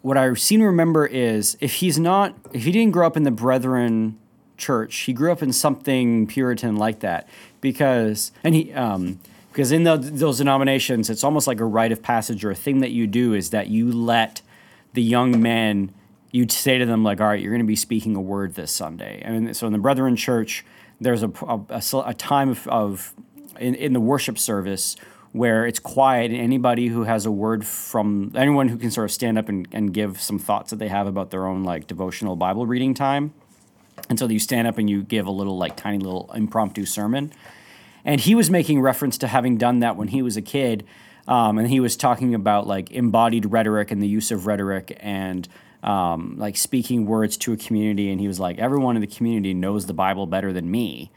what 0.00 0.16
I 0.16 0.32
seem 0.34 0.60
to 0.60 0.66
remember 0.66 1.06
is 1.06 1.56
if 1.60 1.74
he's 1.74 1.98
not, 1.98 2.34
if 2.52 2.64
he 2.64 2.72
didn't 2.72 2.92
grow 2.92 3.06
up 3.06 3.16
in 3.18 3.22
the 3.22 3.30
Brethren 3.30 4.18
church, 4.56 4.94
he 5.00 5.12
grew 5.12 5.30
up 5.32 5.42
in 5.42 5.52
something 5.52 6.26
Puritan 6.26 6.76
like 6.76 7.00
that, 7.00 7.28
because 7.60 8.32
and 8.42 8.54
he. 8.54 8.72
Um, 8.72 9.20
because 9.54 9.70
in 9.70 9.84
the, 9.84 9.96
those 9.96 10.38
denominations, 10.38 11.08
it's 11.08 11.22
almost 11.22 11.46
like 11.46 11.60
a 11.60 11.64
rite 11.64 11.92
of 11.92 12.02
passage 12.02 12.44
or 12.44 12.50
a 12.50 12.56
thing 12.56 12.80
that 12.80 12.90
you 12.90 13.06
do 13.06 13.34
is 13.34 13.50
that 13.50 13.68
you 13.68 13.92
let 13.92 14.42
the 14.94 15.02
young 15.02 15.40
men, 15.40 15.94
you'd 16.32 16.50
say 16.50 16.76
to 16.76 16.84
them 16.84 17.04
like, 17.04 17.20
"All 17.20 17.28
right, 17.28 17.40
you're 17.40 17.52
going 17.52 17.60
to 17.60 17.64
be 17.64 17.76
speaking 17.76 18.16
a 18.16 18.20
word 18.20 18.56
this 18.56 18.72
Sunday." 18.72 19.22
Mean, 19.24 19.54
so 19.54 19.68
in 19.68 19.72
the 19.72 19.78
Brethren 19.78 20.16
Church, 20.16 20.64
there's 21.00 21.22
a 21.22 21.28
time 22.18 22.48
of, 22.48 22.66
of 22.66 23.14
in, 23.60 23.76
in 23.76 23.92
the 23.92 24.00
worship 24.00 24.40
service 24.40 24.96
where 25.30 25.64
it's 25.66 25.78
quiet, 25.78 26.32
and 26.32 26.40
anybody 26.40 26.88
who 26.88 27.04
has 27.04 27.24
a 27.24 27.30
word 27.30 27.64
from 27.64 28.32
anyone 28.34 28.66
who 28.66 28.76
can 28.76 28.90
sort 28.90 29.04
of 29.04 29.12
stand 29.12 29.38
up 29.38 29.48
and, 29.48 29.68
and 29.70 29.94
give 29.94 30.20
some 30.20 30.40
thoughts 30.40 30.70
that 30.70 30.80
they 30.80 30.88
have 30.88 31.06
about 31.06 31.30
their 31.30 31.46
own 31.46 31.62
like 31.62 31.86
devotional 31.86 32.34
Bible 32.34 32.66
reading 32.66 32.92
time, 32.92 33.32
and 34.08 34.18
so 34.18 34.26
you 34.26 34.40
stand 34.40 34.66
up 34.66 34.78
and 34.78 34.90
you 34.90 35.04
give 35.04 35.28
a 35.28 35.30
little 35.30 35.56
like 35.56 35.76
tiny 35.76 35.98
little 35.98 36.28
impromptu 36.34 36.84
sermon. 36.84 37.32
And 38.04 38.20
he 38.20 38.34
was 38.34 38.50
making 38.50 38.80
reference 38.80 39.18
to 39.18 39.26
having 39.26 39.56
done 39.56 39.80
that 39.80 39.96
when 39.96 40.08
he 40.08 40.22
was 40.22 40.36
a 40.36 40.42
kid. 40.42 40.84
Um, 41.26 41.58
and 41.58 41.68
he 41.68 41.80
was 41.80 41.96
talking 41.96 42.34
about 42.34 42.66
like 42.66 42.90
embodied 42.90 43.46
rhetoric 43.46 43.90
and 43.90 44.02
the 44.02 44.08
use 44.08 44.30
of 44.30 44.46
rhetoric 44.46 44.96
and 45.00 45.48
um, 45.82 46.36
like 46.38 46.56
speaking 46.56 47.06
words 47.06 47.36
to 47.38 47.52
a 47.52 47.56
community. 47.56 48.10
And 48.10 48.20
he 48.20 48.28
was 48.28 48.38
like, 48.38 48.58
everyone 48.58 48.96
in 48.96 49.00
the 49.00 49.06
community 49.06 49.54
knows 49.54 49.86
the 49.86 49.94
Bible 49.94 50.26
better 50.26 50.52
than 50.52 50.70
me. 50.70 51.10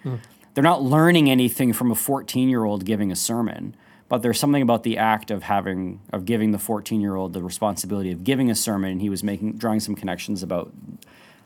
They're 0.54 0.64
not 0.64 0.82
learning 0.82 1.30
anything 1.30 1.74
from 1.74 1.92
a 1.92 1.96
14 1.96 2.50
year 2.50 2.64
old 2.64 2.86
giving 2.86 3.12
a 3.12 3.16
sermon, 3.16 3.76
but 4.10 4.20
there's 4.20 4.40
something 4.40 4.62
about 4.62 4.84
the 4.84 4.98
act 4.98 5.30
of 5.30 5.44
having, 5.44 6.00
of 6.12 6.26
giving 6.26 6.52
the 6.52 6.58
14 6.58 7.00
year 7.02 7.16
old 7.16 7.34
the 7.34 7.44
responsibility 7.44 8.12
of 8.12 8.24
giving 8.24 8.50
a 8.50 8.56
sermon. 8.56 8.92
And 8.92 9.02
he 9.02 9.10
was 9.10 9.24
making, 9.24 9.54
drawing 9.58 9.80
some 9.80 9.94
connections 9.94 10.42
about 10.42 10.72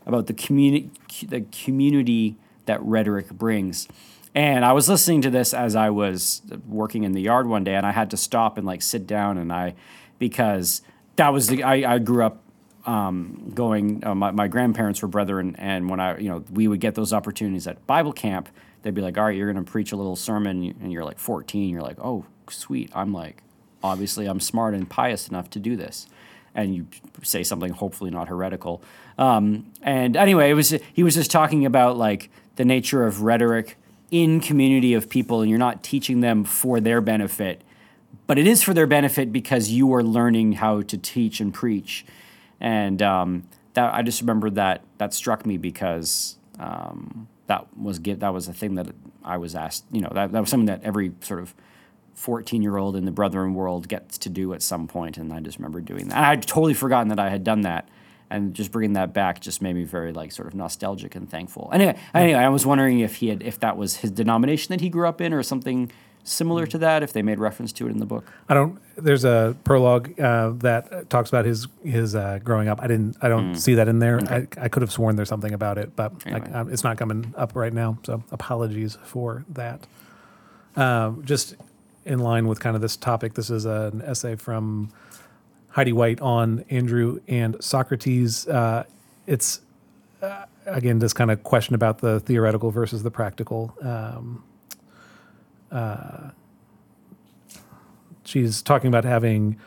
about 0.05 0.27
the 0.27 0.33
community 0.33 0.89
the 1.27 1.41
community 1.51 2.35
that 2.65 2.81
rhetoric 2.81 3.29
brings. 3.29 3.87
And 4.33 4.63
I 4.63 4.71
was 4.71 4.87
listening 4.87 5.21
to 5.23 5.29
this 5.29 5.53
as 5.53 5.75
I 5.75 5.89
was 5.89 6.41
working 6.67 7.03
in 7.03 7.11
the 7.11 7.21
yard 7.21 7.47
one 7.47 7.63
day, 7.63 7.75
and 7.75 7.85
I 7.85 7.91
had 7.91 8.09
to 8.11 8.17
stop 8.17 8.57
and 8.57 8.65
like 8.65 8.81
sit 8.81 9.05
down 9.05 9.37
and 9.37 9.51
I 9.51 9.75
because 10.19 10.81
that 11.17 11.29
was 11.29 11.47
the 11.47 11.63
I, 11.63 11.95
I 11.95 11.99
grew 11.99 12.23
up 12.23 12.41
um, 12.85 13.51
going. 13.53 14.05
Uh, 14.05 14.15
my, 14.15 14.31
my 14.31 14.47
grandparents 14.47 15.01
were 15.01 15.07
brethren, 15.07 15.55
and 15.57 15.89
when 15.89 15.99
I, 15.99 16.17
you 16.17 16.29
know, 16.29 16.43
we 16.51 16.67
would 16.67 16.79
get 16.79 16.95
those 16.95 17.11
opportunities 17.11 17.67
at 17.67 17.85
Bible 17.87 18.13
camp. 18.13 18.49
They'd 18.81 18.93
be 18.93 19.01
like, 19.01 19.17
"All 19.17 19.25
right, 19.25 19.35
you're 19.35 19.51
going 19.51 19.63
to 19.63 19.69
preach 19.69 19.91
a 19.91 19.95
little 19.97 20.15
sermon," 20.15 20.75
and 20.81 20.91
you're 20.91 21.03
like 21.03 21.19
14. 21.19 21.69
You're 21.69 21.81
like, 21.81 21.99
"Oh, 21.99 22.25
sweet." 22.49 22.89
I'm 22.95 23.13
like, 23.13 23.43
obviously, 23.83 24.27
I'm 24.27 24.39
smart 24.39 24.73
and 24.73 24.89
pious 24.89 25.27
enough 25.27 25.49
to 25.51 25.59
do 25.59 25.75
this, 25.75 26.07
and 26.55 26.73
you 26.73 26.87
say 27.21 27.43
something 27.43 27.73
hopefully 27.73 28.11
not 28.11 28.29
heretical. 28.29 28.81
Um, 29.17 29.71
and 29.81 30.15
anyway, 30.15 30.49
it 30.49 30.53
was 30.53 30.73
he 30.93 31.03
was 31.03 31.15
just 31.15 31.31
talking 31.31 31.65
about 31.65 31.97
like 31.97 32.29
the 32.55 32.65
nature 32.65 33.05
of 33.05 33.21
rhetoric 33.23 33.77
in 34.11 34.39
community 34.39 34.93
of 34.93 35.09
people, 35.09 35.41
and 35.41 35.49
you're 35.49 35.57
not 35.57 35.83
teaching 35.83 36.19
them 36.19 36.43
for 36.43 36.79
their 36.79 37.01
benefit 37.01 37.63
but 38.27 38.37
it 38.37 38.47
is 38.47 38.63
for 38.63 38.73
their 38.73 38.87
benefit 38.87 39.31
because 39.31 39.71
you 39.71 39.93
are 39.93 40.01
learning 40.01 40.53
how 40.53 40.81
to 40.81 40.97
teach 40.97 41.41
and 41.41 41.53
preach. 41.53 42.05
And 42.61 43.01
um, 43.01 43.43
that 43.73 43.93
I 43.93 44.03
just 44.03 44.21
remember 44.21 44.49
that 44.51 44.83
that 44.99 45.13
struck 45.13 45.45
me 45.45 45.57
because 45.57 46.37
um, 46.59 47.27
that 47.47 47.65
was 47.77 47.99
that 47.99 48.33
was 48.33 48.47
a 48.47 48.53
thing 48.53 48.75
that 48.75 48.87
I 49.23 49.35
was 49.35 49.53
asked. 49.53 49.83
You 49.91 49.99
know, 49.99 50.11
that, 50.13 50.31
that 50.31 50.39
was 50.39 50.49
something 50.49 50.67
that 50.67 50.81
every 50.83 51.11
sort 51.21 51.41
of 51.41 51.53
14 52.13 52.61
year 52.61 52.77
old 52.77 52.95
in 52.95 53.03
the 53.03 53.11
brethren 53.11 53.53
world 53.53 53.87
gets 53.87 54.17
to 54.19 54.29
do 54.29 54.53
at 54.53 54.61
some 54.61 54.87
point, 54.87 55.17
and 55.17 55.33
I 55.33 55.39
just 55.39 55.57
remember 55.57 55.81
doing 55.81 56.07
that. 56.07 56.15
And 56.15 56.25
I'd 56.25 56.43
totally 56.43 56.73
forgotten 56.73 57.09
that 57.09 57.19
I 57.19 57.29
had 57.29 57.43
done 57.43 57.61
that, 57.61 57.89
and 58.31 58.53
just 58.53 58.71
bringing 58.71 58.93
that 58.93 59.13
back 59.13 59.39
just 59.41 59.61
made 59.61 59.75
me 59.75 59.83
very 59.83 60.13
like 60.13 60.31
sort 60.31 60.47
of 60.47 60.55
nostalgic 60.55 61.15
and 61.15 61.29
thankful. 61.29 61.69
Anyway, 61.73 61.97
anyway, 62.13 62.39
I 62.39 62.49
was 62.49 62.65
wondering 62.65 62.99
if 62.99 63.15
he 63.15 63.27
had 63.27 63.43
if 63.43 63.59
that 63.59 63.77
was 63.77 63.97
his 63.97 64.11
denomination 64.11 64.73
that 64.73 64.81
he 64.81 64.89
grew 64.89 65.07
up 65.07 65.21
in 65.21 65.33
or 65.33 65.43
something 65.43 65.91
similar 66.23 66.67
to 66.67 66.77
that 66.77 67.01
if 67.01 67.13
they 67.13 67.21
made 67.21 67.39
reference 67.39 67.71
to 67.73 67.87
it 67.87 67.91
in 67.91 67.97
the 67.97 68.05
book. 68.05 68.25
I 68.47 68.53
don't. 68.53 68.79
There's 68.95 69.25
a 69.25 69.55
prologue 69.63 70.19
uh, 70.19 70.51
that 70.57 71.09
talks 71.09 71.29
about 71.29 71.45
his 71.45 71.67
his 71.83 72.15
uh, 72.15 72.39
growing 72.43 72.67
up. 72.67 72.81
I 72.81 72.87
didn't. 72.87 73.17
I 73.21 73.29
don't 73.29 73.55
see 73.55 73.75
that 73.75 73.87
in 73.87 73.99
there. 73.99 74.19
I, 74.29 74.47
I 74.57 74.69
could 74.69 74.81
have 74.81 74.91
sworn 74.91 75.15
there's 75.15 75.29
something 75.29 75.53
about 75.53 75.77
it, 75.77 75.95
but 75.95 76.13
Anyway. 76.25 76.51
I, 76.53 76.59
um, 76.59 76.71
it's 76.71 76.83
not 76.83 76.97
coming 76.97 77.33
up 77.37 77.55
right 77.55 77.73
now. 77.73 77.97
So 78.03 78.23
apologies 78.31 78.97
for 79.03 79.45
that. 79.49 79.87
Um, 80.75 81.23
just 81.25 81.55
in 82.05 82.19
line 82.19 82.47
with 82.47 82.59
kind 82.59 82.75
of 82.75 82.81
this 82.81 82.95
topic, 82.95 83.33
this 83.33 83.49
is 83.49 83.65
an 83.65 84.01
essay 84.01 84.35
from 84.35 84.89
Heidi 85.71 85.93
White 85.93 86.21
on 86.21 86.65
Andrew 86.69 87.19
and 87.27 87.61
Socrates. 87.63 88.47
Uh, 88.47 88.83
it's 89.27 89.61
uh, 90.21 90.45
again 90.65 90.99
this 90.99 91.13
kind 91.13 91.31
of 91.31 91.43
question 91.43 91.75
about 91.75 91.99
the 91.99 92.19
theoretical 92.19 92.71
versus 92.71 93.03
the 93.03 93.11
practical. 93.11 93.75
Um, 93.81 94.43
she's 98.23 98.61
talking 98.61 98.87
about 98.87 99.03
having 99.05 99.57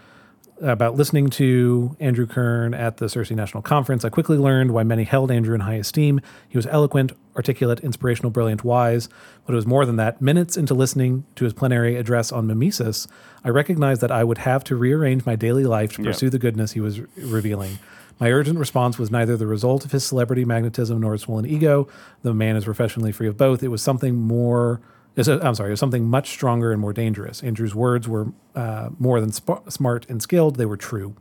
about 0.61 0.95
listening 0.95 1.31
to 1.31 1.97
Andrew 2.01 2.27
Kern 2.27 2.75
at 2.75 2.99
the 2.99 3.09
Circe 3.09 3.31
National 3.31 3.63
Conference. 3.63 4.05
I 4.05 4.09
quickly 4.09 4.39
learned 4.39 4.73
why 4.73 4.83
many 4.83 5.05
held 5.05 5.31
Andrew 5.31 5.55
in 5.55 5.63
high 5.63 5.75
esteem. 5.75 6.21
He 6.49 6.57
was 6.57 6.67
eloquent, 6.67 7.13
articulate, 7.37 7.81
inspirational, 7.81 8.31
brilliant, 8.31 8.65
wise. 8.65 9.09
But 9.47 9.53
it 9.53 9.57
was 9.57 9.67
more 9.67 9.85
than 9.85 9.97
that. 9.97 10.23
Minutes 10.23 10.57
into 10.57 10.75
listening 10.75 11.25
to 11.37 11.45
his 11.45 11.53
plenary 11.53 11.97
address 11.97 12.31
on 12.31 12.47
Mimesis, 12.47 13.09
I 13.43 13.49
recognized 13.49 14.01
that 14.01 14.13
I 14.13 14.25
would 14.25 14.39
have 14.39 14.65
to 14.65 14.77
rearrange 14.77 15.27
my 15.27 15.37
daily 15.37 15.65
life 15.65 15.95
to 15.95 16.05
pursue 16.05 16.31
the 16.31 16.39
goodness 16.39 16.73
he 16.73 16.81
was 16.81 17.01
revealing. 17.17 17.79
My 18.21 18.31
urgent 18.31 18.59
response 18.59 18.97
was 18.97 19.11
neither 19.11 19.37
the 19.37 19.47
result 19.47 19.85
of 19.85 19.91
his 19.91 20.05
celebrity 20.05 20.45
magnetism 20.45 21.01
nor 21.01 21.13
his 21.13 21.23
swollen 21.23 21.47
ego. 21.47 21.89
The 22.23 22.33
man 22.33 22.57
is 22.57 22.65
professionally 22.65 23.11
free 23.11 23.27
of 23.27 23.37
both. 23.37 23.63
It 23.63 23.69
was 23.69 23.83
something 23.83 24.15
more. 24.15 24.81
Is 25.17 25.29
I'm 25.29 25.55
sorry, 25.55 25.71
it 25.71 25.73
was 25.73 25.81
something 25.81 26.05
much 26.09 26.31
stronger 26.31 26.73
and 26.73 26.81
more 26.81 26.93
dangerous. 26.93 27.43
Andrew's 27.43 27.75
words 27.75 28.09
were 28.09 28.33
uh, 28.55 28.91
more 28.99 29.21
than 29.21 29.31
sp- 29.33 29.63
smart 29.69 30.07
and 30.09 30.21
skilled; 30.23 30.57
they 30.57 30.67
were 30.67 30.77
true. 30.77 31.15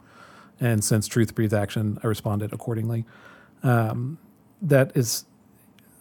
And 0.60 0.84
since 0.84 1.08
truth 1.08 1.36
breathes 1.36 1.54
action, 1.54 2.00
I 2.04 2.08
responded 2.08 2.54
accordingly. 2.54 3.06
Um, 3.64 4.18
that 4.62 4.92
is 4.96 5.26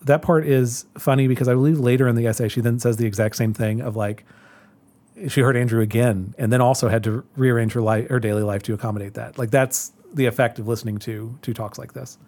that 0.04 0.22
part 0.22 0.46
is 0.46 0.86
funny 0.98 1.28
because 1.28 1.48
I 1.48 1.54
believe 1.54 1.78
later 1.78 2.08
in 2.08 2.16
the 2.16 2.26
essay 2.26 2.48
she 2.48 2.60
then 2.60 2.78
says 2.78 2.96
the 2.96 3.06
exact 3.06 3.36
same 3.36 3.52
thing 3.54 3.80
of 3.80 3.94
like 3.96 4.24
she 5.28 5.40
heard 5.42 5.56
Andrew 5.56 5.80
again 5.80 6.34
and 6.38 6.52
then 6.52 6.60
also 6.60 6.88
had 6.88 7.04
to 7.04 7.24
rearrange 7.36 7.72
her 7.74 7.80
life 7.82 8.08
her 8.08 8.18
daily 8.20 8.42
life 8.42 8.62
to 8.64 8.74
accommodate 8.74 9.14
that. 9.14 9.38
Like 9.38 9.50
that's 9.50 9.92
the 10.14 10.26
effect 10.26 10.58
of 10.58 10.66
listening 10.68 10.98
to 11.00 11.38
to 11.42 11.52
talks 11.54 11.78
like 11.78 11.92
this. 11.92 12.18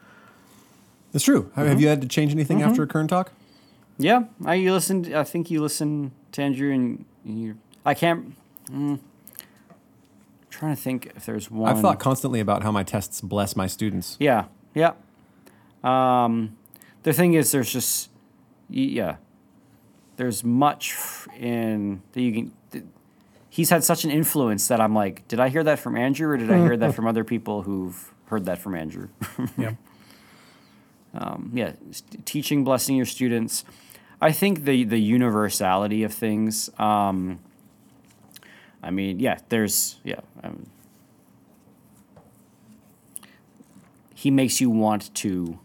It's 1.12 1.24
true. 1.24 1.50
Have- 1.54 1.66
Have 1.68 1.80
you 1.80 1.88
had 1.88 2.02
to 2.02 2.08
change 2.08 2.32
anything 2.32 2.62
after 2.62 2.82
a 2.82 2.86
Kern 2.86 3.06
talk? 3.08 3.32
Yeah, 3.98 4.24
I 4.44 4.54
you 4.54 4.72
listened. 4.72 5.14
I 5.14 5.24
think 5.24 5.50
you 5.50 5.60
listened 5.62 6.10
to 6.32 6.42
Andrew, 6.42 6.72
and 6.72 7.04
you. 7.24 7.56
I 7.84 7.94
can't. 7.94 8.34
Mm, 8.70 8.98
trying 10.50 10.74
to 10.74 10.80
think 10.80 11.12
if 11.16 11.26
there's 11.26 11.50
one. 11.50 11.70
I've 11.70 11.80
thought 11.80 11.98
constantly 12.00 12.40
about 12.40 12.62
how 12.62 12.72
my 12.72 12.82
tests 12.82 13.20
bless 13.20 13.54
my 13.56 13.66
students. 13.66 14.16
Yeah, 14.18 14.46
yeah. 14.74 14.92
Um, 15.84 16.56
the 17.02 17.12
thing 17.12 17.34
is, 17.34 17.52
there's 17.52 17.72
just 17.72 18.10
yeah, 18.68 19.16
there's 20.16 20.42
much 20.42 20.96
in 21.38 22.02
that 22.12 22.20
you 22.20 22.32
can. 22.32 22.52
th- 22.72 22.84
He's 23.50 23.70
had 23.70 23.84
such 23.84 24.02
an 24.02 24.10
influence 24.10 24.66
that 24.66 24.80
I'm 24.80 24.96
like, 24.96 25.28
did 25.28 25.38
I 25.38 25.48
hear 25.48 25.62
that 25.62 25.78
from 25.78 25.96
Andrew, 25.96 26.28
or 26.30 26.36
did 26.36 26.50
I 26.50 26.58
hear 26.58 26.76
that 26.76 26.92
from 26.96 27.06
other 27.06 27.22
people 27.22 27.62
who've 27.62 28.12
heard 28.26 28.46
that 28.46 28.58
from 28.58 28.74
Andrew? 28.74 29.10
Yeah. 29.56 29.74
um, 31.14 31.52
yeah, 31.54 31.74
teaching, 32.24 32.64
blessing 32.64 32.96
your 32.96 33.06
students. 33.06 33.64
I 34.20 34.32
think 34.32 34.64
the 34.64 34.84
the 34.84 35.00
universality 35.00 36.02
of 36.02 36.12
things. 36.12 36.70
Um, 36.78 37.40
I 38.82 38.90
mean, 38.90 39.20
yeah, 39.20 39.38
there's 39.48 39.96
yeah. 40.04 40.20
Um, 40.42 40.66
he 44.14 44.30
makes 44.30 44.60
you 44.60 44.70
want 44.70 45.14
to 45.16 45.58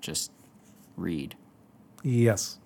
just 0.00 0.32
read. 0.96 1.36
Yes. 2.02 2.58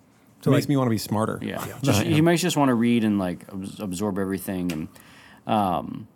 It 0.45 0.49
makes 0.49 0.67
me 0.67 0.75
want 0.75 0.87
to 0.87 0.91
be 0.91 0.97
smarter. 0.97 1.39
Yeah, 1.41 1.65
Just, 1.81 2.01
he 2.01 2.19
makes 2.19 2.43
you 2.43 2.47
just 2.47 2.57
want 2.57 2.69
to 2.69 2.75
read 2.75 3.05
and 3.05 3.17
like 3.17 3.45
absorb 3.79 4.19
everything, 4.19 4.71
and 4.73 4.87
um, 5.47 6.07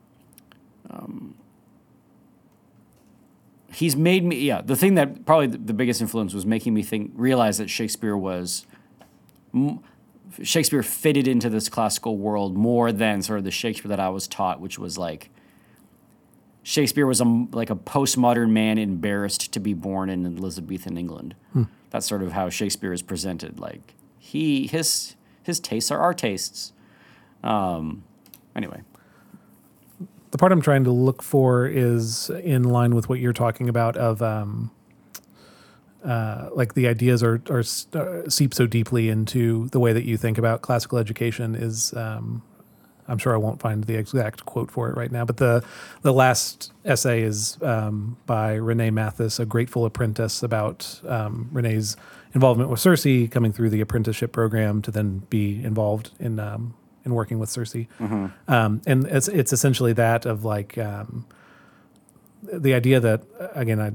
um, 0.90 1.36
he's 3.78 3.96
made 3.96 4.24
me. 4.24 4.40
Yeah, 4.40 4.62
the 4.62 4.76
thing 4.76 4.96
that 4.96 5.26
probably 5.26 5.48
the, 5.48 5.74
biggest 5.74 6.02
influence 6.02 6.34
was 6.34 6.46
making 6.46 6.74
me 6.74 6.82
think, 6.82 7.12
realize 7.14 7.60
that 7.60 7.70
Shakespeare 7.70 8.18
was. 8.18 8.66
Shakespeare 10.44 10.84
fitted 10.84 11.28
into 11.28 11.50
this 11.50 11.70
classical 11.70 12.18
world 12.18 12.58
more 12.58 12.92
than 12.92 13.22
sort 13.22 13.40
of 13.40 13.46
the 13.46 13.52
Shakespeare 13.52 13.90
that 13.90 14.00
I 14.00 14.10
was 14.10 14.28
taught, 14.28 14.60
which 14.60 14.78
was 14.78 14.98
like 14.98 15.30
Shakespeare 16.64 17.06
was 17.06 17.22
a 17.22 17.48
like 17.52 17.70
a 17.70 17.76
postmodern 17.76 18.50
man 18.50 18.78
embarrassed 18.78 19.54
to 19.54 19.60
be 19.60 19.74
born 19.74 20.10
in 20.10 20.26
Elizabethan 20.26 20.98
England. 20.98 21.36
That's 21.92 22.06
sort 22.06 22.24
of 22.24 22.34
how 22.34 22.50
Shakespeare 22.50 22.94
is 22.94 23.02
presented. 23.02 23.60
Like 23.60 23.94
he 24.18 24.68
his 24.68 25.16
his 25.44 25.60
tastes 25.60 25.92
are 25.92 26.00
our 26.00 26.14
tastes. 26.14 26.74
Um, 27.44 28.04
anyway, 28.56 28.82
the 30.32 30.38
part 30.38 30.52
I'm 30.52 30.62
trying 30.62 30.84
to 30.84 30.92
look 30.92 31.24
for 31.24 31.68
is 31.68 32.30
in 32.30 32.64
line 32.64 32.96
with 32.96 33.10
what 33.10 33.20
you're 33.20 33.34
talking 33.34 33.70
about 33.70 33.96
of 33.98 34.22
um, 34.22 34.72
uh, 36.04 36.50
like 36.54 36.74
the 36.74 36.88
ideas 36.88 37.24
are, 37.24 37.42
are 37.50 37.64
uh, 37.94 38.30
seep 38.30 38.54
so 38.54 38.66
deeply 38.66 39.10
into 39.10 39.68
the 39.70 39.80
way 39.80 39.94
that 39.94 40.06
you 40.06 40.18
think 40.18 40.38
about 40.38 40.62
classical 40.62 40.98
education 40.98 41.56
is 41.56 41.94
um, 41.94 42.42
I'm 43.08 43.18
sure 43.18 43.34
I 43.34 43.38
won't 43.38 43.62
find 43.62 43.84
the 43.86 43.96
exact 43.96 44.46
quote 44.46 44.70
for 44.70 44.90
it 44.90 44.98
right 44.98 45.12
now, 45.12 45.26
but 45.26 45.38
the 45.38 45.64
the 46.02 46.14
last 46.14 46.72
essay 46.86 47.22
is 47.22 47.58
um, 47.62 48.18
by 48.26 48.54
Renee 48.54 48.92
Mathis, 48.92 49.40
a 49.40 49.46
grateful 49.46 49.86
apprentice, 49.86 50.44
about 50.44 51.02
um, 51.08 51.50
Renee's 51.52 51.96
involvement 52.34 52.70
with 52.70 52.80
Circe, 52.80 53.30
coming 53.30 53.54
through 53.54 53.70
the 53.70 53.82
apprenticeship 53.82 54.32
program 54.32 54.82
to 54.82 54.92
then 54.92 55.20
be 55.30 55.64
involved 55.64 56.12
in 56.20 56.40
um, 56.40 56.76
in 57.08 57.14
working 57.14 57.40
with 57.40 57.50
Circe, 57.50 57.88
um, 58.48 58.82
and 58.86 59.06
it's 59.08 59.28
it's 59.28 59.52
essentially 59.52 59.94
that 59.94 60.26
of 60.26 60.46
like 60.46 60.78
um, 60.78 61.26
the 62.44 62.74
idea 62.74 63.00
that 63.00 63.24
again 63.56 63.80
I, 63.80 63.92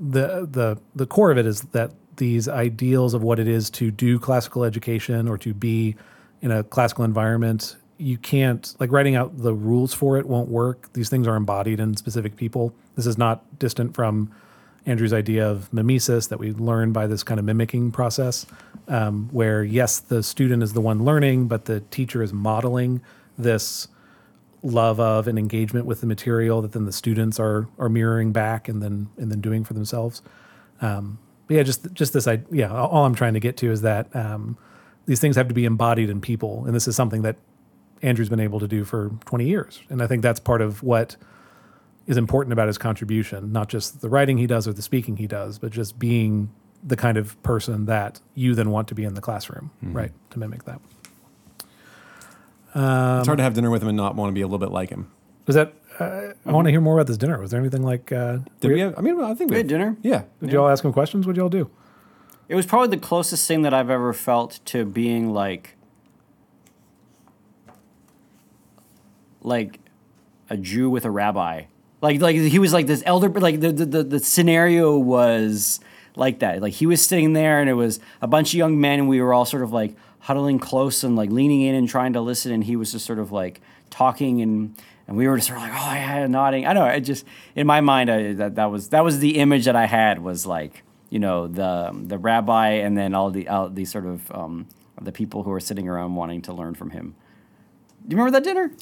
the 0.00 0.48
the 0.50 0.78
the 0.94 1.06
core 1.06 1.30
of 1.30 1.38
it 1.38 1.46
is 1.46 1.60
that 1.72 1.92
these 2.16 2.48
ideals 2.48 3.14
of 3.14 3.22
what 3.22 3.38
it 3.38 3.48
is 3.48 3.70
to 3.70 3.90
do 3.90 4.18
classical 4.18 4.64
education 4.64 5.28
or 5.28 5.38
to 5.38 5.52
be 5.52 5.96
in 6.40 6.50
a 6.50 6.62
classical 6.62 7.04
environment 7.04 7.76
you 7.98 8.18
can't 8.18 8.74
like 8.80 8.90
writing 8.90 9.14
out 9.14 9.38
the 9.38 9.54
rules 9.54 9.94
for 9.94 10.18
it 10.18 10.26
won't 10.26 10.48
work. 10.48 10.92
These 10.92 11.08
things 11.08 11.26
are 11.26 11.36
embodied 11.36 11.80
in 11.80 11.96
specific 11.96 12.36
people. 12.36 12.74
This 12.96 13.06
is 13.06 13.16
not 13.16 13.58
distant 13.58 13.94
from 13.94 14.32
andrew's 14.86 15.12
idea 15.12 15.48
of 15.48 15.72
mimesis 15.72 16.28
that 16.28 16.38
we 16.38 16.52
learn 16.52 16.92
by 16.92 17.06
this 17.06 17.22
kind 17.22 17.38
of 17.38 17.44
mimicking 17.44 17.90
process 17.90 18.46
um, 18.88 19.28
where 19.32 19.64
yes 19.64 19.98
the 19.98 20.22
student 20.22 20.62
is 20.62 20.72
the 20.72 20.80
one 20.80 21.04
learning 21.04 21.48
but 21.48 21.64
the 21.64 21.80
teacher 21.80 22.22
is 22.22 22.32
modeling 22.32 23.00
this 23.36 23.88
love 24.64 24.98
of 24.98 25.28
and 25.28 25.38
engagement 25.38 25.84
with 25.84 26.00
the 26.00 26.06
material 26.06 26.62
that 26.62 26.72
then 26.72 26.86
the 26.86 26.92
students 26.92 27.38
are 27.38 27.68
are 27.78 27.88
mirroring 27.88 28.32
back 28.32 28.68
and 28.68 28.82
then 28.82 29.08
and 29.18 29.30
then 29.30 29.40
doing 29.40 29.62
for 29.62 29.74
themselves. 29.74 30.22
Um, 30.80 31.18
but 31.46 31.56
yeah, 31.56 31.62
just 31.62 31.92
just 31.92 32.14
this 32.14 32.26
I 32.26 32.42
yeah, 32.50 32.72
all 32.72 33.04
I'm 33.04 33.14
trying 33.14 33.34
to 33.34 33.40
get 33.40 33.56
to 33.58 33.70
is 33.70 33.82
that 33.82 34.14
um, 34.16 34.56
these 35.06 35.20
things 35.20 35.36
have 35.36 35.48
to 35.48 35.54
be 35.54 35.66
embodied 35.66 36.08
in 36.08 36.20
people, 36.20 36.64
and 36.64 36.74
this 36.74 36.88
is 36.88 36.96
something 36.96 37.22
that 37.22 37.36
Andrew's 38.02 38.30
been 38.30 38.40
able 38.40 38.58
to 38.60 38.66
do 38.66 38.84
for 38.84 39.10
20 39.26 39.46
years, 39.46 39.82
and 39.90 40.02
I 40.02 40.06
think 40.06 40.22
that's 40.22 40.40
part 40.40 40.62
of 40.62 40.82
what 40.82 41.16
is 42.06 42.16
important 42.16 42.52
about 42.52 42.66
his 42.66 42.78
contribution, 42.78 43.52
not 43.52 43.68
just 43.68 44.00
the 44.00 44.08
writing 44.08 44.38
he 44.38 44.46
does 44.46 44.68
or 44.68 44.72
the 44.72 44.82
speaking 44.82 45.16
he 45.16 45.26
does, 45.26 45.58
but 45.58 45.72
just 45.72 45.98
being 45.98 46.50
the 46.82 46.96
kind 46.96 47.16
of 47.16 47.40
person 47.42 47.86
that 47.86 48.20
you 48.34 48.54
then 48.54 48.70
want 48.70 48.88
to 48.88 48.94
be 48.94 49.04
in 49.04 49.14
the 49.14 49.20
classroom, 49.20 49.70
right? 49.82 50.12
To 50.30 50.38
mimic 50.38 50.64
that. 50.64 50.80
it's 52.74 53.26
hard 53.26 53.38
to 53.38 53.42
have 53.42 53.54
dinner 53.54 53.70
with 53.70 53.82
him 53.82 53.88
and 53.88 53.96
not 53.96 54.16
want 54.16 54.28
to 54.30 54.34
be 54.34 54.42
a 54.42 54.46
little 54.46 54.58
bit 54.58 54.70
like 54.70 54.90
him. 54.90 55.10
Was 55.46 55.56
that? 55.56 55.72
Uh, 55.98 56.32
I 56.44 56.52
want 56.52 56.66
to 56.66 56.70
hear 56.72 56.80
more 56.80 56.94
about 56.98 57.06
this 57.06 57.16
dinner. 57.16 57.40
Was 57.40 57.52
there 57.52 57.60
anything 57.60 57.82
like? 57.84 58.10
Uh, 58.12 58.38
Did 58.60 58.72
we 58.72 58.80
have? 58.80 58.98
I 58.98 59.00
mean, 59.00 59.22
I 59.22 59.34
think 59.34 59.50
we 59.50 59.54
We 59.54 59.58
had 59.58 59.68
dinner. 59.68 59.96
Yeah. 60.02 60.24
did 60.40 60.52
y'all 60.52 60.68
ask 60.68 60.84
him 60.84 60.92
questions? 60.92 61.26
What'd 61.26 61.36
y'all 61.38 61.48
do? 61.48 61.70
It 62.48 62.56
was 62.56 62.66
probably 62.66 62.88
the 62.88 63.00
closest 63.02 63.46
thing 63.48 63.62
that 63.62 63.72
I've 63.72 63.90
ever 63.90 64.12
felt 64.12 64.60
to 64.66 64.84
being 64.84 65.32
like 65.32 65.76
like 69.40 69.78
a 70.50 70.56
Jew 70.56 70.90
with 70.90 71.04
a 71.04 71.10
rabbi. 71.10 71.64
Like 72.04 72.20
like 72.20 72.36
he 72.36 72.58
was 72.58 72.74
like 72.74 72.86
this 72.86 73.02
elder 73.06 73.30
like 73.30 73.60
the 73.60 73.72
the, 73.72 73.86
the, 73.86 74.02
the 74.04 74.18
scenario 74.18 74.98
was 74.98 75.80
like 76.16 76.40
that. 76.40 76.60
Like 76.60 76.74
he 76.74 76.84
was 76.84 77.04
sitting 77.04 77.32
there 77.32 77.60
and 77.60 77.70
it 77.70 77.74
was 77.74 77.98
a 78.20 78.26
bunch 78.26 78.50
of 78.50 78.58
young 78.58 78.78
men 78.78 78.98
and 78.98 79.08
we 79.08 79.22
were 79.22 79.32
all 79.32 79.46
sort 79.46 79.62
of 79.62 79.72
like 79.72 79.96
huddling 80.20 80.58
close 80.58 81.02
and 81.02 81.16
like 81.16 81.30
leaning 81.30 81.62
in 81.62 81.74
and 81.74 81.88
trying 81.88 82.12
to 82.12 82.20
listen 82.20 82.52
and 82.52 82.64
he 82.64 82.76
was 82.76 82.92
just 82.92 83.06
sort 83.06 83.18
of 83.18 83.32
like 83.32 83.62
talking 83.88 84.42
and 84.42 84.76
and 85.08 85.16
we 85.16 85.26
were 85.26 85.36
just 85.36 85.48
sort 85.48 85.56
of 85.56 85.62
like 85.62 85.72
oh 85.72 85.94
yeah 85.94 86.26
nodding. 86.26 86.66
I 86.66 86.74
know. 86.74 86.84
It 86.84 87.00
just 87.00 87.24
in 87.56 87.66
my 87.66 87.80
mind 87.80 88.10
I, 88.10 88.34
that 88.34 88.56
that 88.56 88.70
was 88.70 88.90
that 88.90 89.02
was 89.02 89.20
the 89.20 89.38
image 89.38 89.64
that 89.64 89.74
I 89.74 89.86
had 89.86 90.18
was 90.18 90.44
like 90.44 90.82
you 91.08 91.18
know 91.18 91.46
the 91.46 91.90
the 91.94 92.18
rabbi 92.18 92.68
and 92.84 92.98
then 92.98 93.14
all 93.14 93.30
the 93.30 93.48
all 93.48 93.70
the 93.70 93.86
sort 93.86 94.04
of 94.04 94.30
um, 94.30 94.66
the 95.00 95.10
people 95.10 95.44
who 95.44 95.52
are 95.52 95.60
sitting 95.60 95.88
around 95.88 96.16
wanting 96.16 96.42
to 96.42 96.52
learn 96.52 96.74
from 96.74 96.90
him. 96.90 97.14
Do 98.06 98.14
you 98.14 98.22
remember 98.22 98.38
that 98.38 98.44
dinner? 98.44 98.72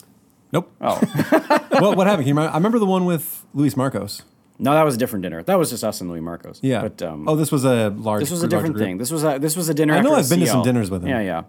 Nope. 0.52 0.70
Oh 0.80 0.96
what 1.80 1.96
what 1.96 2.06
happened? 2.06 2.24
Can 2.24 2.28
you 2.28 2.34
remember? 2.34 2.52
I 2.52 2.56
remember 2.56 2.78
the 2.78 2.86
one 2.86 3.04
with 3.04 3.46
Louis 3.54 3.74
Markos. 3.74 4.22
no, 4.58 4.72
that 4.74 4.84
was 4.84 4.94
a 4.94 4.98
different 4.98 5.22
dinner. 5.22 5.42
That 5.42 5.58
was 5.58 5.70
just 5.70 5.82
us 5.82 6.00
and 6.00 6.10
Louis 6.10 6.20
Markos. 6.20 6.58
Yeah. 6.62 6.82
but 6.82 7.02
um, 7.02 7.28
oh, 7.28 7.36
this 7.36 7.50
was 7.50 7.64
a 7.64 7.90
large. 7.90 8.20
this 8.20 8.30
was 8.30 8.42
a 8.42 8.48
different 8.48 8.76
thing. 8.76 8.98
This 8.98 9.10
was 9.10 9.24
a 9.24 9.38
this 9.38 9.56
was 9.56 9.68
a 9.68 9.74
dinner. 9.74 9.94
I 9.94 10.00
know 10.00 10.10
after 10.14 10.20
I've 10.24 10.28
been 10.30 10.40
to 10.40 10.46
some 10.46 10.56
CL. 10.56 10.64
dinners 10.64 10.90
with 10.90 11.02
him. 11.02 11.08
Yeah, 11.08 11.20
yeah, 11.20 11.42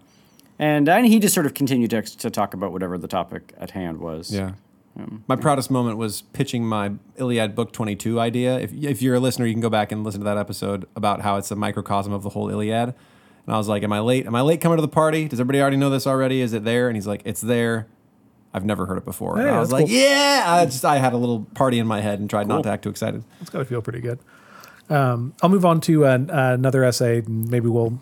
and 0.58 0.88
and 0.88 1.06
he 1.06 1.18
just 1.20 1.34
sort 1.34 1.46
of 1.46 1.54
continued 1.54 1.90
to 1.90 2.02
to 2.02 2.30
talk 2.30 2.54
about 2.54 2.72
whatever 2.72 2.96
the 2.98 3.08
topic 3.08 3.52
at 3.58 3.72
hand 3.72 3.98
was. 3.98 4.30
Yeah. 4.32 4.52
My 5.26 5.34
proudest 5.34 5.72
moment 5.72 5.98
was 5.98 6.22
pitching 6.22 6.64
my 6.64 6.92
Iliad 7.16 7.56
Book 7.56 7.72
22 7.72 8.20
idea. 8.20 8.60
If, 8.60 8.72
if 8.72 9.02
you're 9.02 9.16
a 9.16 9.20
listener, 9.20 9.44
you 9.44 9.52
can 9.52 9.60
go 9.60 9.68
back 9.68 9.90
and 9.90 10.04
listen 10.04 10.20
to 10.20 10.24
that 10.24 10.38
episode 10.38 10.86
about 10.94 11.20
how 11.20 11.36
it's 11.36 11.50
a 11.50 11.56
microcosm 11.56 12.12
of 12.12 12.22
the 12.22 12.28
whole 12.28 12.48
Iliad. 12.48 12.94
And 13.44 13.54
I 13.54 13.58
was 13.58 13.66
like, 13.66 13.82
Am 13.82 13.92
I 13.92 13.98
late? 13.98 14.24
Am 14.24 14.36
I 14.36 14.42
late 14.42 14.60
coming 14.60 14.76
to 14.78 14.82
the 14.82 14.86
party? 14.86 15.26
Does 15.26 15.40
everybody 15.40 15.60
already 15.60 15.78
know 15.78 15.90
this 15.90 16.06
already? 16.06 16.40
Is 16.40 16.52
it 16.52 16.62
there? 16.62 16.86
And 16.88 16.96
he's 16.96 17.08
like, 17.08 17.22
It's 17.24 17.40
there. 17.40 17.88
I've 18.54 18.64
never 18.64 18.86
heard 18.86 18.98
it 18.98 19.04
before. 19.04 19.36
Hey, 19.36 19.48
I 19.48 19.58
was 19.58 19.72
like, 19.72 19.86
cool. 19.86 19.94
Yeah. 19.94 20.44
I 20.46 20.64
just 20.64 20.84
I 20.84 20.98
had 20.98 21.12
a 21.12 21.16
little 21.16 21.40
party 21.54 21.80
in 21.80 21.86
my 21.88 22.00
head 22.00 22.20
and 22.20 22.30
tried 22.30 22.46
not 22.46 22.62
to 22.62 22.70
act 22.70 22.84
too 22.84 22.88
excited. 22.90 23.24
It's 23.40 23.50
got 23.50 23.58
to 23.58 23.64
feel 23.64 23.82
pretty 23.82 24.00
good. 24.00 24.20
Um, 24.88 25.34
I'll 25.42 25.48
move 25.50 25.64
on 25.64 25.80
to 25.82 26.06
uh, 26.06 26.18
another 26.30 26.84
essay. 26.84 27.18
and 27.18 27.50
Maybe 27.50 27.68
we'll 27.68 28.00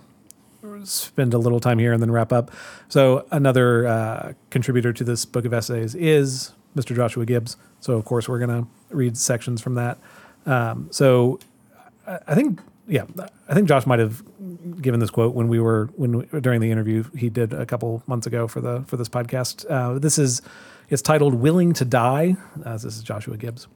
spend 0.85 1.33
a 1.33 1.39
little 1.39 1.59
time 1.61 1.79
here 1.79 1.93
and 1.93 2.03
then 2.03 2.11
wrap 2.11 2.33
up. 2.33 2.51
So, 2.89 3.27
another 3.31 3.87
uh, 3.87 4.33
contributor 4.51 4.93
to 4.93 5.05
this 5.05 5.25
book 5.25 5.45
of 5.45 5.55
essays 5.55 5.95
is 5.95 6.53
Mr. 6.77 6.95
Joshua 6.95 7.25
Gibbs. 7.25 7.57
So, 7.81 7.95
of 7.95 8.05
course, 8.05 8.29
we're 8.29 8.45
going 8.45 8.63
to 8.65 8.69
read 8.95 9.17
sections 9.17 9.61
from 9.63 9.75
that. 9.77 9.99
Um, 10.45 10.89
so, 10.91 11.39
I 12.07 12.35
think, 12.35 12.61
yeah, 12.89 13.05
I 13.49 13.55
think 13.55 13.69
Josh 13.69 13.87
might 13.87 13.99
have 13.99 14.23
given 14.81 15.01
this 15.01 15.11
quote 15.11 15.35
when 15.35 15.49
we 15.49 15.61
were 15.61 15.91
when 15.97 16.19
we, 16.19 16.41
during 16.41 16.61
the 16.61 16.71
interview 16.71 17.05
he 17.17 17.31
did 17.31 17.53
a 17.53 17.67
couple 17.67 18.03
months 18.07 18.27
ago 18.27 18.49
for 18.49 18.61
the 18.61 18.83
for 18.87 18.97
this 18.97 19.09
podcast. 19.09 19.65
Uh, 19.71 19.99
this 19.99 20.19
is 20.19 20.43
it's 20.89 21.03
titled 21.03 21.35
"Willing 21.35 21.73
to 21.75 21.85
Die." 21.85 22.37
Uh, 22.65 22.73
this 22.73 22.85
is 22.85 23.03
Joshua 23.03 23.37
Gibbs 23.37 23.69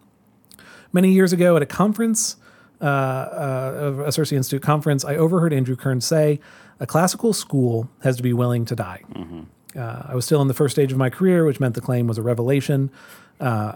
many 0.93 1.13
years 1.13 1.33
ago 1.33 1.57
at 1.57 1.63
a 1.63 1.67
conference, 1.67 2.37
uh, 2.81 2.85
uh, 2.85 4.05
a 4.07 4.13
Circe 4.13 4.33
Institute 4.33 4.63
conference, 4.63 5.05
I 5.05 5.17
overheard 5.17 5.53
Andrew 5.53 5.77
Kern 5.77 6.01
say, 6.01 6.41
"A 6.81 6.87
classical 6.87 7.33
school 7.33 7.89
has 8.03 8.17
to 8.17 8.23
be 8.23 8.33
willing 8.33 8.65
to 8.67 8.75
die." 8.75 9.03
Uh, 9.77 10.03
I 10.09 10.15
was 10.15 10.25
still 10.25 10.41
in 10.43 10.49
the 10.49 10.55
first 10.55 10.75
stage 10.75 10.91
of 10.91 10.99
my 10.99 11.11
career, 11.11 11.45
which 11.45 11.61
meant 11.61 11.75
the 11.75 11.81
claim 11.81 12.07
was 12.07 12.19
a 12.19 12.23
revelation. 12.23 12.91
Uh, 13.41 13.75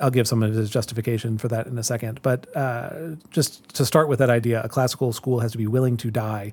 I'll 0.00 0.10
give 0.10 0.28
some 0.28 0.42
of 0.42 0.52
his 0.54 0.68
justification 0.70 1.38
for 1.38 1.48
that 1.48 1.66
in 1.66 1.78
a 1.78 1.82
second, 1.82 2.20
but 2.22 2.54
uh, 2.56 3.16
just 3.30 3.68
to 3.76 3.86
start 3.86 4.08
with 4.08 4.18
that 4.18 4.30
idea, 4.30 4.62
a 4.62 4.68
classical 4.68 5.12
school 5.12 5.40
has 5.40 5.52
to 5.52 5.58
be 5.58 5.66
willing 5.66 5.96
to 5.98 6.10
die. 6.10 6.52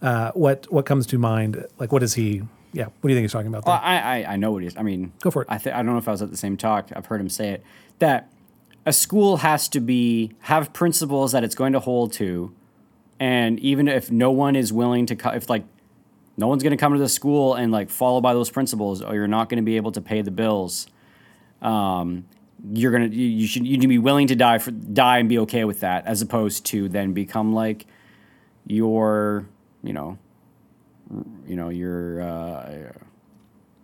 Uh, 0.00 0.30
what 0.32 0.70
what 0.72 0.86
comes 0.86 1.06
to 1.08 1.18
mind? 1.18 1.64
Like, 1.78 1.90
what 1.92 2.02
is 2.02 2.14
he? 2.14 2.42
Yeah, 2.72 2.84
what 2.84 3.02
do 3.02 3.08
you 3.08 3.14
think 3.14 3.24
he's 3.24 3.32
talking 3.32 3.48
about? 3.48 3.64
There? 3.64 3.72
Well, 3.72 3.80
I, 3.82 3.96
I 4.24 4.32
I 4.32 4.36
know 4.36 4.52
what 4.52 4.62
he's. 4.62 4.76
I 4.76 4.82
mean, 4.82 5.12
Go 5.22 5.30
for 5.30 5.42
it. 5.42 5.48
I 5.50 5.58
th- 5.58 5.74
I 5.74 5.78
don't 5.78 5.92
know 5.92 5.98
if 5.98 6.08
I 6.08 6.12
was 6.12 6.22
at 6.22 6.30
the 6.30 6.36
same 6.36 6.56
talk. 6.56 6.90
I've 6.94 7.06
heard 7.06 7.20
him 7.20 7.28
say 7.28 7.50
it 7.50 7.64
that 7.98 8.30
a 8.86 8.92
school 8.92 9.38
has 9.38 9.68
to 9.70 9.80
be 9.80 10.32
have 10.40 10.72
principles 10.72 11.32
that 11.32 11.42
it's 11.42 11.54
going 11.54 11.72
to 11.72 11.80
hold 11.80 12.12
to, 12.14 12.52
and 13.18 13.58
even 13.60 13.88
if 13.88 14.10
no 14.10 14.30
one 14.30 14.56
is 14.56 14.72
willing 14.72 15.06
to, 15.06 15.16
co- 15.16 15.30
if 15.30 15.48
like 15.48 15.64
no 16.36 16.48
one's 16.48 16.62
going 16.62 16.72
to 16.72 16.76
come 16.76 16.92
to 16.92 16.98
the 16.98 17.08
school 17.08 17.54
and 17.54 17.72
like 17.72 17.90
follow 17.90 18.20
by 18.20 18.34
those 18.34 18.50
principles, 18.50 19.00
or 19.02 19.14
you're 19.14 19.26
not 19.28 19.48
going 19.48 19.56
to 19.58 19.64
be 19.64 19.76
able 19.76 19.92
to 19.92 20.00
pay 20.00 20.20
the 20.22 20.30
bills. 20.30 20.86
Um, 21.62 22.26
you're 22.72 22.92
gonna 22.92 23.06
you, 23.06 23.26
you 23.26 23.46
should 23.46 23.66
you 23.66 23.72
need 23.72 23.82
to 23.82 23.88
be 23.88 23.98
willing 23.98 24.26
to 24.28 24.36
die 24.36 24.58
for 24.58 24.70
die 24.70 25.18
and 25.18 25.28
be 25.28 25.38
okay 25.40 25.64
with 25.64 25.80
that, 25.80 26.06
as 26.06 26.22
opposed 26.22 26.64
to 26.66 26.88
then 26.88 27.12
become 27.12 27.52
like 27.52 27.86
your 28.66 29.46
you 29.82 29.92
know 29.92 30.18
you 31.46 31.56
know 31.56 31.68
your 31.68 32.20
uh, 32.22 32.92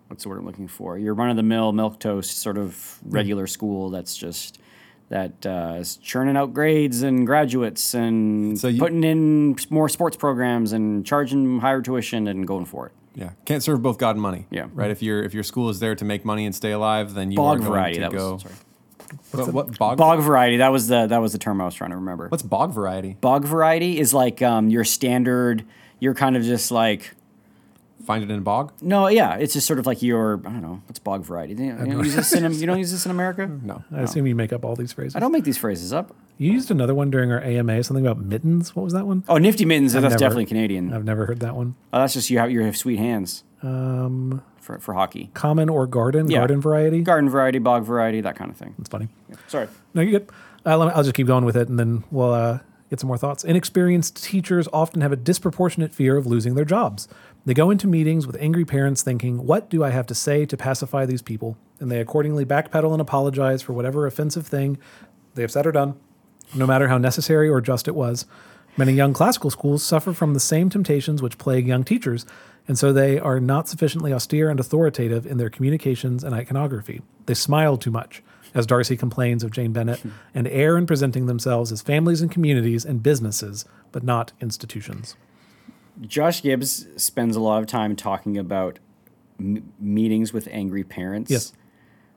what's 0.08 0.22
the 0.22 0.28
word 0.28 0.38
I'm 0.38 0.46
looking 0.46 0.68
for? 0.68 0.98
Your 0.98 1.14
run 1.14 1.30
of 1.30 1.36
the 1.36 1.42
mill 1.42 1.72
milk 1.72 2.00
toast 2.00 2.38
sort 2.38 2.58
of 2.58 2.98
regular 3.04 3.46
school 3.46 3.90
that's 3.90 4.16
just 4.16 4.58
that 5.10 5.44
uh, 5.44 5.74
is 5.78 5.96
churning 5.96 6.36
out 6.36 6.54
grades 6.54 7.02
and 7.02 7.26
graduates 7.26 7.94
and 7.94 8.58
So 8.58 8.68
you- 8.68 8.78
putting 8.80 9.02
in 9.04 9.56
more 9.68 9.88
sports 9.88 10.16
programs 10.16 10.72
and 10.72 11.04
charging 11.04 11.58
higher 11.60 11.82
tuition 11.82 12.28
and 12.28 12.46
going 12.46 12.64
for 12.64 12.86
it. 12.86 12.92
Yeah. 13.16 13.30
Can't 13.44 13.60
serve 13.62 13.82
both 13.82 13.98
God 13.98 14.12
and 14.14 14.22
money. 14.22 14.46
Yeah. 14.50 14.68
Right. 14.72 14.90
If 14.90 15.02
your 15.02 15.22
if 15.24 15.34
your 15.34 15.42
school 15.42 15.68
is 15.68 15.80
there 15.80 15.96
to 15.96 16.04
make 16.04 16.24
money 16.24 16.46
and 16.46 16.54
stay 16.54 16.70
alive, 16.70 17.12
then 17.14 17.32
you 17.32 17.36
Bog 17.36 17.56
are 17.56 17.60
going 17.60 17.70
variety. 17.72 17.94
to 17.96 18.00
That 18.02 18.12
go. 18.12 18.34
was 18.34 18.42
sorry. 18.42 18.54
What, 19.32 19.52
what 19.52 19.78
bog? 19.78 19.98
Bog 19.98 20.20
variety. 20.22 20.56
That 20.58 20.72
was 20.72 20.88
the 20.88 21.06
that 21.06 21.18
was 21.18 21.32
the 21.32 21.38
term 21.38 21.60
I 21.60 21.64
was 21.64 21.74
trying 21.74 21.90
to 21.90 21.96
remember. 21.96 22.28
What's 22.28 22.42
bog 22.42 22.72
variety? 22.72 23.16
bog 23.20 23.44
variety? 23.44 23.98
Is 23.98 24.12
like 24.14 24.42
um, 24.42 24.68
your 24.68 24.84
standard. 24.84 25.64
You're 25.98 26.14
kind 26.14 26.36
of 26.36 26.42
just 26.42 26.70
like 26.70 27.14
Find 28.06 28.24
it 28.24 28.30
in 28.30 28.38
a 28.38 28.42
bog? 28.42 28.72
no, 28.80 29.08
yeah. 29.08 29.34
It's 29.36 29.52
just 29.52 29.66
sort 29.66 29.78
of 29.78 29.86
like 29.86 30.02
your 30.02 30.38
I 30.46 30.50
don't 30.50 30.62
know 30.62 30.80
what's 30.86 30.98
bog 30.98 31.22
variety. 31.24 31.54
You, 31.54 31.64
you 31.64 31.76
don't 31.76 32.04
use 32.04 32.14
this 32.16 32.32
in 32.32 32.50
you 32.54 32.66
don't 32.66 32.78
use 32.78 32.90
this 32.90 33.04
in 33.04 33.10
America. 33.10 33.46
No. 33.62 33.84
I 33.94 34.00
assume 34.00 34.26
you 34.26 34.34
make 34.34 34.52
up 34.52 34.64
all 34.64 34.74
these 34.74 34.92
phrases. 34.92 35.14
I 35.16 35.20
don't 35.20 35.32
make 35.32 35.44
these 35.44 35.58
phrases 35.58 35.92
up. 35.92 36.14
You 36.38 36.50
used 36.50 36.70
another 36.70 36.94
one 36.94 37.10
during 37.10 37.30
our 37.30 37.42
AMA, 37.42 37.84
something 37.84 38.06
about 38.06 38.24
mittens. 38.24 38.74
What 38.74 38.84
was 38.84 38.94
that 38.94 39.06
one? 39.06 39.24
Oh, 39.28 39.36
nifty 39.36 39.66
mittens. 39.66 39.92
That's 39.92 40.02
never- 40.04 40.16
definitely 40.16 40.46
Canadian. 40.46 40.94
I've 40.94 41.04
never 41.04 41.26
heard 41.26 41.40
that 41.40 41.54
one. 41.54 41.74
Oh, 41.92 42.00
that's 42.00 42.14
just 42.14 42.30
you 42.30 42.38
have 42.38 42.50
you 42.50 42.62
have 42.62 42.76
sweet 42.78 42.98
hands. 42.98 43.44
Um, 43.62 44.42
for 44.70 44.80
for 44.80 44.94
hockey, 44.94 45.30
Common 45.34 45.68
or 45.68 45.86
garden? 45.86 46.30
Yeah. 46.30 46.38
Garden 46.38 46.60
variety? 46.60 47.02
garden 47.02 47.28
variety, 47.28 47.58
bog 47.58 47.84
variety, 47.84 48.20
that 48.20 48.36
kind 48.36 48.50
of 48.50 48.56
thing. 48.56 48.74
That's 48.78 48.88
funny. 48.90 49.08
Sorry. 49.48 49.68
No, 49.94 50.02
you're 50.02 50.20
good. 50.20 50.30
Uh, 50.64 50.76
let 50.76 50.86
me, 50.86 50.92
I'll 50.94 51.02
just 51.02 51.14
keep 51.14 51.26
going 51.26 51.44
with 51.44 51.56
it 51.56 51.68
and 51.68 51.78
then 51.78 52.04
we'll 52.10 52.32
uh, 52.32 52.58
get 52.90 53.00
some 53.00 53.08
more 53.08 53.16
thoughts. 53.18 53.44
Inexperienced 53.44 54.22
teachers 54.22 54.68
often 54.72 55.00
have 55.00 55.12
a 55.12 55.16
disproportionate 55.16 55.92
fear 55.94 56.16
of 56.16 56.26
losing 56.26 56.54
their 56.54 56.64
jobs. 56.64 57.08
They 57.46 57.54
go 57.54 57.70
into 57.70 57.86
meetings 57.86 58.26
with 58.26 58.36
angry 58.40 58.64
parents 58.64 59.02
thinking, 59.02 59.46
What 59.46 59.70
do 59.70 59.82
I 59.82 59.90
have 59.90 60.06
to 60.06 60.14
say 60.14 60.44
to 60.46 60.56
pacify 60.56 61.06
these 61.06 61.22
people? 61.22 61.56
And 61.78 61.90
they 61.90 62.00
accordingly 62.00 62.44
backpedal 62.44 62.92
and 62.92 63.00
apologize 63.00 63.62
for 63.62 63.72
whatever 63.72 64.06
offensive 64.06 64.46
thing 64.46 64.78
they 65.34 65.42
have 65.42 65.50
said 65.50 65.66
or 65.66 65.72
done, 65.72 65.98
no 66.54 66.66
matter 66.66 66.88
how 66.88 66.98
necessary 66.98 67.48
or 67.48 67.60
just 67.60 67.88
it 67.88 67.94
was. 67.94 68.26
Many 68.76 68.92
young 68.92 69.12
classical 69.12 69.50
schools 69.50 69.82
suffer 69.82 70.12
from 70.12 70.34
the 70.34 70.40
same 70.40 70.70
temptations 70.70 71.22
which 71.22 71.38
plague 71.38 71.66
young 71.66 71.84
teachers, 71.84 72.24
and 72.70 72.78
so 72.78 72.92
they 72.92 73.18
are 73.18 73.40
not 73.40 73.66
sufficiently 73.66 74.12
austere 74.12 74.48
and 74.48 74.60
authoritative 74.60 75.26
in 75.26 75.38
their 75.38 75.50
communications 75.50 76.22
and 76.22 76.32
iconography. 76.32 77.02
They 77.26 77.34
smile 77.34 77.76
too 77.76 77.90
much, 77.90 78.22
as 78.54 78.64
Darcy 78.64 78.96
complains 78.96 79.42
of 79.42 79.50
Jane 79.50 79.72
Bennet, 79.72 79.98
hmm. 79.98 80.10
and 80.36 80.46
err 80.46 80.78
in 80.78 80.86
presenting 80.86 81.26
themselves 81.26 81.72
as 81.72 81.82
families 81.82 82.22
and 82.22 82.30
communities 82.30 82.84
and 82.84 83.02
businesses, 83.02 83.64
but 83.90 84.04
not 84.04 84.30
institutions. 84.40 85.16
Josh 86.02 86.42
Gibbs 86.42 86.86
spends 86.94 87.34
a 87.34 87.40
lot 87.40 87.60
of 87.60 87.66
time 87.66 87.96
talking 87.96 88.38
about 88.38 88.78
m- 89.40 89.72
meetings 89.80 90.32
with 90.32 90.46
angry 90.52 90.84
parents. 90.84 91.28
Yes. 91.28 91.52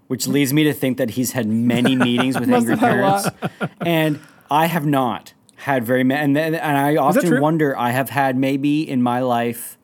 Which 0.06 0.28
leads 0.28 0.54
me 0.54 0.66
to 0.66 0.74
think 0.74 1.00
that 1.00 1.10
he's 1.10 1.32
had 1.32 1.48
many 1.48 1.96
meetings 2.10 2.40
with 2.40 2.48
angry 2.48 2.76
have 2.76 2.80
had 2.80 3.00
a 3.00 3.32
parents, 3.32 3.70
and 3.82 4.20
I 4.52 4.68
have 4.68 4.86
not 4.86 5.34
had 5.56 5.84
very 5.84 6.04
many. 6.04 6.22
And, 6.22 6.38
and 6.38 6.78
I 6.78 6.98
often 6.98 7.42
wonder. 7.42 7.76
I 7.76 7.90
have 7.90 8.10
had 8.10 8.38
maybe 8.38 8.88
in 8.88 9.02
my 9.02 9.22
life, 9.22 9.80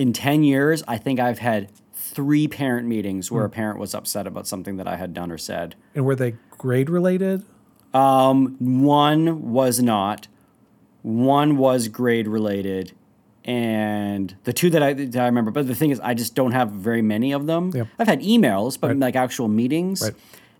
in 0.00 0.14
ten 0.14 0.42
years, 0.42 0.82
I 0.88 0.96
think 0.96 1.20
I've 1.20 1.40
had 1.40 1.68
three 1.92 2.48
parent 2.48 2.88
meetings 2.88 3.30
where 3.30 3.42
hmm. 3.42 3.52
a 3.52 3.54
parent 3.54 3.78
was 3.78 3.94
upset 3.94 4.26
about 4.26 4.46
something 4.46 4.78
that 4.78 4.88
I 4.88 4.96
had 4.96 5.12
done 5.12 5.30
or 5.30 5.36
said. 5.36 5.74
And 5.94 6.06
were 6.06 6.16
they 6.16 6.36
grade 6.50 6.88
related? 6.88 7.44
Um, 7.92 8.56
one 8.58 9.50
was 9.52 9.82
not. 9.82 10.26
One 11.02 11.58
was 11.58 11.88
grade 11.88 12.26
related, 12.26 12.92
and 13.44 14.34
the 14.44 14.54
two 14.54 14.70
that 14.70 14.82
I, 14.82 14.92
that 14.94 15.16
I 15.16 15.26
remember. 15.26 15.50
But 15.50 15.66
the 15.66 15.74
thing 15.74 15.90
is, 15.90 16.00
I 16.00 16.14
just 16.14 16.34
don't 16.34 16.52
have 16.52 16.70
very 16.70 17.02
many 17.02 17.32
of 17.32 17.46
them. 17.46 17.70
Yeah. 17.74 17.84
I've 17.98 18.08
had 18.08 18.20
emails, 18.20 18.80
but 18.80 18.88
Right. 18.88 18.98
like 18.98 19.16
actual 19.16 19.48
meetings. 19.48 20.02
Right. 20.02 20.14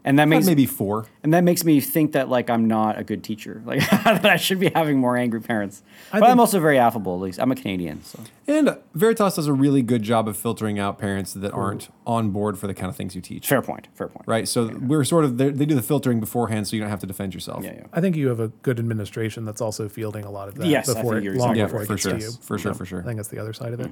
And 0.04 0.18
that 0.18 0.26
makes 0.28 0.46
maybe 0.46 0.66
four. 0.66 1.06
and 1.22 1.34
that 1.34 1.44
makes 1.44 1.64
me 1.64 1.80
think 1.80 2.12
that 2.12 2.28
like 2.28 2.48
I'm 2.50 2.66
not 2.68 2.98
a 2.98 3.04
good 3.04 3.22
teacher. 3.22 3.62
Like 3.66 3.80
that 3.90 4.24
I 4.26 4.36
should 4.36 4.58
be 4.60 4.70
having 4.74 4.98
more 4.98 5.16
angry 5.16 5.40
parents. 5.40 5.82
but 6.12 6.22
I'm 6.24 6.40
also 6.40 6.58
very 6.60 6.78
affable. 6.78 7.14
At 7.16 7.20
least 7.20 7.40
I'm 7.40 7.52
a 7.52 7.54
Canadian, 7.54 8.02
so 8.02 8.20
And 8.46 8.76
Veritas 8.94 9.34
does 9.36 9.46
a 9.46 9.52
really 9.52 9.82
good 9.82 10.02
job 10.02 10.26
of 10.28 10.36
filtering 10.36 10.78
out 10.78 10.98
parents 10.98 11.32
that 11.34 11.52
aren't 11.52 11.88
on 12.06 12.30
board 12.30 12.58
for 12.58 12.66
the 12.66 12.74
kind 12.74 12.88
of 12.88 12.96
things 12.96 13.14
you 13.14 13.20
teach. 13.20 13.46
fair 13.48 13.62
point. 13.62 13.88
Fair 13.94 14.08
point. 14.08 14.26
Right. 14.26 14.48
So 14.48 14.68
we're 14.78 15.04
sort 15.04 15.24
of 15.24 15.36
they 15.38 15.50
they 15.50 15.66
do 15.66 15.74
the 15.74 15.82
filtering 15.82 16.20
beforehand, 16.20 16.66
so 16.68 16.76
you 16.76 16.82
don't 16.82 16.90
have 16.90 17.00
to 17.00 17.06
defend 17.06 17.34
yourself. 17.34 17.62
Yeah, 17.64 17.74
yeah. 17.74 17.86
I 17.92 18.00
think 18.00 18.16
you 18.16 18.28
have 18.28 18.40
a 18.40 18.48
good 18.48 18.78
administration 18.78 19.44
that's 19.44 19.60
also 19.60 19.88
fielding 19.88 20.24
a 20.24 20.30
lot 20.30 20.48
of 20.48 20.54
that 20.56 20.66
Yes, 20.66 20.88
I 20.88 20.94
before 20.94 21.18
it, 21.18 21.24
long 21.36 21.54
Yeah, 21.56 21.64
before 21.64 21.82
it 21.82 21.86
for 21.86 21.94
gets 21.94 22.02
sure. 22.02 22.12
to 22.12 22.18
you. 22.18 22.30
For 22.40 22.58
sure, 22.58 22.74
for 22.74 22.84
sure. 22.86 23.00
I 23.00 23.04
think 23.04 23.16
that's 23.16 23.28
the 23.28 23.38
other 23.38 23.52
side 23.52 23.72
of 23.74 23.80
it. 23.80 23.90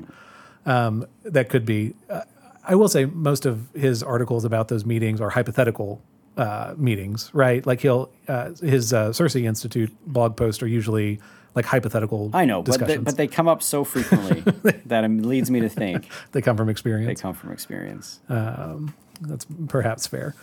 Um, 0.66 1.06
that 1.24 1.48
could 1.48 1.64
be. 1.64 1.94
Uh, 2.10 2.22
I 2.68 2.74
will 2.74 2.88
say 2.88 3.06
most 3.06 3.46
of 3.46 3.66
his 3.74 4.02
articles 4.02 4.44
about 4.44 4.68
those 4.68 4.84
meetings 4.84 5.20
are 5.20 5.30
hypothetical 5.30 6.02
uh, 6.36 6.74
meetings, 6.76 7.30
right? 7.32 7.66
Like 7.66 7.80
he'll 7.80 8.10
uh, 8.28 8.50
his 8.60 8.92
uh, 8.92 9.12
Circe 9.12 9.36
Institute 9.36 9.90
blog 10.06 10.36
posts 10.36 10.62
are 10.62 10.68
usually 10.68 11.20
like 11.54 11.64
hypothetical. 11.64 12.30
I 12.34 12.44
know, 12.44 12.62
but 12.62 12.86
they, 12.86 12.98
but 12.98 13.16
they 13.16 13.26
come 13.26 13.48
up 13.48 13.62
so 13.62 13.82
frequently 13.82 14.40
that 14.86 15.04
it 15.04 15.08
leads 15.08 15.50
me 15.50 15.60
to 15.60 15.68
think 15.68 16.06
they 16.32 16.42
come 16.42 16.56
from 16.56 16.68
experience. 16.68 17.08
they 17.08 17.20
come 17.20 17.34
from 17.34 17.50
experience. 17.52 18.20
That's 18.28 19.46
perhaps 19.66 20.06
fair. 20.06 20.34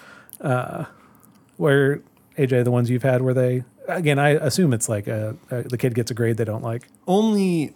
Uh, 0.41 0.86
where 1.57 2.01
AJ, 2.38 2.65
the 2.65 2.71
ones 2.71 2.89
you've 2.89 3.03
had, 3.03 3.21
where 3.21 3.34
they 3.34 3.63
again, 3.88 4.19
I 4.19 4.30
assume 4.32 4.73
it's 4.73 4.89
like 4.89 5.07
a, 5.07 5.38
a, 5.51 5.63
the 5.63 5.78
kid 5.78 5.95
gets 5.95 6.11
a 6.11 6.13
grade 6.13 6.38
they 6.38 6.43
don't 6.43 6.63
like. 6.63 6.88
Only 7.07 7.73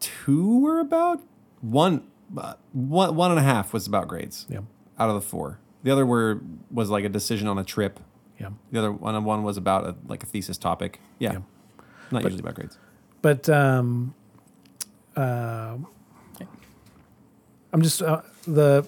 two 0.00 0.60
were 0.60 0.80
about 0.80 1.20
one, 1.60 2.02
uh, 2.36 2.54
one, 2.72 3.14
one 3.16 3.30
and 3.30 3.40
a 3.40 3.42
half 3.42 3.72
was 3.72 3.86
about 3.86 4.08
grades. 4.08 4.46
Yeah, 4.48 4.60
Out 4.98 5.08
of 5.10 5.14
the 5.14 5.20
four, 5.20 5.58
the 5.82 5.90
other 5.90 6.06
were 6.06 6.40
was 6.70 6.90
like 6.90 7.04
a 7.04 7.08
decision 7.08 7.46
on 7.48 7.58
a 7.58 7.64
trip. 7.64 8.00
yeah. 8.40 8.50
The 8.72 8.78
other 8.78 8.92
one 8.92 9.24
one 9.24 9.42
was 9.42 9.56
about 9.56 9.84
a, 9.86 9.94
like 10.08 10.22
a 10.22 10.26
thesis 10.26 10.58
topic. 10.58 11.00
Yeah, 11.18 11.32
Yeah. 11.32 11.38
not 12.10 12.22
usually 12.24 12.40
about 12.40 12.54
grades. 12.54 12.78
But 13.22 13.48
um, 13.48 14.14
uh, 15.16 15.76
I'm 17.72 17.82
just 17.82 18.02
uh, 18.02 18.22
the. 18.46 18.86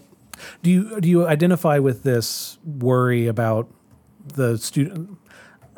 Do 0.62 0.70
you 0.70 1.00
do 1.00 1.08
you 1.08 1.26
identify 1.26 1.78
with 1.78 2.04
this 2.04 2.58
worry 2.64 3.26
about 3.26 3.68
the 4.34 4.56
student 4.58 5.18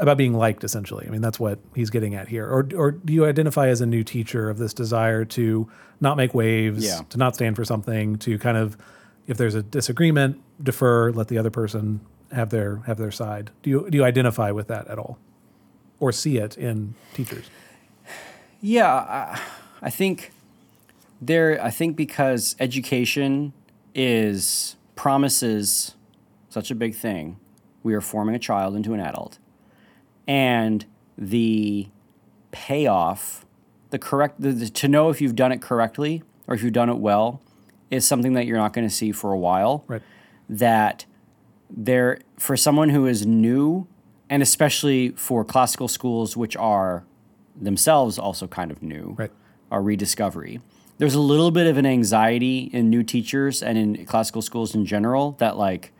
about 0.00 0.16
being 0.16 0.34
liked? 0.34 0.64
Essentially, 0.64 1.06
I 1.06 1.10
mean 1.10 1.20
that's 1.20 1.38
what 1.38 1.58
he's 1.74 1.90
getting 1.90 2.14
at 2.14 2.28
here. 2.28 2.46
Or 2.46 2.68
or 2.74 2.90
do 2.92 3.12
you 3.12 3.24
identify 3.26 3.68
as 3.68 3.80
a 3.80 3.86
new 3.86 4.02
teacher 4.02 4.50
of 4.50 4.58
this 4.58 4.74
desire 4.74 5.24
to 5.26 5.68
not 6.00 6.16
make 6.16 6.34
waves, 6.34 6.84
Yeah. 6.84 7.00
to 7.10 7.18
not 7.18 7.34
stand 7.34 7.56
for 7.56 7.64
something, 7.64 8.16
to 8.18 8.38
kind 8.38 8.56
of 8.56 8.76
if 9.26 9.36
there's 9.36 9.54
a 9.54 9.62
disagreement, 9.62 10.40
defer, 10.62 11.12
let 11.12 11.28
the 11.28 11.38
other 11.38 11.50
person 11.50 12.00
have 12.32 12.50
their 12.50 12.76
have 12.86 12.96
their 12.98 13.10
side. 13.12 13.50
Do 13.62 13.70
you 13.70 13.90
do 13.90 13.98
you 13.98 14.04
identify 14.04 14.50
with 14.50 14.68
that 14.68 14.88
at 14.88 14.98
all, 14.98 15.18
or 16.00 16.10
see 16.12 16.38
it 16.38 16.56
in 16.58 16.94
teachers? 17.14 17.44
Yeah, 18.60 18.92
I, 18.92 19.40
I 19.82 19.90
think 19.90 20.32
there. 21.20 21.62
I 21.62 21.70
think 21.70 21.96
because 21.96 22.56
education 22.60 23.52
is 23.94 24.76
promises 24.96 25.94
such 26.50 26.70
a 26.70 26.74
big 26.74 26.94
thing, 26.94 27.36
we 27.82 27.94
are 27.94 28.00
forming 28.00 28.34
a 28.34 28.38
child 28.38 28.76
into 28.76 28.92
an 28.94 29.00
adult, 29.00 29.38
and 30.30 30.84
the 31.18 31.88
payoff, 32.52 33.44
the 33.90 33.98
correct, 33.98 34.40
the, 34.40 34.52
the- 34.52 34.68
to 34.68 34.86
know 34.88 35.08
if 35.10 35.20
you've 35.20 35.34
done 35.34 35.50
it 35.52 35.60
correctly 35.60 36.22
or 36.46 36.54
if 36.54 36.62
you've 36.62 36.72
done 36.72 36.88
it 36.88 36.98
well, 36.98 37.40
is 37.90 38.06
something 38.06 38.34
that 38.34 38.46
you're 38.46 38.56
not 38.56 38.72
going 38.72 38.86
to 38.88 38.94
see 38.94 39.10
for 39.10 39.32
a 39.32 39.38
while 39.38 39.84
Right. 39.88 40.02
that 40.48 41.04
there 41.68 42.20
for 42.38 42.56
someone 42.56 42.90
who 42.90 43.06
is 43.06 43.26
new 43.26 43.86
and 44.28 44.42
especially 44.42 45.10
for 45.10 45.44
classical 45.44 45.88
schools 45.88 46.36
which 46.36 46.56
are 46.56 47.04
themselves 47.60 48.18
also 48.18 48.46
kind 48.46 48.70
of 48.70 48.82
new 48.82 49.14
Right. 49.18 49.30
are 49.70 49.82
rediscovery 49.82 50.60
there's 50.98 51.14
a 51.14 51.20
little 51.20 51.50
bit 51.50 51.66
of 51.66 51.76
an 51.78 51.86
anxiety 51.86 52.70
in 52.72 52.90
new 52.90 53.02
teachers 53.02 53.62
and 53.62 53.76
in 53.78 54.04
classical 54.06 54.42
schools 54.42 54.74
in 54.74 54.84
general 54.86 55.32
that 55.38 55.56
like 55.56 55.92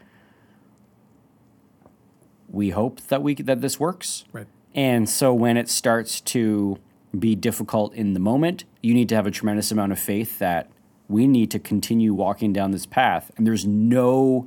we 2.62 2.70
hope 2.70 3.00
that 3.10 3.20
we 3.26 3.32
that 3.50 3.60
this 3.66 3.76
works 3.86 4.08
Right. 4.36 4.46
and 4.74 5.08
so 5.18 5.26
when 5.44 5.56
it 5.56 5.68
starts 5.68 6.20
to 6.34 6.78
be 7.26 7.34
difficult 7.34 7.92
in 7.94 8.08
the 8.16 8.20
moment, 8.20 8.58
you 8.82 8.92
need 8.94 9.08
to 9.08 9.16
have 9.18 9.26
a 9.26 9.32
tremendous 9.38 9.72
amount 9.72 9.90
of 9.92 9.98
faith 9.98 10.38
that 10.38 10.70
we 11.08 11.26
need 11.26 11.50
to 11.50 11.58
continue 11.58 12.12
walking 12.14 12.52
down 12.52 12.70
this 12.70 12.86
path. 12.86 13.24
And 13.36 13.44
there's 13.46 13.66
no 13.66 14.46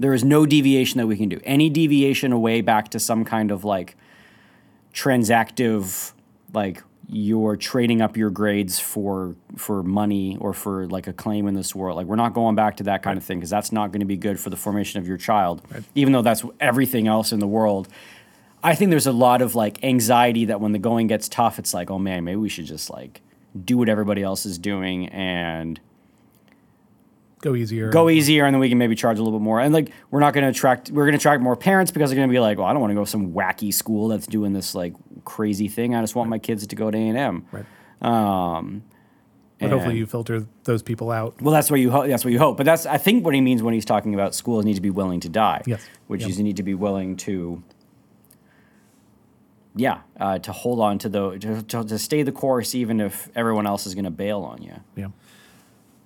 there 0.00 0.14
is 0.18 0.22
no 0.22 0.46
deviation 0.46 0.98
that 0.98 1.06
we 1.06 1.16
can 1.16 1.28
do. 1.28 1.38
Any 1.56 1.68
deviation 1.70 2.30
away 2.30 2.60
back 2.60 2.84
to 2.90 2.98
some 3.00 3.24
kind 3.24 3.50
of 3.50 3.64
like 3.64 3.96
transactive 5.02 6.12
like 6.52 6.82
you're 7.10 7.56
trading 7.56 8.02
up 8.02 8.16
your 8.16 8.28
grades 8.28 8.78
for 8.78 9.34
for 9.56 9.82
money 9.82 10.36
or 10.40 10.52
for 10.52 10.86
like 10.88 11.06
a 11.06 11.12
claim 11.12 11.46
in 11.48 11.54
this 11.54 11.74
world. 11.74 11.96
Like 11.96 12.06
we're 12.06 12.16
not 12.16 12.34
going 12.34 12.54
back 12.54 12.76
to 12.78 12.84
that 12.84 13.02
kind 13.02 13.16
of 13.16 13.24
thing 13.24 13.38
because 13.38 13.50
that's 13.50 13.72
not 13.72 13.92
going 13.92 14.00
to 14.00 14.06
be 14.06 14.16
good 14.16 14.38
for 14.38 14.50
the 14.50 14.56
formation 14.56 15.00
of 15.00 15.08
your 15.08 15.16
child. 15.16 15.62
Even 15.94 16.12
though 16.12 16.22
that's 16.22 16.44
everything 16.60 17.08
else 17.08 17.32
in 17.32 17.40
the 17.40 17.46
world. 17.46 17.88
I 18.62 18.74
think 18.74 18.90
there's 18.90 19.06
a 19.06 19.12
lot 19.12 19.40
of 19.40 19.54
like 19.54 19.82
anxiety 19.84 20.46
that 20.46 20.60
when 20.60 20.72
the 20.72 20.78
going 20.78 21.06
gets 21.06 21.28
tough, 21.28 21.58
it's 21.58 21.72
like, 21.72 21.90
oh 21.90 21.98
man, 21.98 22.24
maybe 22.24 22.36
we 22.36 22.48
should 22.48 22.66
just 22.66 22.90
like 22.90 23.22
do 23.64 23.78
what 23.78 23.88
everybody 23.88 24.22
else 24.22 24.44
is 24.44 24.58
doing 24.58 25.08
and 25.08 25.80
Go 27.40 27.54
easier. 27.54 27.90
go 27.90 28.08
easier, 28.10 28.44
and 28.44 28.54
then 28.54 28.60
we 28.60 28.68
can 28.68 28.78
maybe 28.78 28.94
charge 28.94 29.18
a 29.18 29.22
little 29.22 29.38
bit 29.38 29.44
more. 29.44 29.60
And 29.60 29.72
like, 29.72 29.92
we're 30.10 30.20
not 30.20 30.34
going 30.34 30.42
to 30.44 30.50
attract, 30.50 30.90
we're 30.90 31.04
going 31.04 31.12
to 31.12 31.18
attract 31.18 31.42
more 31.42 31.54
parents 31.56 31.92
because 31.92 32.10
they're 32.10 32.16
going 32.16 32.28
to 32.28 32.32
be 32.32 32.40
like, 32.40 32.58
well, 32.58 32.66
I 32.66 32.72
don't 32.72 32.80
want 32.80 32.90
to 32.90 32.94
go 32.96 33.04
to 33.04 33.10
some 33.10 33.32
wacky 33.32 33.72
school 33.72 34.08
that's 34.08 34.26
doing 34.26 34.52
this 34.52 34.74
like 34.74 34.94
crazy 35.24 35.68
thing. 35.68 35.94
I 35.94 36.00
just 36.00 36.14
want 36.14 36.28
my 36.30 36.38
kids 36.38 36.66
to 36.66 36.74
go 36.76 36.90
to 36.90 36.98
A 36.98 37.00
and 37.08 37.16
M. 37.18 37.46
Right. 37.52 37.64
Um, 38.02 38.82
But 39.60 39.70
hopefully 39.70 39.96
you 39.98 40.06
filter 40.06 40.46
those 40.64 40.82
people 40.82 41.10
out. 41.10 41.40
Well, 41.42 41.52
that's 41.52 41.70
what 41.70 41.80
you 41.80 41.90
hope. 41.90 42.06
That's 42.08 42.24
what 42.24 42.32
you 42.32 42.38
hope. 42.38 42.56
But 42.56 42.66
that's 42.66 42.86
I 42.86 42.96
think 42.98 43.24
what 43.24 43.34
he 43.34 43.40
means 43.40 43.62
when 43.62 43.74
he's 43.74 43.84
talking 43.84 44.14
about 44.14 44.34
schools 44.34 44.64
need 44.64 44.74
to 44.74 44.80
be 44.80 44.90
willing 44.90 45.20
to 45.20 45.28
die. 45.28 45.62
Yes. 45.66 45.84
Which 46.06 46.20
Yep. 46.22 46.30
is 46.30 46.38
you 46.38 46.44
need 46.44 46.56
to 46.56 46.62
be 46.62 46.74
willing 46.74 47.16
to. 47.18 47.62
Yeah, 49.76 50.00
uh, 50.18 50.38
to 50.40 50.50
hold 50.52 50.80
on 50.80 50.98
to 50.98 51.08
the 51.08 51.38
to, 51.38 51.62
to, 51.62 51.84
to 51.84 51.98
stay 51.98 52.22
the 52.24 52.32
course 52.32 52.74
even 52.74 53.00
if 53.00 53.28
everyone 53.36 53.66
else 53.66 53.86
is 53.86 53.94
going 53.94 54.06
to 54.06 54.10
bail 54.10 54.40
on 54.40 54.60
you. 54.62 54.74
Yeah. 54.96 55.08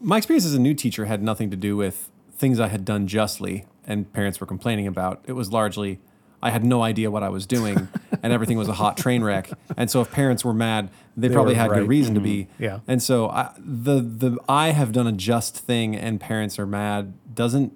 My 0.03 0.17
experience 0.19 0.45
as 0.45 0.55
a 0.55 0.61
new 0.61 0.75
teacher 0.75 1.05
had 1.05 1.23
nothing 1.23 1.51
to 1.51 1.57
do 1.57 1.77
with 1.77 2.11
things 2.35 2.59
I 2.59 2.69
had 2.69 2.85
done 2.85 3.07
justly 3.07 3.67
and 3.87 4.13
parents 4.13 4.41
were 4.41 4.47
complaining 4.47 4.87
about. 4.87 5.25
It 5.27 5.33
was 5.33 5.53
largely 5.53 6.01
I 6.43 6.51
had 6.51 6.65
no 6.65 6.83
idea 6.83 7.09
what 7.09 7.23
I 7.23 7.29
was 7.29 7.47
doing 7.47 7.89
and 8.23 8.33
everything 8.33 8.59
was 8.59 8.69
a 8.69 8.73
hot 8.73 8.97
train 8.97 9.23
wreck. 9.23 9.51
And 9.77 9.89
so 9.89 10.01
if 10.01 10.11
parents 10.11 10.45
were 10.45 10.53
mad, 10.53 10.91
they, 11.17 11.29
They 11.29 11.35
probably 11.35 11.55
had 11.55 11.71
right. 11.71 11.81
good 11.81 11.89
reason 11.89 12.15
to 12.15 12.21
mm-hmm. 12.21 12.25
be. 12.25 12.49
Yeah. 12.59 12.81
And 12.89 13.01
so 13.01 13.29
I, 13.29 13.53
the 13.59 14.01
the 14.01 14.39
I 14.49 14.71
have 14.71 14.93
done 14.93 15.07
a 15.07 15.13
just 15.13 15.57
thing 15.57 15.95
and 15.95 16.21
parents 16.21 16.59
are 16.59 16.67
mad 16.67 17.15
doesn't 17.33 17.73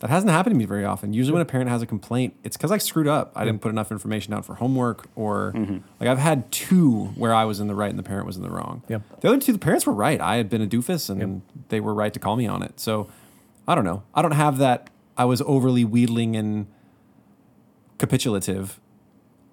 that 0.00 0.08
hasn't 0.08 0.30
happened 0.30 0.54
to 0.54 0.58
me 0.58 0.64
very 0.64 0.84
often. 0.84 1.12
Usually 1.12 1.34
when 1.34 1.42
a 1.42 1.46
parent 1.46 1.68
has 1.68 1.82
a 1.82 1.86
complaint, 1.86 2.34
it's 2.42 2.56
because 2.56 2.72
I 2.72 2.78
screwed 2.78 3.06
up. 3.06 3.32
I 3.36 3.44
didn't 3.44 3.60
put 3.60 3.68
enough 3.68 3.92
information 3.92 4.32
out 4.32 4.46
for 4.46 4.54
homework 4.54 5.06
or 5.14 5.52
mm-hmm. 5.54 5.78
like 6.00 6.08
I've 6.08 6.18
had 6.18 6.50
two 6.50 7.06
where 7.16 7.34
I 7.34 7.44
was 7.44 7.60
in 7.60 7.66
the 7.66 7.74
right 7.74 7.90
and 7.90 7.98
the 7.98 8.02
parent 8.02 8.26
was 8.26 8.36
in 8.36 8.42
the 8.42 8.50
wrong. 8.50 8.82
Yep. 8.88 9.20
The 9.20 9.28
other 9.28 9.38
two, 9.38 9.52
the 9.52 9.58
parents 9.58 9.86
were 9.86 9.92
right. 9.92 10.18
I 10.18 10.36
had 10.36 10.48
been 10.48 10.62
a 10.62 10.66
doofus 10.66 11.10
and 11.10 11.42
they 11.68 11.80
were 11.80 11.92
right 11.92 12.14
to 12.14 12.18
call 12.18 12.36
me 12.36 12.46
on 12.46 12.62
it. 12.62 12.80
So 12.80 13.10
I 13.68 13.74
don't 13.74 13.84
know. 13.84 14.02
I 14.14 14.22
don't 14.22 14.32
have 14.32 14.56
that. 14.58 14.88
I 15.18 15.26
was 15.26 15.42
overly 15.42 15.84
wheedling 15.84 16.34
and 16.34 16.66
capitulative. 17.98 18.80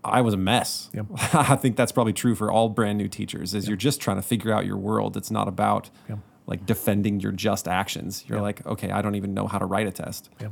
I 0.05 0.21
was 0.21 0.33
a 0.33 0.37
mess. 0.37 0.89
Yep. 0.93 1.07
I 1.33 1.57
think 1.57 1.75
that's 1.75 1.91
probably 1.91 2.13
true 2.13 2.35
for 2.35 2.49
all 2.49 2.69
brand 2.69 2.97
new 2.97 3.09
teachers 3.09 3.53
is 3.53 3.67
you're 3.67 3.75
just 3.75 3.99
trying 3.99 4.15
to 4.15 4.23
figure 4.23 4.53
out 4.53 4.65
your 4.65 4.77
world. 4.77 5.17
It's 5.17 5.29
not 5.29 5.49
about 5.49 5.89
Yep. 6.07 6.19
Like 6.47 6.65
defending 6.65 7.19
your 7.19 7.31
just 7.31 7.67
actions. 7.67 8.23
You're 8.27 8.41
like, 8.41 8.65
okay, 8.65 8.89
I 8.89 9.01
don't 9.01 9.15
even 9.15 9.33
know 9.33 9.47
how 9.47 9.59
to 9.59 9.65
write 9.65 9.85
a 9.85 9.91
test. 9.91 10.29
Yeah. 10.41 10.47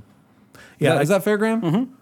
Yeah. 0.80 0.94
Yeah. 0.96 1.02
Is 1.02 1.10
that 1.10 1.24
fair, 1.24 1.38
Graham? 1.38 1.62
Mm-hmm. 1.62 1.94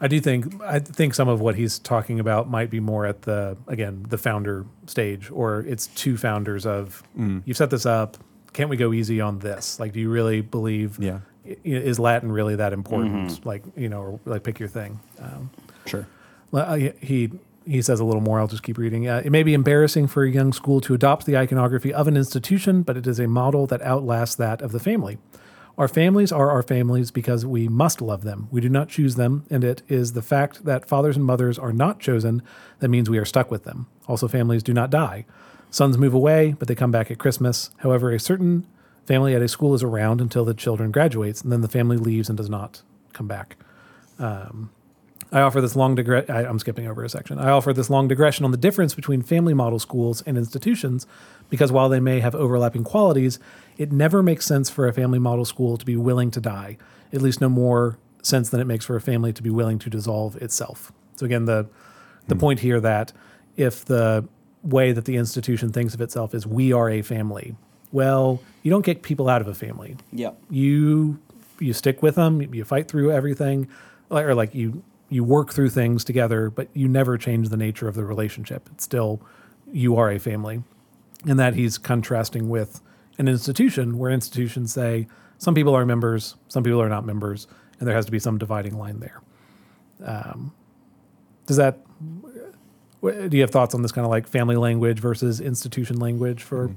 I 0.00 0.08
do 0.08 0.20
think 0.20 0.60
I 0.62 0.80
think 0.80 1.14
some 1.14 1.28
of 1.28 1.40
what 1.40 1.54
he's 1.54 1.78
talking 1.78 2.18
about 2.18 2.50
might 2.50 2.70
be 2.70 2.80
more 2.80 3.06
at 3.06 3.22
the 3.22 3.56
again 3.68 4.04
the 4.08 4.18
founder 4.18 4.66
stage, 4.86 5.30
or 5.30 5.60
it's 5.60 5.86
two 5.86 6.16
founders 6.16 6.66
of 6.66 7.04
mm. 7.16 7.40
you've 7.44 7.56
set 7.56 7.70
this 7.70 7.86
up. 7.86 8.16
Can't 8.52 8.68
we 8.68 8.76
go 8.76 8.92
easy 8.92 9.20
on 9.20 9.38
this? 9.38 9.78
Like, 9.78 9.92
do 9.92 10.00
you 10.00 10.10
really 10.10 10.40
believe? 10.40 10.98
Yeah. 10.98 11.20
Is 11.64 11.98
Latin 11.98 12.32
really 12.32 12.56
that 12.56 12.72
important? 12.72 13.30
Mm-hmm. 13.30 13.48
Like, 13.48 13.64
you 13.76 13.88
know, 13.88 14.00
or 14.00 14.20
like 14.24 14.42
pick 14.42 14.58
your 14.58 14.68
thing. 14.68 15.00
Um, 15.20 15.50
Sure. 15.86 16.06
he 17.00 17.30
he 17.66 17.82
says 17.82 18.00
a 18.00 18.04
little 18.04 18.20
more. 18.20 18.40
I'll 18.40 18.48
just 18.48 18.62
keep 18.62 18.78
reading. 18.78 19.08
Uh, 19.08 19.22
it 19.24 19.30
may 19.30 19.42
be 19.42 19.54
embarrassing 19.54 20.06
for 20.08 20.24
a 20.24 20.30
young 20.30 20.52
school 20.52 20.80
to 20.82 20.94
adopt 20.94 21.26
the 21.26 21.36
iconography 21.36 21.92
of 21.92 22.08
an 22.08 22.16
institution, 22.16 22.82
but 22.82 22.96
it 22.96 23.06
is 23.06 23.18
a 23.18 23.28
model 23.28 23.66
that 23.66 23.82
outlasts 23.82 24.34
that 24.36 24.62
of 24.62 24.72
the 24.72 24.80
family. 24.80 25.18
Our 25.78 25.88
families 25.88 26.32
are 26.32 26.50
our 26.50 26.62
families 26.62 27.10
because 27.10 27.46
we 27.46 27.66
must 27.66 28.02
love 28.02 28.24
them. 28.24 28.48
We 28.50 28.60
do 28.60 28.68
not 28.68 28.88
choose 28.88 29.14
them, 29.14 29.46
and 29.50 29.64
it 29.64 29.82
is 29.88 30.12
the 30.12 30.22
fact 30.22 30.64
that 30.66 30.86
fathers 30.86 31.16
and 31.16 31.24
mothers 31.24 31.58
are 31.58 31.72
not 31.72 31.98
chosen 31.98 32.42
that 32.80 32.88
means 32.88 33.08
we 33.08 33.18
are 33.18 33.24
stuck 33.24 33.50
with 33.50 33.64
them. 33.64 33.86
Also, 34.06 34.28
families 34.28 34.62
do 34.62 34.74
not 34.74 34.90
die. 34.90 35.24
Sons 35.70 35.96
move 35.96 36.12
away, 36.12 36.54
but 36.58 36.68
they 36.68 36.74
come 36.74 36.90
back 36.90 37.10
at 37.10 37.18
Christmas. 37.18 37.70
However, 37.78 38.10
a 38.10 38.20
certain 38.20 38.66
family 39.06 39.34
at 39.34 39.40
a 39.40 39.48
school 39.48 39.72
is 39.74 39.82
around 39.82 40.20
until 40.20 40.44
the 40.44 40.52
children 40.52 40.90
graduates, 40.90 41.40
and 41.40 41.50
then 41.50 41.62
the 41.62 41.68
family 41.68 41.96
leaves 41.96 42.28
and 42.28 42.36
does 42.36 42.50
not 42.50 42.82
come 43.14 43.26
back. 43.26 43.56
Um, 44.18 44.70
I 45.32 45.40
offer 45.40 45.60
this 45.62 45.74
long 45.74 45.96
digre- 45.96 46.28
I, 46.28 46.44
I'm 46.44 46.58
skipping 46.58 46.86
over 46.86 47.02
a 47.02 47.08
section. 47.08 47.38
I 47.38 47.50
offer 47.50 47.72
this 47.72 47.88
long 47.88 48.06
digression 48.06 48.44
on 48.44 48.50
the 48.50 48.58
difference 48.58 48.94
between 48.94 49.22
family 49.22 49.54
model 49.54 49.78
schools 49.78 50.22
and 50.22 50.36
institutions 50.36 51.06
because 51.48 51.72
while 51.72 51.88
they 51.88 52.00
may 52.00 52.20
have 52.20 52.34
overlapping 52.34 52.84
qualities, 52.84 53.38
it 53.78 53.90
never 53.90 54.22
makes 54.22 54.44
sense 54.44 54.68
for 54.68 54.86
a 54.86 54.92
family 54.92 55.18
model 55.18 55.46
school 55.46 55.78
to 55.78 55.86
be 55.86 55.96
willing 55.96 56.30
to 56.32 56.40
die. 56.40 56.76
At 57.12 57.22
least 57.22 57.40
no 57.40 57.48
more 57.48 57.98
sense 58.22 58.50
than 58.50 58.60
it 58.60 58.66
makes 58.66 58.84
for 58.84 58.94
a 58.94 59.00
family 59.00 59.32
to 59.32 59.42
be 59.42 59.50
willing 59.50 59.78
to 59.80 59.90
dissolve 59.90 60.36
itself. 60.36 60.92
So 61.16 61.26
again, 61.26 61.46
the 61.46 61.66
the 62.28 62.34
hmm. 62.34 62.40
point 62.40 62.60
here 62.60 62.80
that 62.80 63.12
if 63.56 63.84
the 63.84 64.28
way 64.62 64.92
that 64.92 65.06
the 65.06 65.16
institution 65.16 65.72
thinks 65.72 65.94
of 65.94 66.00
itself 66.00 66.34
is 66.34 66.46
we 66.46 66.72
are 66.72 66.88
a 66.88 67.02
family, 67.02 67.56
well, 67.90 68.40
you 68.62 68.70
don't 68.70 68.82
kick 68.82 69.02
people 69.02 69.28
out 69.28 69.40
of 69.40 69.48
a 69.48 69.54
family 69.54 69.96
Yep. 70.12 70.38
you 70.50 71.18
you 71.58 71.72
stick 71.72 72.02
with 72.02 72.16
them 72.16 72.42
you 72.54 72.64
fight 72.64 72.88
through 72.88 73.12
everything 73.12 73.68
or 74.10 74.34
like 74.34 74.54
you 74.54 74.82
you 75.12 75.24
work 75.24 75.52
through 75.52 75.70
things 75.70 76.04
together 76.04 76.50
but 76.50 76.68
you 76.74 76.88
never 76.88 77.18
change 77.18 77.48
the 77.48 77.56
nature 77.56 77.88
of 77.88 77.94
the 77.94 78.04
relationship 78.04 78.68
it's 78.72 78.84
still 78.84 79.20
you 79.72 79.96
are 79.96 80.10
a 80.10 80.18
family 80.18 80.62
and 81.26 81.38
that 81.38 81.54
he's 81.54 81.78
contrasting 81.78 82.48
with 82.48 82.80
an 83.18 83.28
institution 83.28 83.98
where 83.98 84.10
institutions 84.10 84.72
say 84.72 85.06
some 85.38 85.54
people 85.54 85.74
are 85.74 85.86
members 85.86 86.36
some 86.48 86.62
people 86.62 86.80
are 86.80 86.88
not 86.88 87.04
members 87.04 87.46
and 87.78 87.88
there 87.88 87.94
has 87.94 88.04
to 88.04 88.12
be 88.12 88.18
some 88.18 88.38
dividing 88.38 88.78
line 88.78 89.00
there 89.00 89.20
um, 90.04 90.52
does 91.46 91.56
that 91.56 91.78
do 93.02 93.36
you 93.36 93.40
have 93.40 93.50
thoughts 93.50 93.74
on 93.74 93.82
this 93.82 93.92
kind 93.92 94.04
of 94.04 94.10
like 94.10 94.28
family 94.28 94.56
language 94.56 95.00
versus 95.00 95.40
institution 95.40 95.98
language 95.98 96.42
for 96.42 96.74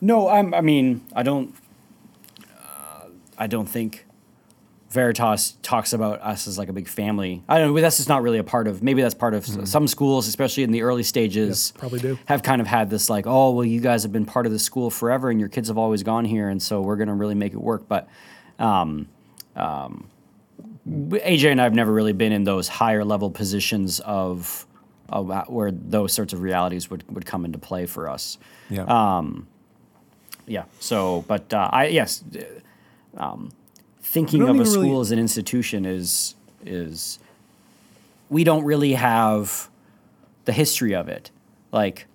No, 0.00 0.28
I'm, 0.28 0.54
I 0.54 0.60
mean, 0.60 1.02
I 1.14 1.22
don't. 1.22 1.54
Uh, 2.62 3.06
I 3.38 3.46
don't 3.46 3.68
think 3.68 4.06
Veritas 4.90 5.56
talks 5.62 5.92
about 5.92 6.20
us 6.20 6.48
as 6.48 6.58
like 6.58 6.68
a 6.68 6.72
big 6.72 6.88
family. 6.88 7.42
I 7.48 7.58
don't 7.58 7.72
know. 7.74 7.80
That's 7.80 7.98
just 7.98 8.08
not 8.08 8.22
really 8.22 8.38
a 8.38 8.44
part 8.44 8.66
of. 8.66 8.82
Maybe 8.82 9.02
that's 9.02 9.14
part 9.14 9.34
of 9.34 9.44
s- 9.48 9.70
some 9.70 9.86
schools, 9.86 10.26
especially 10.26 10.64
in 10.64 10.72
the 10.72 10.82
early 10.82 11.04
stages. 11.04 11.72
Yep, 11.74 11.80
probably 11.80 11.98
do. 12.00 12.18
have 12.26 12.42
kind 12.42 12.60
of 12.60 12.66
had 12.66 12.90
this 12.90 13.08
like, 13.08 13.24
oh, 13.26 13.52
well, 13.52 13.64
you 13.64 13.80
guys 13.80 14.02
have 14.02 14.12
been 14.12 14.26
part 14.26 14.46
of 14.46 14.52
the 14.52 14.58
school 14.58 14.90
forever, 14.90 15.30
and 15.30 15.38
your 15.38 15.48
kids 15.48 15.68
have 15.68 15.78
always 15.78 16.02
gone 16.02 16.24
here, 16.24 16.48
and 16.48 16.60
so 16.60 16.80
we're 16.80 16.96
going 16.96 17.08
to 17.08 17.14
really 17.14 17.36
make 17.36 17.52
it 17.52 17.60
work. 17.60 17.86
But 17.86 18.08
um, 18.58 19.08
um, 19.54 20.08
AJ 20.88 21.52
and 21.52 21.60
I 21.60 21.64
have 21.64 21.74
never 21.74 21.92
really 21.92 22.12
been 22.12 22.32
in 22.32 22.42
those 22.42 22.66
higher 22.66 23.04
level 23.04 23.30
positions 23.30 24.00
of, 24.00 24.66
of 25.08 25.30
uh, 25.30 25.44
where 25.44 25.70
those 25.70 26.12
sorts 26.12 26.32
of 26.32 26.42
realities 26.42 26.90
would, 26.90 27.04
would 27.14 27.24
come 27.26 27.44
into 27.44 27.58
play 27.58 27.86
for 27.86 28.08
us 28.08 28.38
Yeah. 28.70 29.22
yeah. 30.46 30.64
So, 30.80 31.24
but 31.28 31.52
uh, 31.54 31.68
I 31.72 31.86
yes, 31.86 32.24
uh, 33.16 33.22
um, 33.22 33.50
thinking 34.10 34.42
of 34.42 34.58
a 34.58 34.66
school 34.66 34.82
really- 34.82 35.00
as 35.00 35.10
an 35.12 35.18
institution 35.18 35.84
is 35.84 36.34
is 36.66 37.18
we 38.28 38.44
don't 38.44 38.64
really 38.64 38.94
have 38.94 39.70
the 40.44 40.52
history 40.52 40.94
of 40.94 41.08
it. 41.08 41.30
Like 41.72 42.06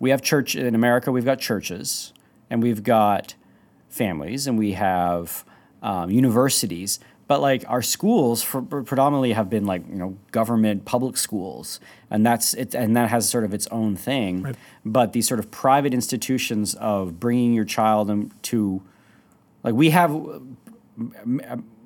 we 0.00 0.10
have 0.10 0.22
church 0.22 0.56
in 0.56 0.74
America, 0.74 1.12
we've 1.12 1.24
got 1.24 1.38
churches, 1.38 2.12
and 2.50 2.62
we've 2.62 2.82
got 2.82 3.34
families, 3.88 4.46
and 4.46 4.58
we 4.58 4.72
have 4.72 5.44
um, 5.82 6.10
universities. 6.10 6.98
But 7.28 7.40
like 7.40 7.64
our 7.68 7.82
schools, 7.82 8.42
for, 8.42 8.62
predominantly 8.62 9.32
have 9.32 9.48
been 9.48 9.66
like 9.66 9.86
you 9.88 9.96
know 9.96 10.16
government 10.30 10.86
public 10.86 11.16
schools, 11.18 11.80
and 12.10 12.24
that's 12.24 12.54
it, 12.54 12.74
and 12.74 12.96
that 12.96 13.10
has 13.10 13.28
sort 13.28 13.44
of 13.44 13.52
its 13.52 13.66
own 13.68 13.94
thing. 13.94 14.42
Right. 14.42 14.56
But 14.84 15.12
these 15.12 15.28
sort 15.28 15.38
of 15.38 15.50
private 15.50 15.92
institutions 15.92 16.74
of 16.76 17.20
bringing 17.20 17.52
your 17.52 17.64
child 17.64 18.30
to, 18.42 18.82
like 19.62 19.74
we 19.74 19.90
have 19.90 20.10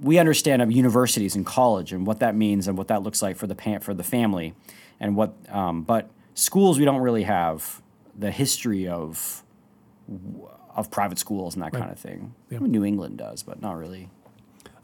we 0.00 0.18
understand 0.18 0.62
of 0.62 0.72
universities 0.72 1.36
and 1.36 1.46
college 1.46 1.92
and 1.92 2.06
what 2.06 2.18
that 2.20 2.34
means 2.34 2.66
and 2.66 2.76
what 2.76 2.88
that 2.88 3.02
looks 3.02 3.22
like 3.22 3.36
for 3.36 3.46
the 3.46 3.54
pa- 3.54 3.78
for 3.78 3.94
the 3.94 4.02
family, 4.02 4.54
and 5.00 5.16
what. 5.16 5.34
Um, 5.48 5.82
but 5.82 6.10
schools, 6.34 6.78
we 6.78 6.84
don't 6.84 7.00
really 7.00 7.22
have 7.24 7.82
the 8.18 8.30
history 8.30 8.88
of 8.88 9.42
of 10.74 10.90
private 10.90 11.18
schools 11.18 11.54
and 11.54 11.62
that 11.62 11.72
kind 11.72 11.90
of 11.90 11.98
thing. 11.98 12.34
Yeah. 12.50 12.58
New 12.60 12.84
England 12.84 13.18
does, 13.18 13.42
but 13.42 13.62
not 13.62 13.76
really. 13.78 14.10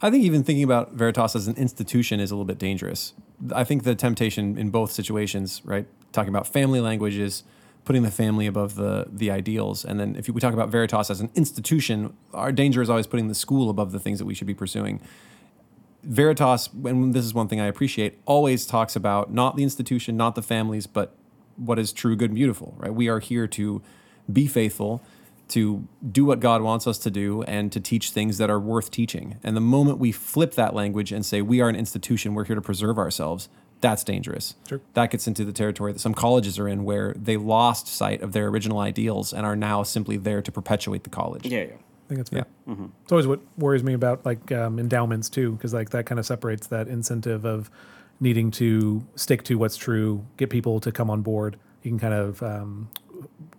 I 0.00 0.10
think 0.10 0.24
even 0.24 0.42
thinking 0.42 0.64
about 0.64 0.94
Veritas 0.94 1.36
as 1.36 1.46
an 1.46 1.56
institution 1.56 2.18
is 2.18 2.30
a 2.30 2.34
little 2.34 2.46
bit 2.46 2.58
dangerous. 2.58 3.12
I 3.54 3.62
think 3.62 3.84
the 3.84 3.94
temptation 3.94 4.58
in 4.58 4.70
both 4.70 4.90
situations, 4.90 5.62
right, 5.64 5.86
talking 6.10 6.30
about 6.30 6.46
family 6.46 6.80
languages, 6.80 7.44
putting 7.84 8.02
the 8.02 8.10
family 8.10 8.46
above 8.46 8.76
the 8.76 9.06
the 9.10 9.30
ideals, 9.30 9.84
and 9.84 9.98
then 9.98 10.16
if 10.16 10.28
we 10.28 10.40
talk 10.40 10.54
about 10.54 10.68
Veritas 10.70 11.10
as 11.10 11.20
an 11.20 11.30
institution, 11.34 12.16
our 12.32 12.52
danger 12.52 12.80
is 12.80 12.88
always 12.88 13.06
putting 13.06 13.28
the 13.28 13.34
school 13.34 13.68
above 13.70 13.92
the 13.92 13.98
things 13.98 14.18
that 14.18 14.24
we 14.24 14.34
should 14.34 14.46
be 14.46 14.54
pursuing. 14.54 15.00
Veritas, 16.04 16.68
and 16.84 17.14
this 17.14 17.24
is 17.24 17.32
one 17.32 17.48
thing 17.48 17.60
I 17.60 17.66
appreciate, 17.66 18.18
always 18.26 18.66
talks 18.66 18.96
about 18.96 19.32
not 19.32 19.56
the 19.56 19.62
institution, 19.62 20.16
not 20.16 20.34
the 20.34 20.42
families, 20.42 20.86
but 20.86 21.14
what 21.56 21.78
is 21.78 21.92
true, 21.92 22.16
good, 22.16 22.30
and 22.30 22.34
beautiful. 22.34 22.74
Right? 22.76 22.92
We 22.92 23.08
are 23.08 23.20
here 23.20 23.46
to 23.48 23.82
be 24.32 24.46
faithful, 24.46 25.02
to 25.48 25.86
do 26.10 26.24
what 26.24 26.40
God 26.40 26.62
wants 26.62 26.86
us 26.86 26.98
to 26.98 27.10
do, 27.10 27.42
and 27.42 27.70
to 27.72 27.80
teach 27.80 28.10
things 28.10 28.38
that 28.38 28.50
are 28.50 28.58
worth 28.58 28.90
teaching. 28.90 29.38
And 29.44 29.56
the 29.56 29.60
moment 29.60 29.98
we 29.98 30.12
flip 30.12 30.54
that 30.54 30.74
language 30.74 31.12
and 31.12 31.24
say 31.26 31.42
we 31.42 31.60
are 31.60 31.68
an 31.68 31.76
institution, 31.76 32.34
we're 32.34 32.46
here 32.46 32.56
to 32.56 32.62
preserve 32.62 32.98
ourselves, 32.98 33.48
that's 33.82 34.02
dangerous. 34.02 34.54
Sure. 34.66 34.80
That 34.94 35.10
gets 35.10 35.26
into 35.28 35.44
the 35.44 35.52
territory 35.52 35.92
that 35.92 35.98
some 35.98 36.14
colleges 36.14 36.58
are 36.58 36.66
in, 36.66 36.84
where 36.84 37.12
they 37.14 37.36
lost 37.36 37.86
sight 37.86 38.22
of 38.22 38.32
their 38.32 38.46
original 38.46 38.78
ideals 38.78 39.34
and 39.34 39.44
are 39.44 39.56
now 39.56 39.82
simply 39.82 40.16
there 40.16 40.40
to 40.40 40.50
perpetuate 40.50 41.04
the 41.04 41.10
college. 41.10 41.44
Yeah, 41.44 41.64
yeah. 41.64 41.74
I 41.74 42.08
think 42.08 42.18
that's 42.18 42.30
fair. 42.30 42.46
It's 43.02 43.12
always 43.12 43.26
what 43.26 43.40
worries 43.58 43.82
me 43.82 43.92
about 43.92 44.24
like 44.24 44.50
um, 44.52 44.78
endowments 44.78 45.28
too, 45.28 45.52
because 45.52 45.74
like 45.74 45.90
that 45.90 46.06
kind 46.06 46.18
of 46.18 46.24
separates 46.24 46.66
that 46.68 46.88
incentive 46.88 47.44
of 47.44 47.70
needing 48.20 48.50
to 48.52 49.04
stick 49.16 49.42
to 49.44 49.58
what's 49.58 49.76
true, 49.76 50.24
get 50.36 50.48
people 50.48 50.80
to 50.80 50.92
come 50.92 51.10
on 51.10 51.22
board. 51.22 51.58
You 51.82 51.90
can 51.90 51.98
kind 51.98 52.14
of 52.14 52.42
um, 52.42 52.88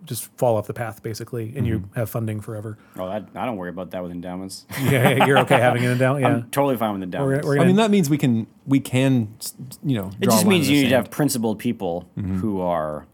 just 0.04 0.24
fall 0.36 0.56
off 0.56 0.66
the 0.66 0.74
path 0.74 1.02
basically, 1.02 1.52
and 1.56 1.66
you 1.66 1.88
have 1.94 2.10
funding 2.10 2.40
forever. 2.40 2.78
Oh, 2.96 3.04
I, 3.04 3.16
I 3.34 3.46
don't 3.46 3.56
worry 3.56 3.70
about 3.70 3.90
that 3.92 4.02
with 4.02 4.12
endowments. 4.12 4.66
yeah, 4.82 5.24
you're 5.26 5.38
okay 5.40 5.58
having 5.58 5.84
an 5.84 5.92
endowment. 5.92 6.24
Yeah, 6.24 6.28
I'm 6.28 6.50
totally 6.50 6.76
fine 6.76 6.92
with 6.92 7.00
we're, 7.00 7.04
endowments. 7.04 7.46
we're 7.46 7.54
I 7.54 7.56
gonna, 7.56 7.66
mean, 7.66 7.76
that 7.76 7.90
means 7.90 8.08
we 8.08 8.18
can 8.18 8.46
we 8.66 8.80
can 8.80 9.36
you 9.82 9.96
know. 9.96 10.10
it 10.20 10.26
just 10.26 10.46
means 10.46 10.68
you 10.68 10.82
need 10.82 10.90
to 10.90 10.96
have 10.96 11.10
principled 11.10 11.58
people 11.58 12.08
who 12.16 12.60
are 12.60 13.06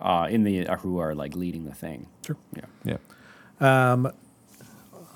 uh, 0.00 0.28
in 0.30 0.44
the 0.44 0.66
uh, 0.66 0.76
who 0.76 0.98
are 0.98 1.14
like 1.14 1.34
leading 1.34 1.64
the 1.64 1.74
thing. 1.74 2.08
Sure. 2.24 2.36
Yeah. 2.84 2.98
Yeah. 3.60 4.10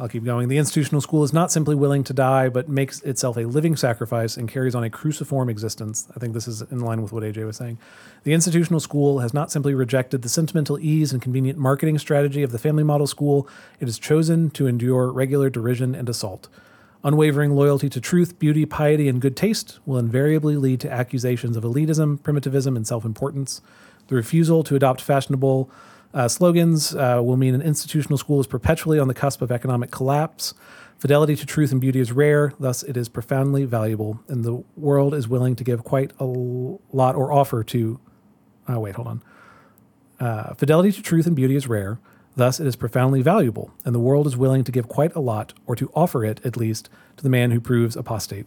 I'll 0.00 0.08
keep 0.08 0.24
going. 0.24 0.48
The 0.48 0.56
institutional 0.56 1.02
school 1.02 1.22
is 1.24 1.32
not 1.34 1.52
simply 1.52 1.74
willing 1.74 2.04
to 2.04 2.14
die, 2.14 2.48
but 2.48 2.70
makes 2.70 3.02
itself 3.02 3.36
a 3.36 3.44
living 3.44 3.76
sacrifice 3.76 4.38
and 4.38 4.48
carries 4.48 4.74
on 4.74 4.82
a 4.82 4.88
cruciform 4.88 5.50
existence. 5.50 6.08
I 6.16 6.18
think 6.18 6.32
this 6.32 6.48
is 6.48 6.62
in 6.62 6.80
line 6.80 7.02
with 7.02 7.12
what 7.12 7.22
AJ 7.22 7.44
was 7.44 7.58
saying. 7.58 7.78
The 8.22 8.32
institutional 8.32 8.80
school 8.80 9.18
has 9.18 9.34
not 9.34 9.52
simply 9.52 9.74
rejected 9.74 10.22
the 10.22 10.30
sentimental 10.30 10.78
ease 10.78 11.12
and 11.12 11.20
convenient 11.20 11.58
marketing 11.58 11.98
strategy 11.98 12.42
of 12.42 12.50
the 12.50 12.58
family 12.58 12.82
model 12.82 13.06
school, 13.06 13.46
it 13.78 13.84
has 13.84 13.98
chosen 13.98 14.48
to 14.52 14.66
endure 14.66 15.12
regular 15.12 15.50
derision 15.50 15.94
and 15.94 16.08
assault. 16.08 16.48
Unwavering 17.04 17.50
loyalty 17.50 17.90
to 17.90 18.00
truth, 18.00 18.38
beauty, 18.38 18.64
piety, 18.64 19.06
and 19.06 19.20
good 19.20 19.36
taste 19.36 19.80
will 19.84 19.98
invariably 19.98 20.56
lead 20.56 20.80
to 20.80 20.90
accusations 20.90 21.58
of 21.58 21.64
elitism, 21.64 22.22
primitivism, 22.22 22.74
and 22.74 22.86
self 22.86 23.04
importance. 23.04 23.60
The 24.08 24.14
refusal 24.14 24.64
to 24.64 24.76
adopt 24.76 25.02
fashionable 25.02 25.70
uh, 26.12 26.28
slogans 26.28 26.94
uh, 26.94 27.20
will 27.22 27.36
mean 27.36 27.54
an 27.54 27.62
institutional 27.62 28.18
school 28.18 28.40
is 28.40 28.46
perpetually 28.46 28.98
on 28.98 29.08
the 29.08 29.14
cusp 29.14 29.42
of 29.42 29.50
economic 29.52 29.90
collapse. 29.90 30.54
Fidelity 30.98 31.34
to 31.36 31.46
truth 31.46 31.72
and 31.72 31.80
beauty 31.80 31.98
is 31.98 32.12
rare, 32.12 32.52
thus, 32.60 32.82
it 32.82 32.96
is 32.96 33.08
profoundly 33.08 33.64
valuable, 33.64 34.20
and 34.28 34.44
the 34.44 34.62
world 34.76 35.14
is 35.14 35.26
willing 35.26 35.56
to 35.56 35.64
give 35.64 35.82
quite 35.82 36.12
a 36.18 36.24
lot 36.24 37.14
or 37.14 37.32
offer 37.32 37.64
to. 37.64 37.98
Oh, 38.68 38.80
wait, 38.80 38.96
hold 38.96 39.08
on. 39.08 39.22
Uh, 40.18 40.54
fidelity 40.54 40.92
to 40.92 41.02
truth 41.02 41.26
and 41.26 41.34
beauty 41.34 41.56
is 41.56 41.66
rare, 41.66 41.98
thus, 42.36 42.60
it 42.60 42.66
is 42.66 42.76
profoundly 42.76 43.22
valuable, 43.22 43.72
and 43.84 43.94
the 43.94 43.98
world 44.00 44.26
is 44.26 44.36
willing 44.36 44.62
to 44.64 44.70
give 44.70 44.88
quite 44.88 45.14
a 45.14 45.20
lot, 45.20 45.54
or 45.66 45.74
to 45.74 45.90
offer 45.94 46.22
it 46.22 46.38
at 46.44 46.58
least, 46.58 46.90
to 47.16 47.22
the 47.22 47.30
man 47.30 47.50
who 47.50 47.60
proves 47.60 47.96
apostate. 47.96 48.46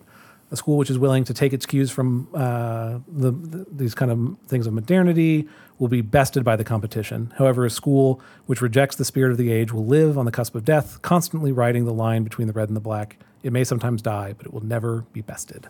A 0.54 0.56
school 0.56 0.78
which 0.78 0.90
is 0.90 1.00
willing 1.00 1.24
to 1.26 1.34
take 1.34 1.52
its 1.52 1.66
cues 1.66 1.90
from 1.90 2.30
uh, 2.34 3.00
the, 3.08 3.32
the, 3.32 3.66
these 3.72 3.96
kind 3.96 4.12
of 4.12 4.38
things 4.48 4.68
of 4.68 4.74
modernity 4.74 5.50
will 5.80 5.88
be 5.88 6.02
bested 6.02 6.44
by 6.44 6.56
the 6.56 6.64
competition. 6.64 7.34
However, 7.38 7.66
a 7.66 7.70
school 7.70 8.22
which 8.46 8.62
rejects 8.62 8.96
the 8.96 9.04
spirit 9.04 9.32
of 9.32 9.38
the 9.38 9.52
age 9.52 9.74
will 9.74 9.86
live 9.86 10.16
on 10.18 10.26
the 10.26 10.32
cusp 10.32 10.54
of 10.54 10.64
death, 10.64 11.02
constantly 11.02 11.52
riding 11.52 11.86
the 11.86 11.94
line 11.94 12.24
between 12.24 12.48
the 12.48 12.54
red 12.54 12.70
and 12.70 12.76
the 12.78 12.82
black. 12.82 13.18
It 13.42 13.52
may 13.52 13.64
sometimes 13.64 14.02
die, 14.02 14.34
but 14.38 14.46
it 14.46 14.54
will 14.54 14.64
never 14.64 15.06
be 15.12 15.22
bested. 15.22 15.68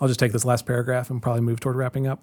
I'll 0.00 0.08
just 0.08 0.20
take 0.20 0.32
this 0.32 0.44
last 0.44 0.66
paragraph 0.66 1.08
and 1.08 1.22
probably 1.22 1.40
move 1.40 1.58
toward 1.58 1.76
wrapping 1.76 2.06
up. 2.06 2.20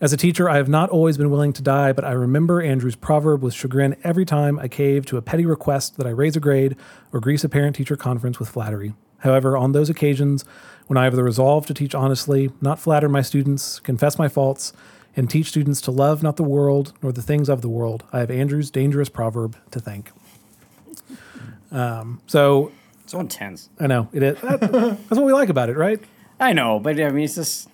As 0.00 0.12
a 0.12 0.16
teacher, 0.18 0.50
I 0.50 0.56
have 0.56 0.68
not 0.68 0.90
always 0.90 1.16
been 1.16 1.30
willing 1.30 1.54
to 1.54 1.62
die, 1.62 1.92
but 1.92 2.04
I 2.04 2.12
remember 2.12 2.60
Andrew's 2.60 2.96
proverb 2.96 3.42
with 3.42 3.54
chagrin 3.54 3.96
every 4.04 4.26
time 4.26 4.58
I 4.58 4.68
cave 4.68 5.06
to 5.06 5.16
a 5.16 5.22
petty 5.22 5.46
request 5.46 5.96
that 5.96 6.06
I 6.06 6.10
raise 6.10 6.36
a 6.36 6.40
grade 6.40 6.76
or 7.12 7.20
grease 7.20 7.44
a 7.44 7.48
parent 7.48 7.76
teacher 7.76 7.96
conference 7.96 8.38
with 8.38 8.50
flattery. 8.50 8.92
However, 9.24 9.56
on 9.56 9.72
those 9.72 9.90
occasions 9.90 10.44
when 10.86 10.96
I 10.96 11.04
have 11.04 11.16
the 11.16 11.24
resolve 11.24 11.66
to 11.66 11.74
teach 11.74 11.94
honestly, 11.94 12.50
not 12.60 12.78
flatter 12.78 13.08
my 13.08 13.22
students, 13.22 13.80
confess 13.80 14.18
my 14.18 14.28
faults, 14.28 14.72
and 15.16 15.30
teach 15.30 15.48
students 15.48 15.80
to 15.82 15.90
love 15.90 16.22
not 16.22 16.36
the 16.36 16.42
world 16.42 16.92
nor 17.02 17.10
the 17.10 17.22
things 17.22 17.48
of 17.48 17.62
the 17.62 17.68
world, 17.68 18.04
I 18.12 18.18
have 18.20 18.30
Andrew's 18.30 18.70
dangerous 18.70 19.08
proverb 19.08 19.56
to 19.70 19.80
thank. 19.80 20.10
Um, 21.72 22.20
so 22.26 22.70
So 23.06 23.18
intense. 23.20 23.70
I 23.80 23.86
know 23.86 24.08
it 24.12 24.22
is. 24.22 24.40
That, 24.40 24.60
that's 24.60 25.10
what 25.10 25.24
we 25.24 25.32
like 25.32 25.48
about 25.48 25.68
it, 25.70 25.76
right? 25.76 26.02
I 26.38 26.52
know, 26.52 26.78
but 26.78 27.00
I 27.00 27.10
mean, 27.10 27.24
it's 27.24 27.36
just. 27.36 27.68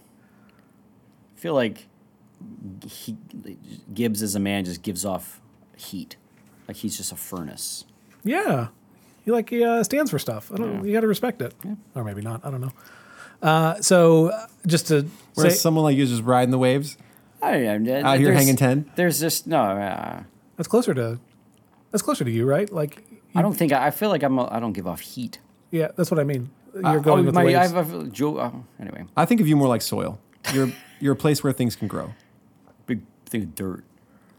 I 1.36 1.40
feel 1.40 1.54
like 1.54 1.86
he, 2.86 3.16
Gibbs 3.92 4.22
as 4.22 4.34
a 4.34 4.40
man 4.40 4.64
just 4.64 4.82
gives 4.82 5.04
off 5.04 5.40
heat, 5.76 6.16
like 6.68 6.76
he's 6.76 6.96
just 6.96 7.12
a 7.12 7.16
furnace. 7.16 7.86
Yeah, 8.22 8.68
he 9.30 9.32
like 9.32 9.50
he 9.50 9.64
uh, 9.64 9.82
stands 9.84 10.10
for 10.10 10.18
stuff. 10.18 10.50
I 10.52 10.56
don't. 10.56 10.84
You 10.84 10.92
got 10.92 11.00
to 11.00 11.06
respect 11.08 11.40
it, 11.42 11.54
or 11.94 12.04
maybe 12.04 12.20
not. 12.22 12.44
I 12.44 12.50
don't 12.50 12.60
know. 12.60 12.72
Uh, 13.42 13.80
so 13.80 14.28
uh, 14.28 14.46
just 14.66 14.88
to 14.88 15.06
Whereas 15.34 15.54
say, 15.54 15.58
someone 15.60 15.84
like 15.84 15.96
you 15.96 16.02
is 16.02 16.10
just 16.10 16.22
riding 16.24 16.50
the 16.50 16.58
waves. 16.58 16.96
I 17.42 17.52
don't 17.58 17.84
know. 17.84 18.00
Out 18.04 18.18
here 18.18 18.34
hanging 18.34 18.56
10? 18.56 18.90
There's 18.96 19.18
just 19.18 19.46
no. 19.46 19.62
Uh, 19.62 20.24
that's 20.56 20.68
closer 20.68 20.92
to 20.94 21.18
that's 21.90 22.02
closer 22.02 22.22
to 22.24 22.30
you, 22.30 22.44
right? 22.44 22.70
Like, 22.70 23.02
I 23.34 23.40
don't 23.40 23.54
think 23.54 23.72
I, 23.72 23.86
I 23.86 23.90
feel 23.90 24.10
like 24.10 24.22
I'm. 24.22 24.38
A, 24.38 24.46
I 24.52 24.60
don't 24.60 24.72
give 24.74 24.86
off 24.86 25.00
heat. 25.00 25.38
yeah, 25.70 25.88
that's 25.96 26.10
what 26.10 26.20
I 26.20 26.24
mean. 26.24 26.50
You're 26.74 26.86
Uh, 26.86 26.98
going 26.98 27.22
oh, 27.22 27.26
with 27.26 27.34
my, 27.34 27.44
the 27.44 27.54
I 27.56 27.60
waves. 27.62 27.72
have 27.72 27.94
a 27.94 28.04
Joe. 28.08 28.36
Uh, 28.36 28.52
anyway, 28.78 29.04
I 29.16 29.24
think 29.24 29.40
of 29.40 29.48
you 29.48 29.56
more 29.56 29.68
like 29.68 29.82
soil. 29.82 30.18
You're 30.52 30.70
you're 31.00 31.14
a 31.14 31.16
place 31.16 31.42
where 31.42 31.52
things 31.52 31.76
can 31.76 31.88
grow. 31.88 32.12
big 32.86 33.00
thing 33.26 33.42
of 33.44 33.54
dirt. 33.54 33.84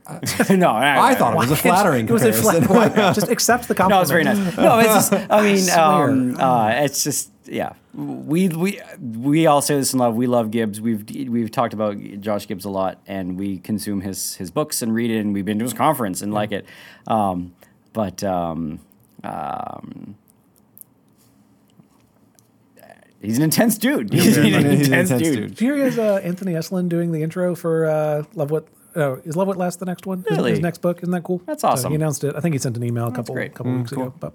no, 0.49 0.71
I 0.71 1.15
thought 1.15 1.33
it 1.33 1.37
was 1.37 1.51
a 1.51 1.55
flattering 1.67 2.07
It 2.07 2.11
was 2.11 2.23
a 2.23 2.31
comparison. 2.31 2.63
flat- 2.67 2.95
why- 2.97 3.13
Just 3.13 3.29
accept 3.29 3.67
the 3.67 3.75
compliment. 3.75 3.97
No, 3.97 4.01
it's 4.01 4.09
very 4.11 4.23
nice. 4.23 4.57
No, 4.57 4.79
it's 4.79 5.09
just. 5.09 5.13
I 5.31 5.41
mean, 5.41 5.57
swear. 5.57 5.75
um, 6.09 6.37
uh, 6.39 6.69
it's 6.69 7.03
just. 7.03 7.29
Yeah, 7.45 7.73
we 7.93 8.47
we 8.49 8.79
we 8.99 9.45
all 9.47 9.61
say 9.61 9.75
this 9.75 9.91
in 9.93 9.99
love. 9.99 10.15
We 10.15 10.25
love 10.27 10.51
Gibbs. 10.51 10.79
We've 10.79 11.03
we've 11.29 11.51
talked 11.51 11.73
about 11.73 11.97
Josh 12.19 12.47
Gibbs 12.47 12.63
a 12.65 12.69
lot, 12.69 12.99
and 13.07 13.37
we 13.37 13.57
consume 13.59 14.01
his 14.01 14.35
his 14.35 14.51
books 14.51 14.81
and 14.81 14.93
read 14.93 15.11
it, 15.11 15.19
and 15.19 15.33
we've 15.33 15.43
been 15.45 15.59
to 15.59 15.65
his 15.65 15.73
conference 15.73 16.21
and 16.21 16.33
like 16.33 16.51
it. 16.51 16.65
Um, 17.07 17.53
but 17.93 18.23
um, 18.23 18.79
um, 19.23 20.15
he's 23.21 23.37
an 23.37 23.43
intense 23.43 23.77
dude. 23.77 24.13
He's, 24.13 24.37
an 24.37 24.43
He's 24.45 24.55
an 24.55 24.65
intense, 24.65 24.87
intense 25.11 25.21
dude. 25.21 25.35
dude. 25.35 25.49
Did 25.55 25.61
you 25.61 25.73
hear 25.75 26.01
uh, 26.01 26.17
Anthony 26.19 26.53
Esolen 26.53 26.89
doing 26.89 27.11
the 27.11 27.21
intro 27.23 27.55
for 27.55 27.85
uh, 27.85 28.23
Love 28.35 28.51
What? 28.51 28.67
Oh, 28.95 29.21
is 29.23 29.35
Love 29.37 29.47
What 29.47 29.57
Last 29.57 29.79
the 29.79 29.85
next 29.85 30.05
one? 30.05 30.23
His- 30.27 30.37
Really? 30.37 30.51
His, 30.51 30.59
next 30.59 30.79
book. 30.81 30.97
Isn't 30.97 31.11
that 31.11 31.23
cool? 31.23 31.41
That's 31.45 31.61
So 31.61 31.69
awesome. 31.69 31.91
he 31.91 31.95
announced 31.95 32.23
it. 32.23 32.35
I 32.35 32.39
think 32.41 32.53
he 32.53 32.59
sent 32.59 32.75
an 32.77 32.83
email 32.83 33.07
a 33.07 33.11
couple 33.11 33.35
couple 33.49 33.71
weeks 33.73 33.91
ago. 33.91 34.13
But 34.19 34.33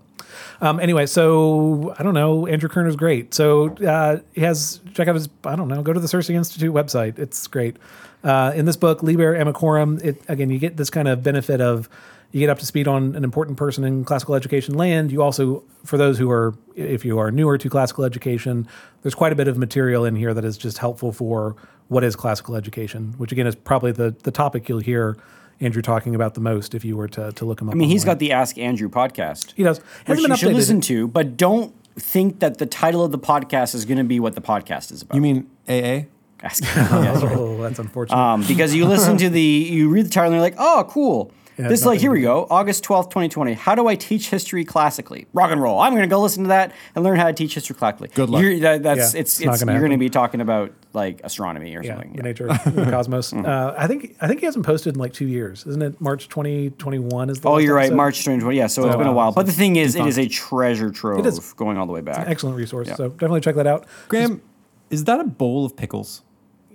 um, 0.60 0.80
anyway, 0.80 1.06
so 1.06 1.94
I 1.98 2.02
don't 2.02 2.14
know. 2.14 2.46
Andrew 2.46 2.68
Kern 2.68 2.86
is 2.86 2.96
great. 2.96 3.34
So 3.34 3.68
uh, 3.76 4.18
he 4.32 4.40
has 4.42 4.80
check 4.94 5.08
out 5.08 5.14
his. 5.14 5.28
I 5.44 5.56
don't 5.56 5.68
know. 5.68 5.82
Go 5.82 5.92
to 5.92 6.00
the 6.00 6.08
Circe 6.08 6.30
Institute 6.30 6.72
website. 6.74 7.18
It's 7.18 7.46
great. 7.46 7.76
Uh, 8.24 8.52
in 8.56 8.64
this 8.64 8.76
book, 8.76 9.02
Liber 9.02 9.34
Amicorum, 9.38 10.02
it 10.02 10.22
again 10.28 10.50
you 10.50 10.58
get 10.58 10.76
this 10.76 10.90
kind 10.90 11.06
of 11.06 11.22
benefit 11.22 11.60
of 11.60 11.88
you 12.32 12.40
get 12.40 12.50
up 12.50 12.58
to 12.58 12.66
speed 12.66 12.88
on 12.88 13.14
an 13.14 13.22
important 13.24 13.56
person 13.56 13.84
in 13.84 14.04
classical 14.04 14.34
education 14.34 14.74
land. 14.74 15.12
You 15.12 15.22
also, 15.22 15.62
for 15.84 15.96
those 15.96 16.18
who 16.18 16.28
are, 16.30 16.54
if 16.74 17.04
you 17.04 17.18
are 17.20 17.30
newer 17.30 17.56
to 17.56 17.70
classical 17.70 18.04
education, 18.04 18.66
there's 19.02 19.14
quite 19.14 19.32
a 19.32 19.36
bit 19.36 19.46
of 19.48 19.56
material 19.56 20.04
in 20.04 20.16
here 20.16 20.34
that 20.34 20.44
is 20.44 20.58
just 20.58 20.78
helpful 20.78 21.12
for 21.12 21.54
what 21.88 22.04
is 22.04 22.16
classical 22.16 22.56
education, 22.56 23.14
which 23.18 23.32
again 23.32 23.46
is 23.46 23.54
probably 23.54 23.92
the 23.92 24.14
the 24.22 24.30
topic 24.30 24.68
you'll 24.68 24.80
hear 24.80 25.16
Andrew 25.60 25.82
talking 25.82 26.14
about 26.14 26.34
the 26.34 26.40
most 26.40 26.74
if 26.74 26.84
you 26.84 26.96
were 26.96 27.08
to 27.08 27.32
to 27.32 27.44
look 27.44 27.60
him 27.60 27.68
up. 27.68 27.74
I 27.74 27.78
mean, 27.78 27.88
he's 27.88 28.04
got 28.04 28.18
the 28.18 28.32
Ask 28.32 28.58
Andrew 28.58 28.88
podcast. 28.88 29.52
he 29.56 29.62
does 29.62 29.78
which 29.78 29.86
hasn't 30.06 30.22
you 30.22 30.28
been 30.28 30.36
should 30.36 30.52
listen 30.54 30.80
to, 30.82 31.08
but 31.08 31.36
don't 31.36 31.74
think 31.98 32.40
that 32.40 32.58
the 32.58 32.66
title 32.66 33.02
of 33.04 33.10
the 33.12 33.18
podcast 33.18 33.74
is 33.74 33.84
going 33.84 33.98
to 33.98 34.04
be 34.04 34.20
what 34.20 34.34
the 34.34 34.40
podcast 34.42 34.92
is 34.92 35.02
about. 35.02 35.14
You 35.14 35.22
mean 35.22 35.50
AA? 35.68 36.06
Ask 36.42 36.62
Andrew. 36.76 37.02
Yeah, 37.02 37.12
that's. 37.12 37.22
Oh, 37.36 37.62
that's 37.62 37.78
unfortunate. 37.78 38.18
um, 38.18 38.44
because 38.46 38.74
you 38.74 38.84
listen 38.84 39.16
to 39.16 39.30
the, 39.30 39.40
you 39.40 39.88
read 39.88 40.04
the 40.04 40.10
title 40.10 40.32
and 40.32 40.34
you're 40.34 40.42
like, 40.42 40.56
oh, 40.58 40.86
cool. 40.90 41.32
Yeah, 41.58 41.68
this 41.68 41.80
is 41.80 41.86
like, 41.86 42.00
here 42.00 42.10
we 42.10 42.20
go, 42.20 42.46
August 42.50 42.84
12th, 42.84 43.04
2020. 43.06 43.54
How 43.54 43.74
do 43.74 43.86
I 43.88 43.94
teach 43.94 44.28
history 44.28 44.64
classically? 44.64 45.26
Rock 45.32 45.50
and 45.50 45.60
roll. 45.62 45.78
I'm 45.80 45.92
going 45.92 46.02
to 46.02 46.08
go 46.08 46.20
listen 46.20 46.42
to 46.44 46.48
that 46.48 46.72
and 46.94 47.02
learn 47.02 47.16
how 47.16 47.26
to 47.26 47.32
teach 47.32 47.54
history 47.54 47.74
classically. 47.74 48.08
Good 48.08 48.28
luck. 48.28 48.42
You're, 48.42 48.58
that, 48.60 48.82
that's, 48.82 48.98
Yeah, 49.14 49.20
it's, 49.20 49.40
it's 49.40 49.40
it's, 49.40 49.60
gonna 49.60 49.72
you're 49.72 49.80
going 49.80 49.92
to 49.92 49.96
be 49.96 50.10
talking 50.10 50.40
about 50.42 50.72
like 50.92 51.20
astronomy 51.24 51.74
or 51.76 51.82
yeah, 51.82 51.92
something. 51.94 52.12
the 52.12 52.16
Yeah. 52.18 52.22
nature 52.22 52.48
of 52.50 52.62
the 52.74 52.84
cosmos. 52.90 53.32
Uh, 53.32 53.74
I 53.76 53.86
think 53.86 54.16
I 54.20 54.28
think 54.28 54.40
he 54.40 54.46
hasn't 54.46 54.66
posted 54.66 54.94
in 54.94 55.00
like 55.00 55.12
two 55.14 55.26
years, 55.26 55.64
isn't 55.66 55.82
it? 55.82 56.00
March 56.00 56.28
2021 56.28 57.30
is 57.30 57.40
the 57.40 57.48
Oh, 57.48 57.52
last 57.54 57.62
you're 57.64 57.74
right. 57.74 57.82
episode? 57.84 57.96
March 57.96 58.16
2020. 58.18 58.56
Yeah, 58.56 58.66
so 58.66 58.86
it's 58.86 58.96
been 58.96 59.06
a 59.06 59.10
wow. 59.10 59.16
while. 59.26 59.32
But 59.32 59.46
the 59.46 59.52
thing 59.52 59.76
is, 59.76 59.94
it 59.96 60.06
is 60.06 60.18
a 60.18 60.28
treasure 60.28 60.90
trove 60.90 61.26
is. 61.26 61.52
going 61.54 61.78
all 61.78 61.86
the 61.86 61.92
way 61.92 62.00
back. 62.02 62.28
Excellent 62.28 62.56
resource. 62.56 62.88
So 62.96 63.08
definitely 63.08 63.40
check 63.40 63.54
that 63.56 63.66
out. 63.66 63.86
Graham, 64.08 64.42
is 64.90 65.04
that 65.04 65.20
a 65.20 65.24
bowl 65.24 65.64
of 65.64 65.74
pickles? 65.76 66.22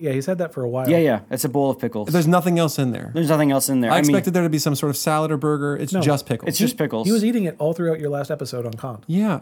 Yeah, 0.02 0.12
he's 0.14 0.26
had 0.26 0.40
that 0.40 0.54
for 0.54 0.64
a 0.64 0.70
while. 0.70 0.90
Yeah, 0.90 0.98
yeah. 0.98 1.20
It's 1.30 1.44
a 1.46 1.50
bowl 1.50 1.70
of 1.70 1.80
pickles. 1.80 2.10
There's 2.10 2.28
nothing 2.28 2.58
else 2.60 2.80
in 2.80 2.92
there. 2.92 3.12
There's 3.14 3.30
nothing 3.30 3.52
else 3.52 3.70
in 3.70 3.82
there. 3.82 3.92
I, 3.92 3.98
I, 3.98 4.02
mean, 4.02 4.10
expected 4.10 4.34
there 4.34 4.44
to 4.44 4.50
be 4.50 4.60
some 4.60 4.76
sort 4.76 4.90
of 4.90 4.98
salad 4.98 5.32
or 5.32 5.38
burger. 5.38 5.78
It's 5.78 5.94
No. 5.94 6.02
just 6.02 6.26
pickles. 6.26 6.50
it's 6.50 6.58
just 6.58 6.78
pickles. 6.78 7.06
He 7.08 7.14
was 7.14 7.24
eating 7.24 7.44
it 7.46 7.56
all 7.60 7.74
throughout 7.74 8.00
your 8.00 8.10
last 8.10 8.32
episode 8.32 8.66
on 8.66 8.74
Con. 8.74 9.04
yeah. 9.08 9.40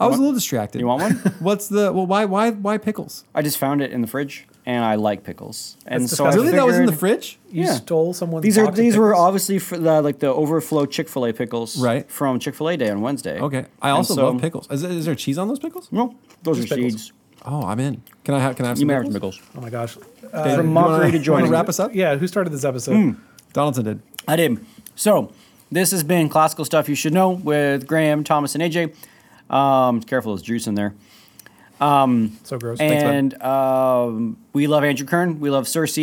I 0.00 0.06
was 0.06 0.16
a 0.16 0.20
little 0.20 0.34
distracted. 0.34 0.80
You 0.80 0.88
want 0.88 1.02
one? 1.02 1.12
What's 1.38 1.68
the 1.68 1.92
well? 1.92 2.06
Why 2.06 2.24
why 2.24 2.50
why 2.50 2.76
pickles? 2.76 3.22
I 3.36 3.42
just 3.42 3.56
found 3.56 3.80
it 3.80 3.92
in 3.92 4.00
the 4.00 4.08
fridge, 4.08 4.48
and 4.66 4.84
I 4.84 4.96
like 4.96 5.22
pickles. 5.22 5.76
And 5.86 6.02
That's 6.02 6.16
so 6.16 6.24
I 6.24 6.30
disgusting. 6.30 6.42
Really, 6.46 6.56
that 6.58 6.66
was 6.66 6.76
in 6.76 6.86
the 6.86 6.92
figured- 6.92 6.98
fridge. 7.22 7.38
You 7.52 7.64
Yeah. 7.66 7.74
stole 7.74 8.12
someone's. 8.12 8.42
These 8.42 8.58
are 8.58 8.64
box 8.64 8.72
of 8.80 8.84
these 8.84 8.96
were 8.96 9.10
pickles. 9.12 9.24
obviously 9.28 9.58
for 9.60 9.78
the, 9.78 10.02
like 10.02 10.18
the 10.18 10.26
overflow 10.26 10.86
Chick 10.86 11.08
Fil 11.08 11.26
A 11.26 11.32
pickles, 11.32 11.78
Right. 11.80 12.10
From 12.10 12.40
Chick 12.40 12.56
Fil 12.56 12.70
A 12.70 12.76
Day 12.76 12.90
on 12.90 13.00
Wednesday. 13.00 13.38
Okay. 13.38 13.66
I 13.80 13.90
And 13.90 13.98
also 13.98 14.14
so- 14.16 14.28
love 14.32 14.40
pickles. 14.40 14.68
Is, 14.72 14.82
is 14.82 15.04
there 15.04 15.14
cheese 15.14 15.38
on 15.38 15.46
those 15.46 15.60
pickles? 15.60 15.88
No, 15.92 16.16
those 16.42 16.58
are 16.58 16.62
pickles. 16.66 16.92
seeds. 16.94 17.12
Oh, 17.44 17.62
I'm 17.64 17.80
in. 17.80 18.02
Can 18.24 18.34
I 18.34 18.38
have? 18.40 18.56
Can 18.56 18.64
I 18.66 18.68
have 18.68 18.78
You 18.78 18.82
some 18.82 18.88
may 18.88 18.94
have 18.94 19.12
pickles? 19.12 19.40
Oh 19.56 19.60
my 19.60 19.70
gosh. 19.70 19.96
Dave, 19.96 20.30
Uh, 20.32 20.56
From 20.56 20.66
you 20.68 20.72
mockery 20.72 20.92
wanna- 20.92 21.10
to 21.12 21.18
you 21.18 21.22
joining. 21.24 21.50
wrap 21.50 21.68
us 21.68 21.80
up? 21.80 21.94
yeah, 21.94 22.16
who 22.16 22.26
started 22.28 22.50
this 22.50 22.64
episode? 22.64 22.94
Hmm. 22.94 23.10
Donaldson 23.52 23.84
did. 23.84 24.00
I 24.28 24.36
did. 24.36 24.64
So 24.94 25.32
this 25.70 25.90
has 25.90 26.04
been 26.04 26.28
classical 26.28 26.64
stuff 26.64 26.88
you 26.88 26.94
should 26.94 27.12
know 27.12 27.30
with 27.30 27.86
Graham, 27.86 28.22
Thomas, 28.24 28.54
and 28.54 28.62
AJ. 28.62 28.94
Um, 29.50 30.00
careful, 30.02 30.34
there's 30.34 30.42
juice 30.42 30.66
in 30.66 30.74
there. 30.76 30.94
So 31.80 32.58
gross. 32.60 32.78
Thanks, 32.78 33.02
bud. 33.02 33.12
And 33.12 33.42
um, 33.42 34.36
we 34.52 34.68
love 34.68 34.84
Andrew 34.84 35.06
Kern. 35.06 35.40
We 35.40 35.50
love 35.50 35.66
Circe. 35.66 35.98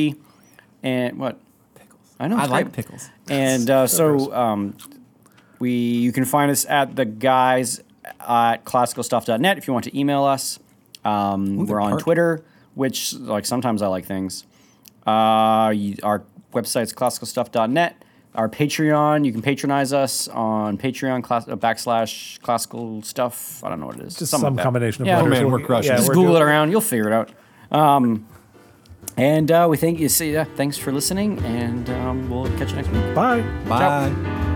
And 0.83 1.17
what? 1.17 1.39
Pickles. 1.75 2.01
I 2.19 2.27
know. 2.27 2.37
I 2.37 2.41
it's 2.43 2.51
like 2.51 2.65
great. 2.65 2.73
pickles. 2.75 3.09
And 3.29 3.69
uh, 3.69 3.81
gross. 3.87 3.93
so 3.95 4.33
um, 4.35 4.75
we 5.59 5.71
you 5.71 6.11
can 6.11 6.25
find 6.25 6.51
us 6.51 6.65
at 6.65 6.95
the 6.97 7.05
guys 7.05 7.81
at 8.19 8.65
classicalstuff.net 8.65 9.57
if 9.57 9.67
you 9.67 9.73
want 9.73 9.85
to 9.85 9.97
email 9.97 10.25
us. 10.25 10.59
Um, 11.05 11.59
Ooh, 11.61 11.65
we're 11.65 11.79
on 11.81 11.91
part- 11.91 12.01
Twitter, 12.01 12.43
which 12.75 13.13
like 13.13 13.45
sometimes 13.45 13.81
I 13.81 13.87
like 13.87 14.05
things. 14.05 14.45
Uh, 15.07 15.71
you, 15.75 15.95
our 16.03 16.23
website's 16.53 16.93
classicalstuff.net. 16.93 18.03
Our 18.35 18.47
Patreon, 18.47 19.25
you 19.25 19.31
can 19.31 19.41
patronize 19.41 19.91
us 19.91 20.27
on 20.27 20.77
Patreon 20.77 21.23
class, 21.23 21.47
uh, 21.47 21.55
backslash 21.55 22.39
classical 22.41 23.01
stuff. 23.01 23.63
I 23.63 23.69
don't 23.69 23.79
know 23.79 23.87
what 23.87 23.95
it 23.97 24.03
is. 24.05 24.15
Just 24.17 24.29
some 24.31 24.41
like 24.41 24.55
that. 24.55 24.63
combination 24.63 25.01
of 25.01 25.07
Yeah, 25.07 25.17
letters. 25.17 25.31
man, 25.31 25.45
We'll- 25.47 25.59
we're 25.59 25.65
crushing 25.65 25.91
yeah, 25.91 25.97
just 25.97 26.11
Google 26.11 26.35
it 26.35 26.41
around. 26.43 26.69
You'll 26.69 26.81
figure 26.81 27.07
it 27.07 27.13
out. 27.13 27.31
Um, 27.71 28.27
and 29.17 29.51
uh, 29.51 29.67
we 29.69 29.77
thank 29.77 29.99
you. 29.99 30.09
See, 30.09 30.31
yeah, 30.31 30.43
thanks 30.43 30.77
for 30.77 30.91
listening, 30.91 31.39
and 31.39 31.89
um, 31.89 32.29
we'll 32.29 32.45
catch 32.57 32.69
you 32.69 32.75
next 32.75 32.89
week. 32.89 33.15
Bye. 33.15 33.41
Bye. 33.67 34.48